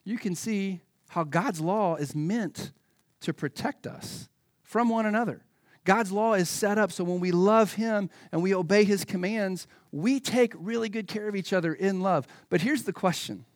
you 0.05 0.19
can 0.19 0.35
see 0.35 0.81
how 1.09 1.25
God's 1.25 1.61
law 1.61 1.97
is 1.97 2.15
meant 2.15 2.73
to 3.21 3.33
protect 3.33 3.87
us 3.87 4.29
from 4.63 4.89
one 4.89 5.07
another. 5.07 5.43
God's 5.85 6.13
law 6.13 6.35
is 6.35 6.51
set 6.51 6.77
up 6.77 6.93
so 6.93 7.03
when 7.03 7.19
we 7.19 7.31
love 7.31 7.73
Him 7.73 8.11
and 8.31 8.43
we 8.43 8.55
obey 8.55 8.85
His 8.85 9.05
commands, 9.05 9.67
we 9.91 10.21
take 10.21 10.53
really 10.57 10.91
good 10.91 11.09
care 11.09 11.29
of 11.29 11.35
each 11.35 11.53
other 11.53 11.73
in 11.73 12.03
love. 12.03 12.27
But 12.51 12.61
here's 12.61 12.83
the 12.83 12.93
question 12.93 13.47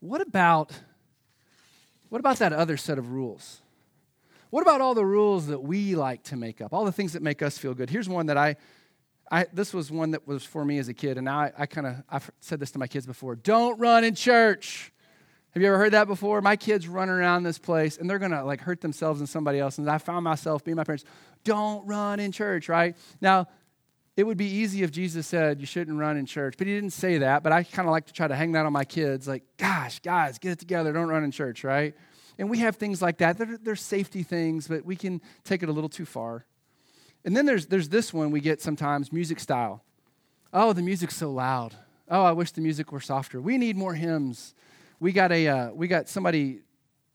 What 0.00 0.20
about, 0.20 0.72
what 2.08 2.20
about 2.20 2.38
that 2.38 2.52
other 2.52 2.76
set 2.76 2.98
of 2.98 3.10
rules? 3.10 3.60
What 4.50 4.62
about 4.62 4.80
all 4.80 4.94
the 4.94 5.04
rules 5.04 5.48
that 5.48 5.62
we 5.62 5.94
like 5.94 6.22
to 6.24 6.36
make 6.36 6.60
up? 6.60 6.72
All 6.72 6.84
the 6.84 6.92
things 6.92 7.12
that 7.12 7.22
make 7.22 7.42
us 7.42 7.58
feel 7.58 7.74
good? 7.74 7.90
Here's 7.90 8.08
one 8.08 8.26
that 8.26 8.38
I 8.38 8.56
I, 9.30 9.46
this 9.52 9.74
was 9.74 9.90
one 9.90 10.12
that 10.12 10.26
was 10.26 10.44
for 10.44 10.64
me 10.64 10.78
as 10.78 10.88
a 10.88 10.94
kid, 10.94 11.18
and 11.18 11.28
I, 11.28 11.52
I 11.56 11.66
kind 11.66 11.86
of 11.86 11.96
I've 12.08 12.30
said 12.40 12.60
this 12.60 12.70
to 12.72 12.78
my 12.78 12.86
kids 12.86 13.06
before. 13.06 13.36
Don't 13.36 13.78
run 13.78 14.04
in 14.04 14.14
church. 14.14 14.92
Have 15.52 15.62
you 15.62 15.68
ever 15.68 15.78
heard 15.78 15.92
that 15.92 16.06
before? 16.06 16.40
My 16.40 16.56
kids 16.56 16.88
run 16.88 17.08
around 17.08 17.42
this 17.42 17.58
place, 17.58 17.98
and 17.98 18.08
they're 18.08 18.18
gonna 18.18 18.44
like 18.44 18.60
hurt 18.60 18.80
themselves 18.80 19.20
and 19.20 19.28
somebody 19.28 19.58
else. 19.58 19.78
And 19.78 19.88
I 19.88 19.98
found 19.98 20.24
myself 20.24 20.64
being 20.64 20.76
my 20.76 20.84
parents. 20.84 21.04
Don't 21.44 21.86
run 21.86 22.20
in 22.20 22.32
church, 22.32 22.68
right? 22.68 22.96
Now, 23.20 23.48
it 24.16 24.26
would 24.26 24.36
be 24.36 24.46
easy 24.46 24.82
if 24.82 24.90
Jesus 24.90 25.26
said 25.26 25.60
you 25.60 25.66
shouldn't 25.66 25.96
run 25.96 26.16
in 26.16 26.26
church, 26.26 26.54
but 26.58 26.66
he 26.66 26.74
didn't 26.74 26.90
say 26.90 27.18
that. 27.18 27.42
But 27.42 27.52
I 27.52 27.62
kind 27.62 27.86
of 27.86 27.92
like 27.92 28.06
to 28.06 28.12
try 28.12 28.26
to 28.26 28.34
hang 28.34 28.52
that 28.52 28.66
on 28.66 28.72
my 28.72 28.84
kids, 28.84 29.28
like, 29.28 29.44
gosh, 29.58 30.00
guys, 30.00 30.38
get 30.38 30.52
it 30.52 30.58
together. 30.58 30.92
Don't 30.92 31.08
run 31.08 31.22
in 31.22 31.30
church, 31.30 31.62
right? 31.62 31.94
And 32.36 32.50
we 32.50 32.58
have 32.58 32.76
things 32.76 33.00
like 33.00 33.18
that. 33.18 33.38
They're, 33.38 33.58
they're 33.62 33.76
safety 33.76 34.24
things, 34.24 34.66
but 34.66 34.84
we 34.84 34.96
can 34.96 35.20
take 35.44 35.62
it 35.62 35.68
a 35.68 35.72
little 35.72 35.88
too 35.88 36.04
far. 36.04 36.46
And 37.24 37.36
then 37.36 37.46
there's, 37.46 37.66
there's 37.66 37.88
this 37.88 38.12
one 38.12 38.30
we 38.30 38.40
get 38.40 38.60
sometimes 38.60 39.12
music 39.12 39.40
style. 39.40 39.82
Oh, 40.52 40.72
the 40.72 40.82
music's 40.82 41.16
so 41.16 41.30
loud. 41.30 41.74
Oh, 42.10 42.22
I 42.22 42.32
wish 42.32 42.52
the 42.52 42.60
music 42.60 42.90
were 42.90 43.00
softer. 43.00 43.40
We 43.40 43.58
need 43.58 43.76
more 43.76 43.94
hymns. 43.94 44.54
We 44.98 45.12
got, 45.12 45.30
a, 45.30 45.46
uh, 45.46 45.70
we 45.72 45.88
got 45.88 46.08
somebody 46.08 46.60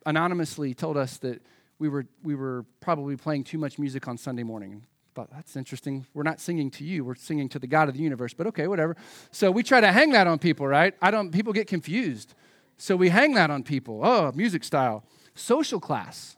anonymously 0.06 0.74
told 0.74 0.98
us 0.98 1.18
that 1.18 1.42
we 1.80 1.90
were, 1.90 2.06
we 2.24 2.36
were 2.36 2.66
probably 2.80 3.18
playing 3.18 3.44
too 3.44 3.58
much 3.58 3.80
music 3.80 4.08
on 4.08 4.18
Sunday 4.18 4.44
morning. 4.44 4.86
Thought 5.16 5.30
that's 5.32 5.56
interesting. 5.56 6.06
We're 6.14 6.24
not 6.24 6.40
singing 6.40 6.72
to 6.72 6.84
you, 6.84 7.06
we're 7.06 7.16
singing 7.16 7.50
to 7.50 7.60
the 7.60 7.68
God 7.68 7.88
of 7.88 7.96
the 7.96 8.02
universe, 8.02 8.34
but 8.34 8.48
okay, 8.48 8.68
whatever. 8.68 8.96
So 9.32 9.52
we 9.52 9.64
try 9.64 9.82
to 9.82 9.92
hang 9.92 10.12
that 10.12 10.28
on 10.28 10.40
people, 10.40 10.68
right? 10.68 10.94
I 11.02 11.12
don't, 11.12 11.32
people 11.32 11.54
get 11.54 11.68
confused. 11.68 12.34
So 12.78 12.96
we 12.96 13.10
hang 13.10 13.34
that 13.36 13.52
on 13.52 13.64
people. 13.64 14.02
Oh, 14.04 14.32
music 14.34 14.64
style. 14.64 15.04
Social 15.36 15.80
class. 15.80 16.36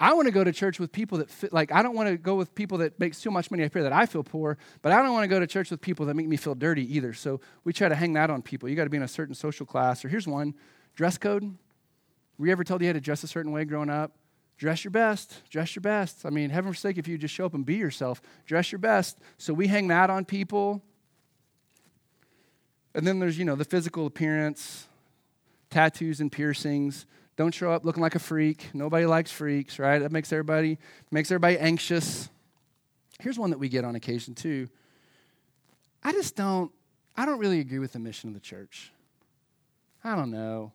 I 0.00 0.14
want 0.14 0.26
to 0.26 0.32
go 0.32 0.44
to 0.44 0.52
church 0.52 0.78
with 0.78 0.92
people 0.92 1.18
that 1.18 1.28
fit, 1.28 1.52
like, 1.52 1.72
I 1.72 1.82
don't 1.82 1.96
want 1.96 2.08
to 2.08 2.16
go 2.16 2.36
with 2.36 2.54
people 2.54 2.78
that 2.78 3.00
make 3.00 3.18
too 3.18 3.32
much 3.32 3.50
money 3.50 3.64
up 3.64 3.72
here 3.72 3.82
that 3.82 3.92
I 3.92 4.06
feel 4.06 4.22
poor, 4.22 4.56
but 4.80 4.92
I 4.92 5.02
don't 5.02 5.12
want 5.12 5.24
to 5.24 5.28
go 5.28 5.40
to 5.40 5.46
church 5.46 5.70
with 5.72 5.80
people 5.80 6.06
that 6.06 6.14
make 6.14 6.28
me 6.28 6.36
feel 6.36 6.54
dirty 6.54 6.96
either. 6.96 7.12
So 7.12 7.40
we 7.64 7.72
try 7.72 7.88
to 7.88 7.96
hang 7.96 8.12
that 8.12 8.30
on 8.30 8.40
people. 8.40 8.68
You 8.68 8.76
got 8.76 8.84
to 8.84 8.90
be 8.90 8.96
in 8.96 9.02
a 9.02 9.08
certain 9.08 9.34
social 9.34 9.66
class. 9.66 10.04
Or 10.04 10.08
here's 10.08 10.28
one 10.28 10.54
dress 10.94 11.18
code. 11.18 11.56
Were 12.38 12.46
you 12.46 12.52
ever 12.52 12.62
told 12.62 12.80
you 12.80 12.86
had 12.86 12.94
to 12.94 13.00
dress 13.00 13.24
a 13.24 13.26
certain 13.26 13.50
way 13.50 13.64
growing 13.64 13.90
up? 13.90 14.12
Dress 14.56 14.84
your 14.84 14.92
best. 14.92 15.42
Dress 15.50 15.74
your 15.74 15.80
best. 15.80 16.24
I 16.24 16.30
mean, 16.30 16.50
heaven 16.50 16.72
forsake 16.72 16.98
if 16.98 17.08
you 17.08 17.18
just 17.18 17.34
show 17.34 17.46
up 17.46 17.54
and 17.54 17.66
be 17.66 17.76
yourself. 17.76 18.22
Dress 18.46 18.70
your 18.70 18.78
best. 18.78 19.18
So 19.36 19.52
we 19.52 19.66
hang 19.66 19.88
that 19.88 20.10
on 20.10 20.24
people. 20.24 20.82
And 22.94 23.04
then 23.04 23.18
there's, 23.18 23.38
you 23.38 23.44
know, 23.44 23.56
the 23.56 23.64
physical 23.64 24.06
appearance, 24.06 24.86
tattoos 25.70 26.20
and 26.20 26.30
piercings. 26.30 27.06
Don't 27.38 27.54
show 27.54 27.70
up 27.70 27.84
looking 27.84 28.02
like 28.02 28.16
a 28.16 28.18
freak. 28.18 28.68
Nobody 28.74 29.06
likes 29.06 29.30
freaks, 29.30 29.78
right? 29.78 30.00
That 30.00 30.10
makes 30.10 30.32
everybody 30.32 30.76
makes 31.12 31.30
everybody 31.30 31.56
anxious. 31.56 32.28
Here's 33.20 33.38
one 33.38 33.50
that 33.50 33.60
we 33.60 33.68
get 33.68 33.84
on 33.84 33.94
occasion 33.94 34.34
too. 34.34 34.68
I 36.02 36.10
just 36.10 36.34
don't 36.34 36.72
I 37.16 37.24
don't 37.26 37.38
really 37.38 37.60
agree 37.60 37.78
with 37.78 37.92
the 37.92 38.00
mission 38.00 38.28
of 38.28 38.34
the 38.34 38.40
church. 38.40 38.90
I 40.02 40.16
don't 40.16 40.32
know. 40.32 40.72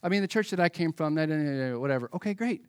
I 0.00 0.08
mean, 0.08 0.22
the 0.22 0.28
church 0.28 0.50
that 0.50 0.60
I 0.60 0.68
came 0.68 0.92
from, 0.92 1.16
that 1.16 1.28
eh, 1.28 1.34
eh, 1.34 1.70
eh, 1.70 1.74
whatever. 1.74 2.08
Okay, 2.14 2.34
great. 2.34 2.64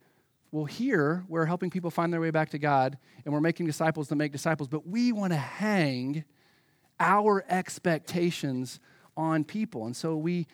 Well, 0.52 0.66
here 0.66 1.24
we're 1.30 1.46
helping 1.46 1.70
people 1.70 1.92
find 1.92 2.12
their 2.12 2.22
way 2.22 2.32
back 2.32 2.50
to 2.50 2.58
God 2.58 2.98
and 3.24 3.32
we're 3.32 3.40
making 3.40 3.68
disciples 3.68 4.08
to 4.08 4.16
make 4.16 4.32
disciples, 4.32 4.68
but 4.68 4.88
we 4.88 5.12
want 5.12 5.32
to 5.34 5.38
hang 5.38 6.24
our 7.00 7.46
expectations 7.50 8.80
on 9.16 9.44
people. 9.44 9.86
And 9.86 9.96
so 9.96 10.18
we, 10.18 10.48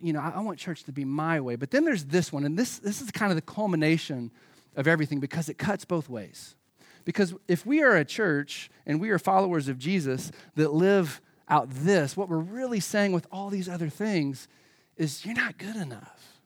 you 0.00 0.12
know, 0.12 0.20
I, 0.20 0.40
want 0.40 0.58
church 0.58 0.84
to 0.84 0.92
be 0.92 1.04
my 1.04 1.40
way. 1.40 1.56
But 1.56 1.70
then 1.70 1.84
there's 1.84 2.04
this 2.04 2.32
one, 2.32 2.44
and 2.44 2.58
this, 2.58 2.78
this 2.78 3.02
is 3.02 3.10
kind 3.10 3.30
of 3.30 3.36
the 3.36 3.42
culmination 3.42 4.30
of 4.76 4.88
everything 4.88 5.20
because 5.20 5.48
it 5.48 5.58
cuts 5.58 5.84
both 5.84 6.08
ways. 6.08 6.56
Because 7.04 7.34
if 7.48 7.66
we 7.66 7.82
are 7.82 7.96
a 7.96 8.04
church 8.04 8.70
and 8.86 9.00
we 9.00 9.10
are 9.10 9.18
followers 9.18 9.68
of 9.68 9.78
Jesus 9.78 10.32
that 10.56 10.72
live 10.72 11.20
out 11.48 11.68
this, 11.70 12.16
what 12.16 12.28
we're 12.28 12.38
really 12.38 12.80
saying 12.80 13.12
with 13.12 13.26
all 13.30 13.50
these 13.50 13.68
other 13.68 13.90
things 13.90 14.48
is 14.96 15.24
you're 15.24 15.34
not 15.34 15.58
good 15.58 15.76
enough. 15.76 16.40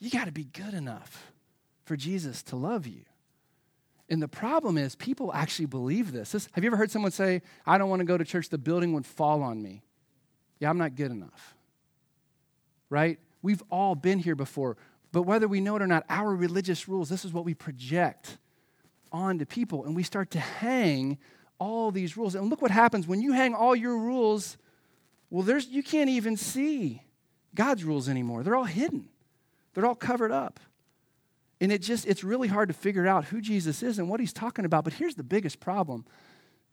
You 0.00 0.10
got 0.10 0.24
to 0.24 0.32
be 0.32 0.44
good 0.44 0.74
enough 0.74 1.32
for 1.84 1.96
Jesus 1.96 2.42
to 2.44 2.56
love 2.56 2.86
you. 2.86 3.02
And 4.10 4.20
the 4.20 4.28
problem 4.28 4.76
is, 4.76 4.94
people 4.94 5.32
actually 5.32 5.66
believe 5.66 6.12
this. 6.12 6.32
this. 6.32 6.48
Have 6.52 6.62
you 6.64 6.68
ever 6.68 6.76
heard 6.76 6.90
someone 6.90 7.10
say, 7.10 7.40
I 7.64 7.78
don't 7.78 7.88
want 7.88 8.00
to 8.00 8.04
go 8.04 8.18
to 8.18 8.24
church, 8.24 8.48
the 8.48 8.58
building 8.58 8.92
would 8.92 9.06
fall 9.06 9.42
on 9.42 9.62
me? 9.62 9.82
Yeah, 10.58 10.68
I'm 10.68 10.78
not 10.78 10.94
good 10.94 11.10
enough. 11.10 11.53
Right? 12.94 13.18
We've 13.42 13.62
all 13.70 13.96
been 13.96 14.20
here 14.20 14.36
before. 14.36 14.76
But 15.10 15.22
whether 15.22 15.48
we 15.48 15.60
know 15.60 15.74
it 15.74 15.82
or 15.82 15.88
not, 15.88 16.04
our 16.08 16.32
religious 16.32 16.88
rules, 16.88 17.08
this 17.08 17.24
is 17.24 17.32
what 17.32 17.44
we 17.44 17.52
project 17.52 18.38
onto 19.10 19.44
people. 19.44 19.84
And 19.84 19.96
we 19.96 20.04
start 20.04 20.30
to 20.30 20.38
hang 20.38 21.18
all 21.58 21.90
these 21.90 22.16
rules. 22.16 22.36
And 22.36 22.48
look 22.50 22.62
what 22.62 22.70
happens 22.70 23.08
when 23.08 23.20
you 23.20 23.32
hang 23.32 23.52
all 23.52 23.74
your 23.74 23.98
rules, 23.98 24.56
well, 25.28 25.42
there's, 25.42 25.66
you 25.66 25.82
can't 25.82 26.08
even 26.08 26.36
see 26.36 27.02
God's 27.52 27.82
rules 27.82 28.08
anymore. 28.08 28.44
They're 28.44 28.54
all 28.54 28.62
hidden, 28.62 29.08
they're 29.74 29.86
all 29.86 29.96
covered 29.96 30.30
up. 30.30 30.60
And 31.60 31.72
it 31.72 31.82
just, 31.82 32.06
it's 32.06 32.22
really 32.22 32.46
hard 32.46 32.68
to 32.68 32.74
figure 32.74 33.08
out 33.08 33.24
who 33.24 33.40
Jesus 33.40 33.82
is 33.82 33.98
and 33.98 34.08
what 34.08 34.20
he's 34.20 34.32
talking 34.32 34.64
about. 34.64 34.84
But 34.84 34.92
here's 34.92 35.16
the 35.16 35.24
biggest 35.24 35.58
problem. 35.58 36.04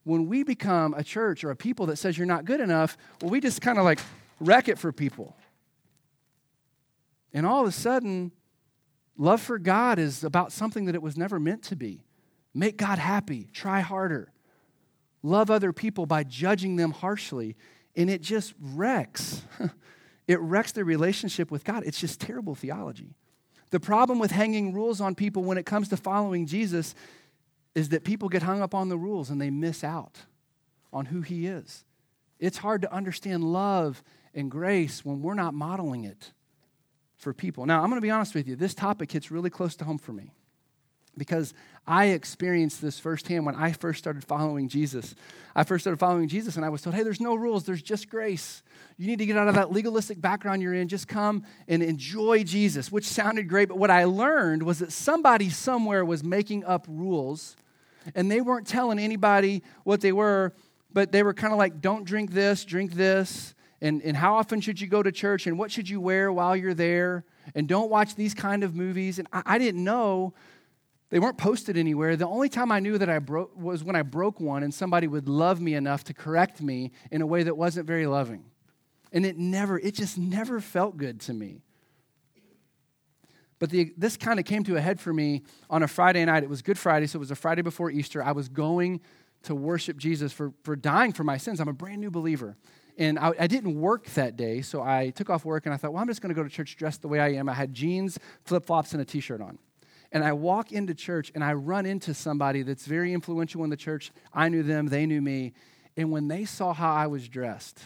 When 0.03 0.27
we 0.27 0.43
become 0.43 0.93
a 0.93 1.03
church 1.03 1.43
or 1.43 1.49
a 1.49 1.55
people 1.55 1.88
that 1.88 1.95
says 1.95 2.15
you're 2.15 2.27
not 2.27 2.45
good 2.45 2.60
enough, 2.60 2.95
well, 3.21 3.31
we 3.31 3.39
just 3.39 3.60
kind 3.60 3.79
of 3.79 3.86
like 3.86 3.99
wreck 4.39 4.67
it 4.67 4.77
for 4.77 4.91
people. 4.91 5.36
And 7.34 7.46
all 7.46 7.62
of 7.62 7.67
a 7.67 7.72
sudden, 7.72 8.32
love 9.17 9.41
for 9.41 9.58
God 9.58 10.00
is 10.00 10.24
about 10.24 10.52
something 10.52 10.86
that 10.86 10.96
it 10.96 11.02
was 11.02 11.17
never 11.17 11.39
meant 11.39 11.63
to 11.63 11.76
be. 11.76 12.04
Make 12.54 12.78
God 12.78 12.98
happy, 12.98 13.50
try 13.54 13.80
harder, 13.80 14.32
love 15.24 15.50
other 15.50 15.72
people 15.72 16.06
by 16.06 16.24
judging 16.24 16.76
them 16.76 16.91
harshly. 16.91 17.56
And 17.96 18.10
it 18.10 18.22
just 18.22 18.54
wrecks. 18.60 19.44
it 20.28 20.39
wrecks 20.39 20.74
the 20.74 20.84
relationship 20.84 21.52
with 21.52 21.63
God. 21.63 21.84
It's 21.86 22.00
just 22.00 22.20
terrible 22.20 22.56
theology. 22.56 23.15
The 23.70 23.80
problem 23.80 24.20
with 24.20 24.32
hanging 24.32 24.74
rules 24.74 25.00
on 25.00 25.15
people 25.15 25.44
when 25.44 25.58
it 25.58 25.65
comes 25.65 25.88
to 25.89 25.98
following 25.98 26.46
Jesus 26.46 26.94
is 27.74 27.89
that 27.89 28.04
people 28.04 28.28
get 28.28 28.44
hung 28.44 28.62
up 28.62 28.76
on 28.76 28.89
the 28.89 28.98
rules 28.98 29.30
and 29.30 29.39
they 29.39 29.50
miss 29.50 29.84
out 29.84 30.20
on 30.91 31.06
who 31.06 31.22
he 31.22 31.48
is. 31.48 31.86
It's 32.38 32.58
hard 32.58 32.82
to 32.82 32.94
understand 32.94 33.46
love 33.46 34.04
and 34.34 34.52
grace 34.52 35.06
when 35.06 35.22
we're 35.22 35.36
not 35.36 35.54
modeling 35.54 36.04
it 36.04 36.34
for 37.21 37.34
people. 37.34 37.67
Now, 37.67 37.84
I'm 37.84 37.89
going 37.89 38.01
to 38.01 38.05
be 38.05 38.10
honest 38.10 38.34
with 38.34 38.47
you. 38.47 38.55
This 38.55 38.73
topic 38.73 39.12
hits 39.12 39.29
really 39.29 39.51
close 39.51 39.75
to 39.77 39.86
home 39.86 39.99
for 39.99 40.12
me 40.12 40.34
because 41.15 41.53
I 41.86 42.05
experienced 42.07 42.81
this 42.81 42.97
firsthand 42.97 43.45
when 43.45 43.53
I 43.53 43.73
first 43.73 43.99
started 43.99 44.23
following 44.23 44.67
Jesus. 44.67 45.13
I 45.55 45.63
first 45.63 45.84
started 45.84 45.99
following 45.99 46.27
Jesus 46.27 46.55
and 46.55 46.65
I 46.65 46.69
was 46.69 46.81
told, 46.81 46.95
hey, 46.95 47.03
there's 47.03 47.21
no 47.21 47.36
rules, 47.36 47.63
there's 47.63 47.81
just 47.81 48.10
grace. 48.10 48.63
You 48.97 49.05
need 49.05 49.19
to 49.19 49.25
get 49.27 49.38
out 49.38 49.47
of 49.47 49.55
that 49.55 49.71
legalistic 49.71 50.19
background 50.19 50.63
you're 50.63 50.73
in. 50.73 50.88
Just 50.88 51.07
come 51.07 51.43
and 51.67 51.84
enjoy 51.84 52.43
Jesus, 52.43 52.91
which 52.91 53.05
sounded 53.05 53.47
great. 53.47 53.67
But 53.67 53.77
what 53.77 53.91
I 53.91 54.05
learned 54.05 54.63
was 54.63 54.79
that 54.79 54.91
somebody 54.91 55.49
somewhere 55.49 56.03
was 56.03 56.23
making 56.23 56.65
up 56.65 56.88
rules 56.89 57.55
and 58.15 58.31
they 58.31 58.41
weren't 58.41 58.65
telling 58.65 58.97
anybody 58.97 59.62
what 59.84 60.01
they 60.01 60.12
were, 60.12 60.53
but 60.91 61.12
they 61.12 61.21
were 61.21 61.36
kind 61.36 61.53
of 61.53 61.60
like, 61.60 61.81
don't 61.81 62.03
drink 62.03 62.31
this, 62.31 62.65
drink 62.65 62.93
this. 62.93 63.53
And, 63.82 64.02
and 64.04 64.15
how 64.15 64.36
often 64.36 64.62
should 64.62 64.80
you 64.80 64.88
go 64.88 65.02
to 65.02 65.12
church? 65.12 65.48
And 65.48 65.58
what 65.58 65.72
should 65.72 65.89
you 65.89 66.00
wear 66.00 66.32
while 66.32 66.56
you're 66.56 66.76
there? 66.76 67.26
And 67.56 67.67
don't 67.67 67.89
watch 67.89 68.15
these 68.15 68.34
kind 68.34 68.63
of 68.63 68.76
movies. 68.76 69.17
And 69.17 69.28
I, 69.34 69.41
I 69.46 69.58
didn't 69.58 69.84
know 69.84 70.34
they 71.10 71.20
weren't 71.20 71.38
posted 71.38 71.78
anywhere. 71.78 72.15
The 72.15 72.28
only 72.28 72.48
time 72.48 72.72
I 72.72 72.80
knew 72.80 72.98
that 72.98 73.10
I 73.10 73.20
broke 73.20 73.58
was 73.58 73.84
when 73.84 73.96
I 73.96 74.02
broke 74.02 74.39
one 74.39 74.63
and 74.63 74.74
somebody 74.74 75.08
would 75.08 75.28
love 75.28 75.60
me 75.60 75.74
enough 75.74 76.04
to 76.06 76.13
correct 76.13 76.62
me 76.62 76.91
in 77.12 77.22
a 77.22 77.26
way 77.26 77.44
that 77.44 77.58
wasn't 77.58 77.88
very 77.88 78.06
loving. 78.06 78.46
And 79.12 79.26
it 79.26 79.38
never, 79.38 79.78
it 79.78 79.96
just 79.96 80.17
never 80.17 80.62
felt 80.62 80.96
good 80.96 81.20
to 81.22 81.34
me. 81.34 81.63
But 83.60 83.70
the, 83.70 83.94
this 83.98 84.15
kind 84.15 84.39
of 84.39 84.46
came 84.46 84.63
to 84.63 84.76
a 84.78 84.82
head 84.82 85.00
for 85.00 85.13
me 85.13 85.44
on 85.70 85.84
a 85.84 85.88
Friday 85.88 86.24
night. 86.26 86.44
It 86.44 86.50
was 86.50 86.62
Good 86.62 86.80
Friday, 86.80 87.08
so 87.08 87.17
it 87.17 87.20
was 87.20 87.30
a 87.30 87.36
Friday 87.36 87.62
before 87.62 87.91
Easter. 87.91 88.24
I 88.24 88.32
was 88.32 88.48
going 88.48 89.02
to 89.44 89.54
worship 89.54 89.98
Jesus 89.98 90.32
for, 90.32 90.54
for 90.63 90.76
dying 90.76 91.13
for 91.13 91.24
my 91.24 91.38
sins. 91.38 91.60
I'm 91.60 91.67
a 91.67 91.74
brand 91.74 92.00
new 92.00 92.10
believer. 92.10 92.58
And 93.01 93.17
I, 93.17 93.31
I 93.39 93.47
didn't 93.47 93.79
work 93.79 94.05
that 94.11 94.37
day, 94.37 94.61
so 94.61 94.81
I 94.81 95.09
took 95.09 95.29
off 95.29 95.43
work 95.43 95.65
and 95.65 95.73
I 95.73 95.77
thought, 95.77 95.93
well, 95.93 96.01
I'm 96.01 96.07
just 96.07 96.21
going 96.21 96.33
to 96.33 96.35
go 96.35 96.43
to 96.43 96.49
church 96.49 96.77
dressed 96.77 97.01
the 97.01 97.07
way 97.07 97.19
I 97.19 97.29
am. 97.29 97.49
I 97.49 97.53
had 97.53 97.73
jeans, 97.73 98.19
flip 98.43 98.65
flops, 98.65 98.93
and 98.93 99.01
a 99.01 99.05
t 99.05 99.19
shirt 99.19 99.41
on 99.41 99.57
and 100.11 100.23
I 100.23 100.33
walk 100.33 100.71
into 100.71 100.93
church 100.93 101.31
and 101.33 101.43
I 101.43 101.53
run 101.53 101.85
into 101.85 102.13
somebody 102.13 102.63
that's 102.63 102.85
very 102.85 103.13
influential 103.13 103.63
in 103.63 103.69
the 103.69 103.77
church. 103.77 104.11
I 104.33 104.49
knew 104.49 104.63
them, 104.63 104.87
they 104.87 105.05
knew 105.05 105.21
me. 105.21 105.53
And 105.95 106.11
when 106.11 106.27
they 106.27 106.45
saw 106.45 106.73
how 106.73 106.93
I 106.93 107.07
was 107.07 107.27
dressed, 107.27 107.79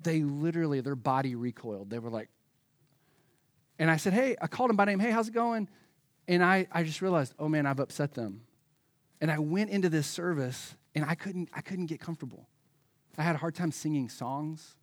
they 0.00 0.22
literally, 0.22 0.80
their 0.80 0.96
body 0.96 1.34
recoiled. 1.34 1.90
They 1.90 1.98
were 1.98 2.10
like, 2.10 2.28
and 3.78 3.90
I 3.90 3.96
said, 3.96 4.12
Hey, 4.12 4.36
I 4.40 4.46
called 4.46 4.68
them 4.70 4.76
by 4.76 4.84
name. 4.84 4.98
Hey, 4.98 5.10
how's 5.10 5.28
it 5.28 5.34
going? 5.34 5.68
And 6.28 6.44
I, 6.44 6.66
I 6.70 6.82
just 6.82 7.02
realized, 7.02 7.34
oh 7.38 7.48
man, 7.48 7.66
I've 7.66 7.80
upset 7.80 8.14
them. 8.14 8.42
And 9.20 9.30
I 9.30 9.38
went 9.38 9.70
into 9.70 9.88
this 9.88 10.06
service 10.06 10.74
and 10.94 11.04
I 11.04 11.14
couldn't, 11.14 11.48
I 11.54 11.62
couldn't 11.62 11.86
get 11.86 12.00
comfortable. 12.00 12.48
I 13.18 13.22
had 13.22 13.34
a 13.34 13.38
hard 13.38 13.54
time 13.54 13.72
singing 13.72 14.08
songs 14.08 14.76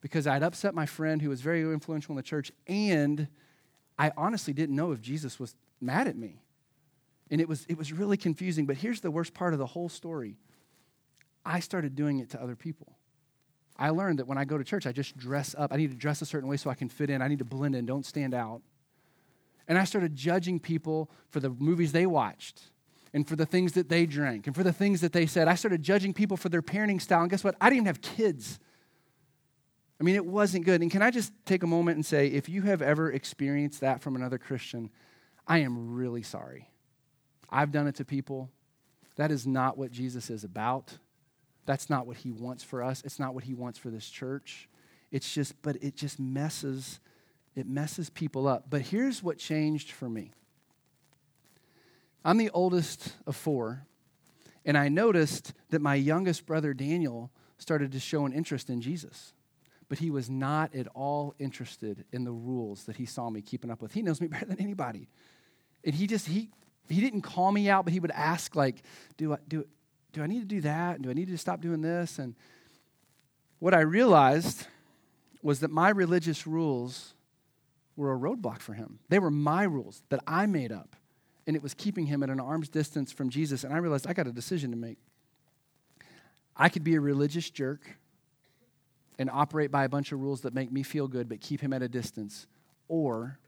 because 0.00 0.26
I'd 0.26 0.42
upset 0.42 0.74
my 0.74 0.86
friend 0.86 1.20
who 1.20 1.28
was 1.28 1.40
very 1.40 1.62
influential 1.62 2.12
in 2.12 2.16
the 2.16 2.22
church, 2.22 2.52
and 2.66 3.28
I 3.98 4.12
honestly 4.16 4.52
didn't 4.52 4.76
know 4.76 4.92
if 4.92 5.00
Jesus 5.00 5.38
was 5.38 5.54
mad 5.80 6.06
at 6.06 6.16
me. 6.16 6.42
And 7.30 7.40
it 7.40 7.48
was, 7.48 7.66
it 7.68 7.76
was 7.76 7.92
really 7.92 8.16
confusing. 8.16 8.66
But 8.66 8.76
here's 8.76 9.00
the 9.00 9.10
worst 9.10 9.34
part 9.34 9.52
of 9.52 9.58
the 9.58 9.66
whole 9.66 9.88
story 9.88 10.36
I 11.44 11.60
started 11.60 11.94
doing 11.94 12.18
it 12.18 12.30
to 12.30 12.42
other 12.42 12.56
people. 12.56 12.96
I 13.76 13.90
learned 13.90 14.18
that 14.20 14.26
when 14.26 14.38
I 14.38 14.44
go 14.44 14.56
to 14.56 14.64
church, 14.64 14.86
I 14.86 14.92
just 14.92 15.16
dress 15.16 15.54
up. 15.56 15.72
I 15.72 15.76
need 15.76 15.90
to 15.90 15.96
dress 15.96 16.22
a 16.22 16.26
certain 16.26 16.48
way 16.48 16.56
so 16.56 16.70
I 16.70 16.74
can 16.74 16.88
fit 16.88 17.10
in. 17.10 17.20
I 17.20 17.28
need 17.28 17.40
to 17.40 17.44
blend 17.44 17.76
in, 17.76 17.84
don't 17.84 18.06
stand 18.06 18.32
out. 18.32 18.62
And 19.68 19.76
I 19.76 19.84
started 19.84 20.14
judging 20.14 20.60
people 20.60 21.10
for 21.28 21.40
the 21.40 21.50
movies 21.50 21.92
they 21.92 22.06
watched 22.06 22.62
and 23.16 23.26
for 23.26 23.34
the 23.34 23.46
things 23.46 23.72
that 23.72 23.88
they 23.88 24.04
drank 24.04 24.46
and 24.46 24.54
for 24.54 24.62
the 24.62 24.74
things 24.74 25.00
that 25.00 25.14
they 25.14 25.24
said. 25.24 25.48
I 25.48 25.54
started 25.54 25.82
judging 25.82 26.12
people 26.12 26.36
for 26.36 26.50
their 26.50 26.60
parenting 26.60 27.00
style. 27.00 27.22
And 27.22 27.30
guess 27.30 27.42
what? 27.42 27.56
I 27.62 27.70
didn't 27.70 27.76
even 27.78 27.86
have 27.86 28.02
kids. 28.02 28.58
I 29.98 30.04
mean, 30.04 30.16
it 30.16 30.26
wasn't 30.26 30.66
good. 30.66 30.82
And 30.82 30.90
can 30.90 31.00
I 31.00 31.10
just 31.10 31.32
take 31.46 31.62
a 31.62 31.66
moment 31.66 31.96
and 31.96 32.04
say, 32.04 32.26
if 32.26 32.46
you 32.46 32.60
have 32.62 32.82
ever 32.82 33.10
experienced 33.10 33.80
that 33.80 34.02
from 34.02 34.16
another 34.16 34.36
Christian, 34.36 34.90
I 35.46 35.60
am 35.60 35.94
really 35.94 36.22
sorry. 36.22 36.68
I've 37.48 37.72
done 37.72 37.86
it 37.86 37.94
to 37.94 38.04
people. 38.04 38.50
That 39.16 39.30
is 39.30 39.46
not 39.46 39.78
what 39.78 39.92
Jesus 39.92 40.28
is 40.28 40.44
about. 40.44 40.98
That's 41.64 41.88
not 41.88 42.06
what 42.06 42.18
he 42.18 42.32
wants 42.32 42.64
for 42.64 42.82
us. 42.82 43.02
It's 43.02 43.18
not 43.18 43.32
what 43.32 43.44
he 43.44 43.54
wants 43.54 43.78
for 43.78 43.88
this 43.88 44.10
church. 44.10 44.68
It's 45.10 45.32
just, 45.32 45.54
but 45.62 45.82
it 45.82 45.96
just 45.96 46.20
messes, 46.20 47.00
it 47.54 47.66
messes 47.66 48.10
people 48.10 48.46
up. 48.46 48.66
But 48.68 48.82
here's 48.82 49.22
what 49.22 49.38
changed 49.38 49.90
for 49.90 50.10
me. 50.10 50.32
I'm 52.26 52.38
the 52.38 52.50
oldest 52.50 53.14
of 53.24 53.36
four, 53.36 53.86
and 54.64 54.76
I 54.76 54.88
noticed 54.88 55.52
that 55.70 55.80
my 55.80 55.94
youngest 55.94 56.44
brother 56.44 56.74
Daniel 56.74 57.30
started 57.56 57.92
to 57.92 58.00
show 58.00 58.26
an 58.26 58.32
interest 58.32 58.68
in 58.68 58.80
Jesus. 58.80 59.32
But 59.88 60.00
he 60.00 60.10
was 60.10 60.28
not 60.28 60.74
at 60.74 60.88
all 60.88 61.36
interested 61.38 62.04
in 62.10 62.24
the 62.24 62.32
rules 62.32 62.82
that 62.86 62.96
he 62.96 63.06
saw 63.06 63.30
me 63.30 63.42
keeping 63.42 63.70
up 63.70 63.80
with. 63.80 63.92
He 63.92 64.02
knows 64.02 64.20
me 64.20 64.26
better 64.26 64.46
than 64.46 64.60
anybody. 64.60 65.08
And 65.84 65.94
he 65.94 66.08
just, 66.08 66.26
he, 66.26 66.50
he 66.88 67.00
didn't 67.00 67.22
call 67.22 67.52
me 67.52 67.70
out, 67.70 67.84
but 67.84 67.92
he 67.92 68.00
would 68.00 68.10
ask, 68.10 68.56
like, 68.56 68.82
do 69.16 69.34
I, 69.34 69.36
do, 69.46 69.64
do 70.12 70.20
I 70.20 70.26
need 70.26 70.40
to 70.40 70.46
do 70.46 70.62
that? 70.62 70.96
And 70.96 71.04
do 71.04 71.10
I 71.10 71.12
need 71.12 71.28
to 71.28 71.38
stop 71.38 71.60
doing 71.60 71.80
this? 71.80 72.18
And 72.18 72.34
what 73.60 73.72
I 73.72 73.82
realized 73.82 74.66
was 75.42 75.60
that 75.60 75.70
my 75.70 75.90
religious 75.90 76.44
rules 76.44 77.14
were 77.94 78.12
a 78.12 78.18
roadblock 78.18 78.58
for 78.58 78.72
him. 78.72 78.98
They 79.10 79.20
were 79.20 79.30
my 79.30 79.62
rules 79.62 80.02
that 80.08 80.24
I 80.26 80.46
made 80.46 80.72
up, 80.72 80.96
and 81.46 81.54
it 81.54 81.62
was 81.62 81.74
keeping 81.74 82.06
him 82.06 82.22
at 82.22 82.30
an 82.30 82.40
arm's 82.40 82.68
distance 82.68 83.12
from 83.12 83.30
Jesus. 83.30 83.64
And 83.64 83.72
I 83.72 83.78
realized 83.78 84.06
I 84.06 84.12
got 84.12 84.26
a 84.26 84.32
decision 84.32 84.70
to 84.70 84.76
make. 84.76 84.98
I 86.56 86.68
could 86.68 86.84
be 86.84 86.94
a 86.94 87.00
religious 87.00 87.50
jerk 87.50 87.82
and 89.18 89.30
operate 89.30 89.70
by 89.70 89.84
a 89.84 89.88
bunch 89.88 90.12
of 90.12 90.20
rules 90.20 90.42
that 90.42 90.54
make 90.54 90.72
me 90.72 90.82
feel 90.82 91.08
good 91.08 91.28
but 91.28 91.40
keep 91.40 91.60
him 91.60 91.72
at 91.72 91.82
a 91.82 91.88
distance, 91.88 92.46
or 92.88 93.38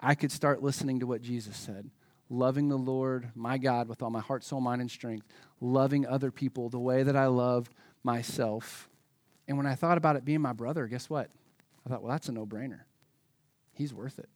I 0.00 0.14
could 0.14 0.32
start 0.32 0.62
listening 0.62 1.00
to 1.00 1.06
what 1.06 1.22
Jesus 1.22 1.56
said 1.56 1.90
loving 2.30 2.68
the 2.68 2.78
Lord, 2.78 3.28
my 3.34 3.58
God, 3.58 3.88
with 3.88 4.02
all 4.02 4.10
my 4.10 4.20
heart, 4.20 4.44
soul, 4.44 4.60
mind, 4.60 4.80
and 4.80 4.90
strength, 4.90 5.26
loving 5.60 6.06
other 6.06 6.30
people 6.30 6.68
the 6.68 6.78
way 6.78 7.02
that 7.02 7.16
I 7.16 7.26
loved 7.26 7.74
myself. 8.04 8.88
And 9.48 9.56
when 9.56 9.66
I 9.66 9.74
thought 9.74 9.98
about 9.98 10.14
it 10.14 10.24
being 10.24 10.40
my 10.40 10.52
brother, 10.52 10.86
guess 10.86 11.10
what? 11.10 11.28
I 11.84 11.88
thought, 11.88 12.02
well, 12.02 12.12
that's 12.12 12.28
a 12.28 12.32
no 12.32 12.46
brainer. 12.46 12.82
He's 13.72 13.92
worth 13.92 14.20
it. 14.20 14.28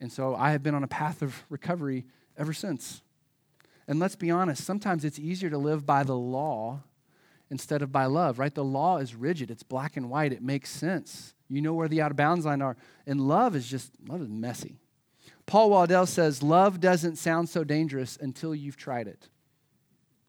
And 0.00 0.10
so 0.12 0.34
I 0.34 0.52
have 0.52 0.62
been 0.62 0.74
on 0.74 0.82
a 0.82 0.88
path 0.88 1.22
of 1.22 1.44
recovery 1.50 2.06
ever 2.36 2.52
since. 2.52 3.02
And 3.86 3.98
let's 3.98 4.16
be 4.16 4.30
honest, 4.30 4.64
sometimes 4.64 5.04
it's 5.04 5.18
easier 5.18 5.50
to 5.50 5.58
live 5.58 5.84
by 5.84 6.04
the 6.04 6.16
law 6.16 6.80
instead 7.50 7.82
of 7.82 7.90
by 7.90 8.06
love, 8.06 8.38
right? 8.38 8.54
The 8.54 8.64
law 8.64 8.98
is 8.98 9.14
rigid, 9.14 9.50
it's 9.50 9.64
black 9.64 9.96
and 9.96 10.08
white, 10.08 10.32
it 10.32 10.42
makes 10.42 10.70
sense. 10.70 11.34
You 11.48 11.60
know 11.60 11.74
where 11.74 11.88
the 11.88 12.00
out 12.00 12.12
of 12.12 12.16
bounds 12.16 12.46
line 12.46 12.62
are. 12.62 12.76
And 13.06 13.20
love 13.20 13.56
is 13.56 13.66
just, 13.66 13.90
love 14.06 14.22
is 14.22 14.28
messy. 14.28 14.78
Paul 15.46 15.70
Waddell 15.70 16.06
says, 16.06 16.42
love 16.42 16.80
doesn't 16.80 17.16
sound 17.16 17.48
so 17.48 17.64
dangerous 17.64 18.16
until 18.20 18.54
you've 18.54 18.76
tried 18.76 19.08
it. 19.08 19.28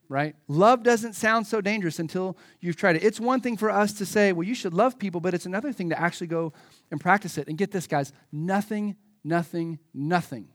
Right? 0.08 0.34
Love 0.48 0.82
doesn't 0.82 1.14
sound 1.14 1.46
so 1.46 1.60
dangerous 1.60 2.00
until 2.00 2.36
you've 2.60 2.76
tried 2.76 2.96
it. 2.96 3.04
It's 3.04 3.20
one 3.20 3.40
thing 3.40 3.56
for 3.56 3.70
us 3.70 3.92
to 3.94 4.04
say, 4.04 4.32
well, 4.32 4.42
you 4.42 4.54
should 4.54 4.74
love 4.74 4.98
people, 4.98 5.20
but 5.20 5.32
it's 5.32 5.46
another 5.46 5.72
thing 5.72 5.90
to 5.90 5.98
actually 5.98 6.26
go 6.26 6.52
and 6.90 7.00
practice 7.00 7.38
it. 7.38 7.46
And 7.46 7.56
get 7.56 7.70
this, 7.70 7.86
guys 7.86 8.12
nothing, 8.32 8.96
nothing, 9.24 9.78
nothing, 9.92 10.48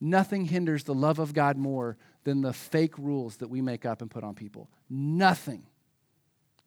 nothing 0.00 0.46
hinders 0.46 0.84
the 0.84 0.94
love 0.94 1.18
of 1.18 1.34
God 1.34 1.56
more 1.56 1.96
than 2.24 2.42
the 2.42 2.52
fake 2.52 2.98
rules 2.98 3.36
that 3.36 3.48
we 3.48 3.60
make 3.60 3.86
up 3.86 4.02
and 4.02 4.10
put 4.10 4.24
on 4.24 4.34
people. 4.34 4.68
Nothing. 4.90 5.66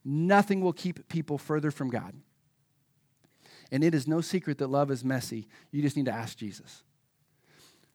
Nothing 0.06 0.62
will 0.62 0.74
keep 0.74 1.10
people 1.10 1.38
further 1.38 1.72
from 1.72 1.89
God. 1.89 2.13
And 3.72 3.84
it 3.84 3.94
is 3.94 4.08
no 4.08 4.22
secret 4.22 4.58
that 4.58 4.68
love 4.68 4.89
is 4.89 5.04
messy. 5.04 5.48
You 5.72 5.82
just 5.82 5.96
need 5.96 6.06
to 6.06 6.13
ask 6.13 6.38
Jesus. 6.38 6.84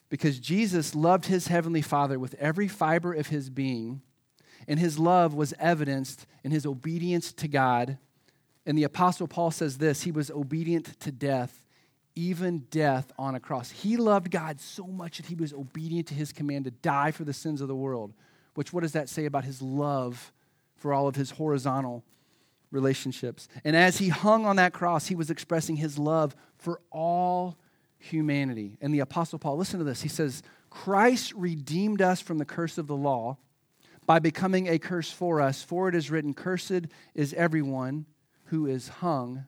Because 0.08 0.38
Jesus 0.38 0.94
loved 0.94 1.26
his 1.26 1.48
heavenly 1.48 1.82
Father 1.82 2.18
with 2.18 2.34
every 2.34 2.68
fiber 2.68 3.12
of 3.12 3.28
his 3.28 3.50
being, 3.50 4.02
and 4.68 4.78
his 4.78 4.98
love 4.98 5.34
was 5.34 5.54
evidenced 5.58 6.26
in 6.44 6.50
his 6.50 6.64
obedience 6.64 7.32
to 7.32 7.48
God. 7.48 7.98
And 8.64 8.78
the 8.78 8.84
Apostle 8.84 9.26
Paul 9.26 9.50
says 9.50 9.78
this 9.78 10.02
he 10.02 10.12
was 10.12 10.30
obedient 10.30 11.00
to 11.00 11.10
death, 11.10 11.63
even 12.16 12.60
death 12.70 13.12
on 13.18 13.34
a 13.34 13.40
cross. 13.40 13.70
He 13.70 13.96
loved 13.96 14.30
God 14.30 14.60
so 14.60 14.86
much 14.86 15.16
that 15.16 15.26
he 15.26 15.34
was 15.34 15.52
obedient 15.52 16.08
to 16.08 16.14
his 16.14 16.32
command 16.32 16.64
to 16.66 16.70
die 16.70 17.10
for 17.10 17.24
the 17.24 17.32
sins 17.32 17.60
of 17.60 17.68
the 17.68 17.74
world. 17.74 18.12
Which, 18.54 18.72
what 18.72 18.82
does 18.82 18.92
that 18.92 19.08
say 19.08 19.24
about 19.24 19.44
his 19.44 19.60
love 19.60 20.32
for 20.76 20.92
all 20.92 21.08
of 21.08 21.16
his 21.16 21.30
horizontal 21.30 22.04
relationships. 22.74 23.48
And 23.64 23.74
as 23.74 23.98
he 23.98 24.08
hung 24.08 24.44
on 24.44 24.56
that 24.56 24.74
cross, 24.74 25.06
he 25.06 25.14
was 25.14 25.30
expressing 25.30 25.76
his 25.76 25.98
love 25.98 26.36
for 26.58 26.80
all 26.90 27.56
humanity. 27.96 28.76
And 28.82 28.92
the 28.92 29.00
Apostle 29.00 29.38
Paul, 29.38 29.56
listen 29.56 29.78
to 29.78 29.84
this. 29.84 30.02
He 30.02 30.08
says, 30.08 30.42
Christ 30.68 31.32
redeemed 31.34 32.02
us 32.02 32.20
from 32.20 32.36
the 32.36 32.44
curse 32.44 32.76
of 32.76 32.86
the 32.86 32.96
law 32.96 33.38
by 34.04 34.18
becoming 34.18 34.68
a 34.68 34.78
curse 34.78 35.10
for 35.10 35.40
us. 35.40 35.62
For 35.62 35.88
it 35.88 35.94
is 35.94 36.10
written, 36.10 36.34
Cursed 36.34 36.88
is 37.14 37.32
everyone 37.32 38.04
who 38.46 38.66
is 38.66 38.88
hung 38.88 39.46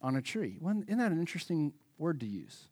on 0.00 0.16
a 0.16 0.22
tree. 0.22 0.58
Well, 0.60 0.82
isn't 0.86 0.98
that 0.98 1.12
an 1.12 1.20
interesting 1.20 1.72
word 1.98 2.20
to 2.20 2.26
use? 2.26 2.68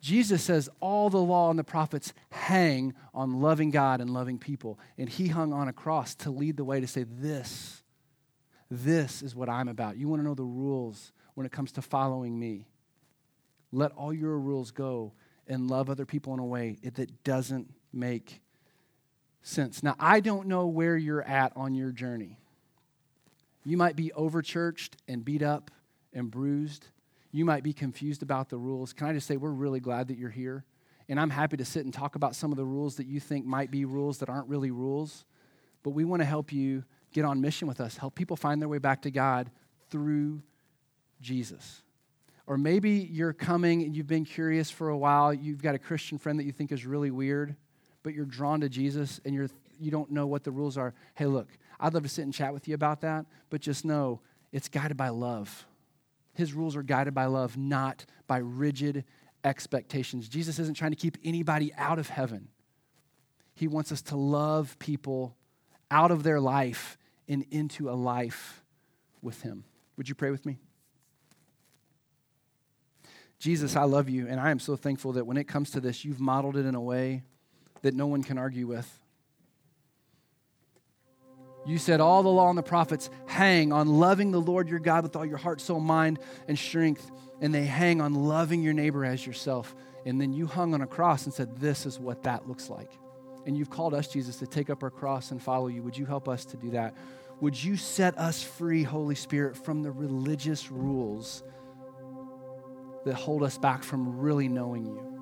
Jesus 0.00 0.42
says 0.42 0.68
all 0.80 1.08
the 1.08 1.18
law 1.18 1.48
and 1.48 1.58
the 1.58 1.64
prophets 1.64 2.12
hang 2.30 2.92
on 3.14 3.40
loving 3.40 3.70
God 3.70 4.00
and 4.00 4.10
loving 4.10 4.38
people. 4.38 4.78
And 4.98 5.08
he 5.08 5.28
hung 5.28 5.52
on 5.52 5.68
a 5.68 5.72
cross 5.72 6.14
to 6.16 6.30
lead 6.30 6.58
the 6.58 6.64
way 6.64 6.80
to 6.80 6.86
say, 6.86 7.04
This 7.04 7.82
this 8.70 9.22
is 9.22 9.34
what 9.34 9.48
I'm 9.48 9.68
about. 9.68 9.96
You 9.96 10.08
want 10.08 10.20
to 10.20 10.24
know 10.24 10.34
the 10.34 10.42
rules 10.42 11.12
when 11.34 11.46
it 11.46 11.52
comes 11.52 11.72
to 11.72 11.82
following 11.82 12.38
me. 12.38 12.66
Let 13.72 13.92
all 13.92 14.12
your 14.12 14.38
rules 14.38 14.70
go 14.70 15.12
and 15.46 15.68
love 15.70 15.90
other 15.90 16.06
people 16.06 16.32
in 16.34 16.40
a 16.40 16.44
way 16.44 16.78
that 16.82 17.24
doesn't 17.24 17.72
make 17.92 18.40
sense. 19.42 19.82
Now, 19.82 19.94
I 19.98 20.20
don't 20.20 20.48
know 20.48 20.66
where 20.66 20.96
you're 20.96 21.22
at 21.22 21.52
on 21.56 21.74
your 21.74 21.90
journey. 21.90 22.38
You 23.64 23.76
might 23.76 23.96
be 23.96 24.12
overchurched 24.16 24.94
and 25.08 25.24
beat 25.24 25.42
up 25.42 25.70
and 26.14 26.30
bruised. 26.30 26.86
You 27.32 27.44
might 27.44 27.62
be 27.62 27.72
confused 27.72 28.22
about 28.22 28.48
the 28.48 28.56
rules. 28.56 28.92
Can 28.92 29.08
I 29.08 29.12
just 29.12 29.26
say, 29.26 29.36
we're 29.36 29.50
really 29.50 29.80
glad 29.80 30.08
that 30.08 30.18
you're 30.18 30.30
here. 30.30 30.64
And 31.08 31.20
I'm 31.20 31.30
happy 31.30 31.56
to 31.58 31.64
sit 31.64 31.84
and 31.84 31.92
talk 31.92 32.14
about 32.14 32.34
some 32.34 32.50
of 32.50 32.56
the 32.56 32.64
rules 32.64 32.96
that 32.96 33.06
you 33.06 33.20
think 33.20 33.44
might 33.44 33.70
be 33.70 33.84
rules 33.84 34.18
that 34.18 34.28
aren't 34.28 34.48
really 34.48 34.70
rules. 34.70 35.24
But 35.82 35.90
we 35.90 36.04
want 36.04 36.22
to 36.22 36.26
help 36.26 36.52
you 36.52 36.84
get 37.12 37.24
on 37.24 37.40
mission 37.40 37.68
with 37.68 37.80
us, 37.80 37.96
help 37.96 38.14
people 38.14 38.36
find 38.36 38.60
their 38.60 38.68
way 38.68 38.78
back 38.78 39.02
to 39.02 39.10
God 39.10 39.50
through 39.90 40.42
Jesus. 41.20 41.82
Or 42.46 42.58
maybe 42.58 42.90
you're 42.90 43.32
coming 43.32 43.82
and 43.82 43.96
you've 43.96 44.06
been 44.06 44.24
curious 44.24 44.70
for 44.70 44.88
a 44.88 44.96
while, 44.96 45.32
you've 45.32 45.62
got 45.62 45.74
a 45.74 45.78
Christian 45.78 46.18
friend 46.18 46.38
that 46.38 46.44
you 46.44 46.52
think 46.52 46.72
is 46.72 46.84
really 46.84 47.10
weird, 47.10 47.56
but 48.02 48.14
you're 48.14 48.24
drawn 48.26 48.60
to 48.60 48.68
Jesus 48.68 49.20
and 49.24 49.34
you're 49.34 49.48
you 49.80 49.90
don't 49.90 50.10
know 50.10 50.26
what 50.26 50.44
the 50.44 50.50
rules 50.50 50.78
are. 50.78 50.94
Hey, 51.14 51.26
look, 51.26 51.48
I'd 51.80 51.94
love 51.94 52.04
to 52.04 52.08
sit 52.08 52.22
and 52.22 52.32
chat 52.32 52.52
with 52.52 52.68
you 52.68 52.74
about 52.74 53.00
that, 53.00 53.26
but 53.50 53.60
just 53.60 53.84
know 53.84 54.20
it's 54.52 54.68
guided 54.68 54.96
by 54.96 55.08
love. 55.08 55.66
His 56.34 56.52
rules 56.52 56.76
are 56.76 56.82
guided 56.82 57.14
by 57.14 57.26
love, 57.26 57.56
not 57.56 58.04
by 58.26 58.38
rigid 58.38 59.04
expectations. 59.44 60.28
Jesus 60.28 60.58
isn't 60.58 60.76
trying 60.76 60.90
to 60.90 60.96
keep 60.96 61.16
anybody 61.24 61.72
out 61.74 61.98
of 61.98 62.08
heaven. 62.08 62.48
He 63.54 63.68
wants 63.68 63.92
us 63.92 64.02
to 64.02 64.16
love 64.16 64.76
people 64.78 65.36
out 65.90 66.10
of 66.10 66.22
their 66.22 66.40
life 66.40 66.98
and 67.28 67.44
into 67.50 67.88
a 67.88 67.92
life 67.92 68.64
with 69.22 69.42
Him. 69.42 69.64
Would 69.96 70.08
you 70.08 70.14
pray 70.14 70.30
with 70.30 70.44
me? 70.44 70.58
Jesus, 73.38 73.76
I 73.76 73.84
love 73.84 74.08
you, 74.08 74.26
and 74.26 74.40
I 74.40 74.50
am 74.50 74.58
so 74.58 74.74
thankful 74.74 75.12
that 75.12 75.26
when 75.26 75.36
it 75.36 75.44
comes 75.44 75.70
to 75.72 75.80
this, 75.80 76.04
you've 76.04 76.20
modeled 76.20 76.56
it 76.56 76.66
in 76.66 76.74
a 76.74 76.80
way 76.80 77.22
that 77.82 77.94
no 77.94 78.06
one 78.06 78.22
can 78.22 78.38
argue 78.38 78.66
with. 78.66 78.98
You 81.66 81.78
said 81.78 82.00
all 82.00 82.22
the 82.22 82.28
law 82.28 82.48
and 82.48 82.58
the 82.58 82.62
prophets 82.62 83.08
hang 83.26 83.72
on 83.72 83.88
loving 83.88 84.30
the 84.30 84.40
Lord 84.40 84.68
your 84.68 84.78
God 84.78 85.04
with 85.04 85.16
all 85.16 85.24
your 85.24 85.38
heart, 85.38 85.60
soul, 85.60 85.80
mind, 85.80 86.18
and 86.46 86.58
strength, 86.58 87.10
and 87.40 87.54
they 87.54 87.64
hang 87.64 88.00
on 88.00 88.14
loving 88.14 88.62
your 88.62 88.74
neighbor 88.74 89.04
as 89.04 89.26
yourself. 89.26 89.74
And 90.04 90.20
then 90.20 90.32
you 90.32 90.46
hung 90.46 90.74
on 90.74 90.82
a 90.82 90.86
cross 90.86 91.24
and 91.24 91.32
said, 91.32 91.56
This 91.56 91.86
is 91.86 91.98
what 91.98 92.22
that 92.24 92.46
looks 92.46 92.68
like. 92.68 92.90
And 93.46 93.56
you've 93.56 93.70
called 93.70 93.94
us, 93.94 94.08
Jesus, 94.08 94.36
to 94.36 94.46
take 94.46 94.70
up 94.70 94.82
our 94.82 94.90
cross 94.90 95.30
and 95.30 95.42
follow 95.42 95.68
you. 95.68 95.82
Would 95.82 95.96
you 95.96 96.06
help 96.06 96.28
us 96.28 96.44
to 96.46 96.56
do 96.56 96.70
that? 96.70 96.94
Would 97.40 97.62
you 97.62 97.76
set 97.76 98.16
us 98.18 98.42
free, 98.42 98.82
Holy 98.82 99.14
Spirit, 99.14 99.56
from 99.56 99.82
the 99.82 99.90
religious 99.90 100.70
rules 100.70 101.42
that 103.04 103.14
hold 103.14 103.42
us 103.42 103.58
back 103.58 103.82
from 103.82 104.18
really 104.18 104.48
knowing 104.48 104.86
you? 104.86 105.13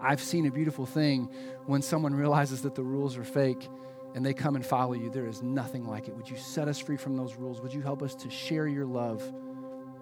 I've 0.00 0.20
seen 0.20 0.46
a 0.46 0.50
beautiful 0.50 0.86
thing 0.86 1.30
when 1.66 1.82
someone 1.82 2.14
realizes 2.14 2.62
that 2.62 2.74
the 2.74 2.82
rules 2.82 3.16
are 3.16 3.24
fake 3.24 3.68
and 4.14 4.24
they 4.24 4.32
come 4.32 4.56
and 4.56 4.64
follow 4.64 4.94
you. 4.94 5.10
There 5.10 5.26
is 5.26 5.42
nothing 5.42 5.86
like 5.86 6.08
it. 6.08 6.16
Would 6.16 6.28
you 6.28 6.36
set 6.36 6.68
us 6.68 6.78
free 6.78 6.96
from 6.96 7.16
those 7.16 7.36
rules? 7.36 7.60
Would 7.60 7.72
you 7.72 7.82
help 7.82 8.02
us 8.02 8.14
to 8.16 8.30
share 8.30 8.66
your 8.66 8.86
love 8.86 9.22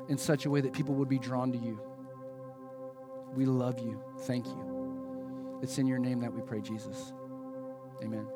in 0.08 0.18
such 0.18 0.46
a 0.46 0.50
way 0.50 0.60
that 0.60 0.72
people 0.72 0.94
would 0.94 1.08
be 1.08 1.18
drawn 1.18 1.52
to 1.52 1.58
you? 1.58 1.80
We 3.34 3.44
love 3.44 3.78
you. 3.78 4.02
Thank 4.20 4.46
you. 4.46 5.58
It's 5.62 5.78
in 5.78 5.86
your 5.86 5.98
name 5.98 6.20
that 6.20 6.32
we 6.32 6.42
pray, 6.42 6.60
Jesus. 6.60 7.12
Amen. 8.02 8.26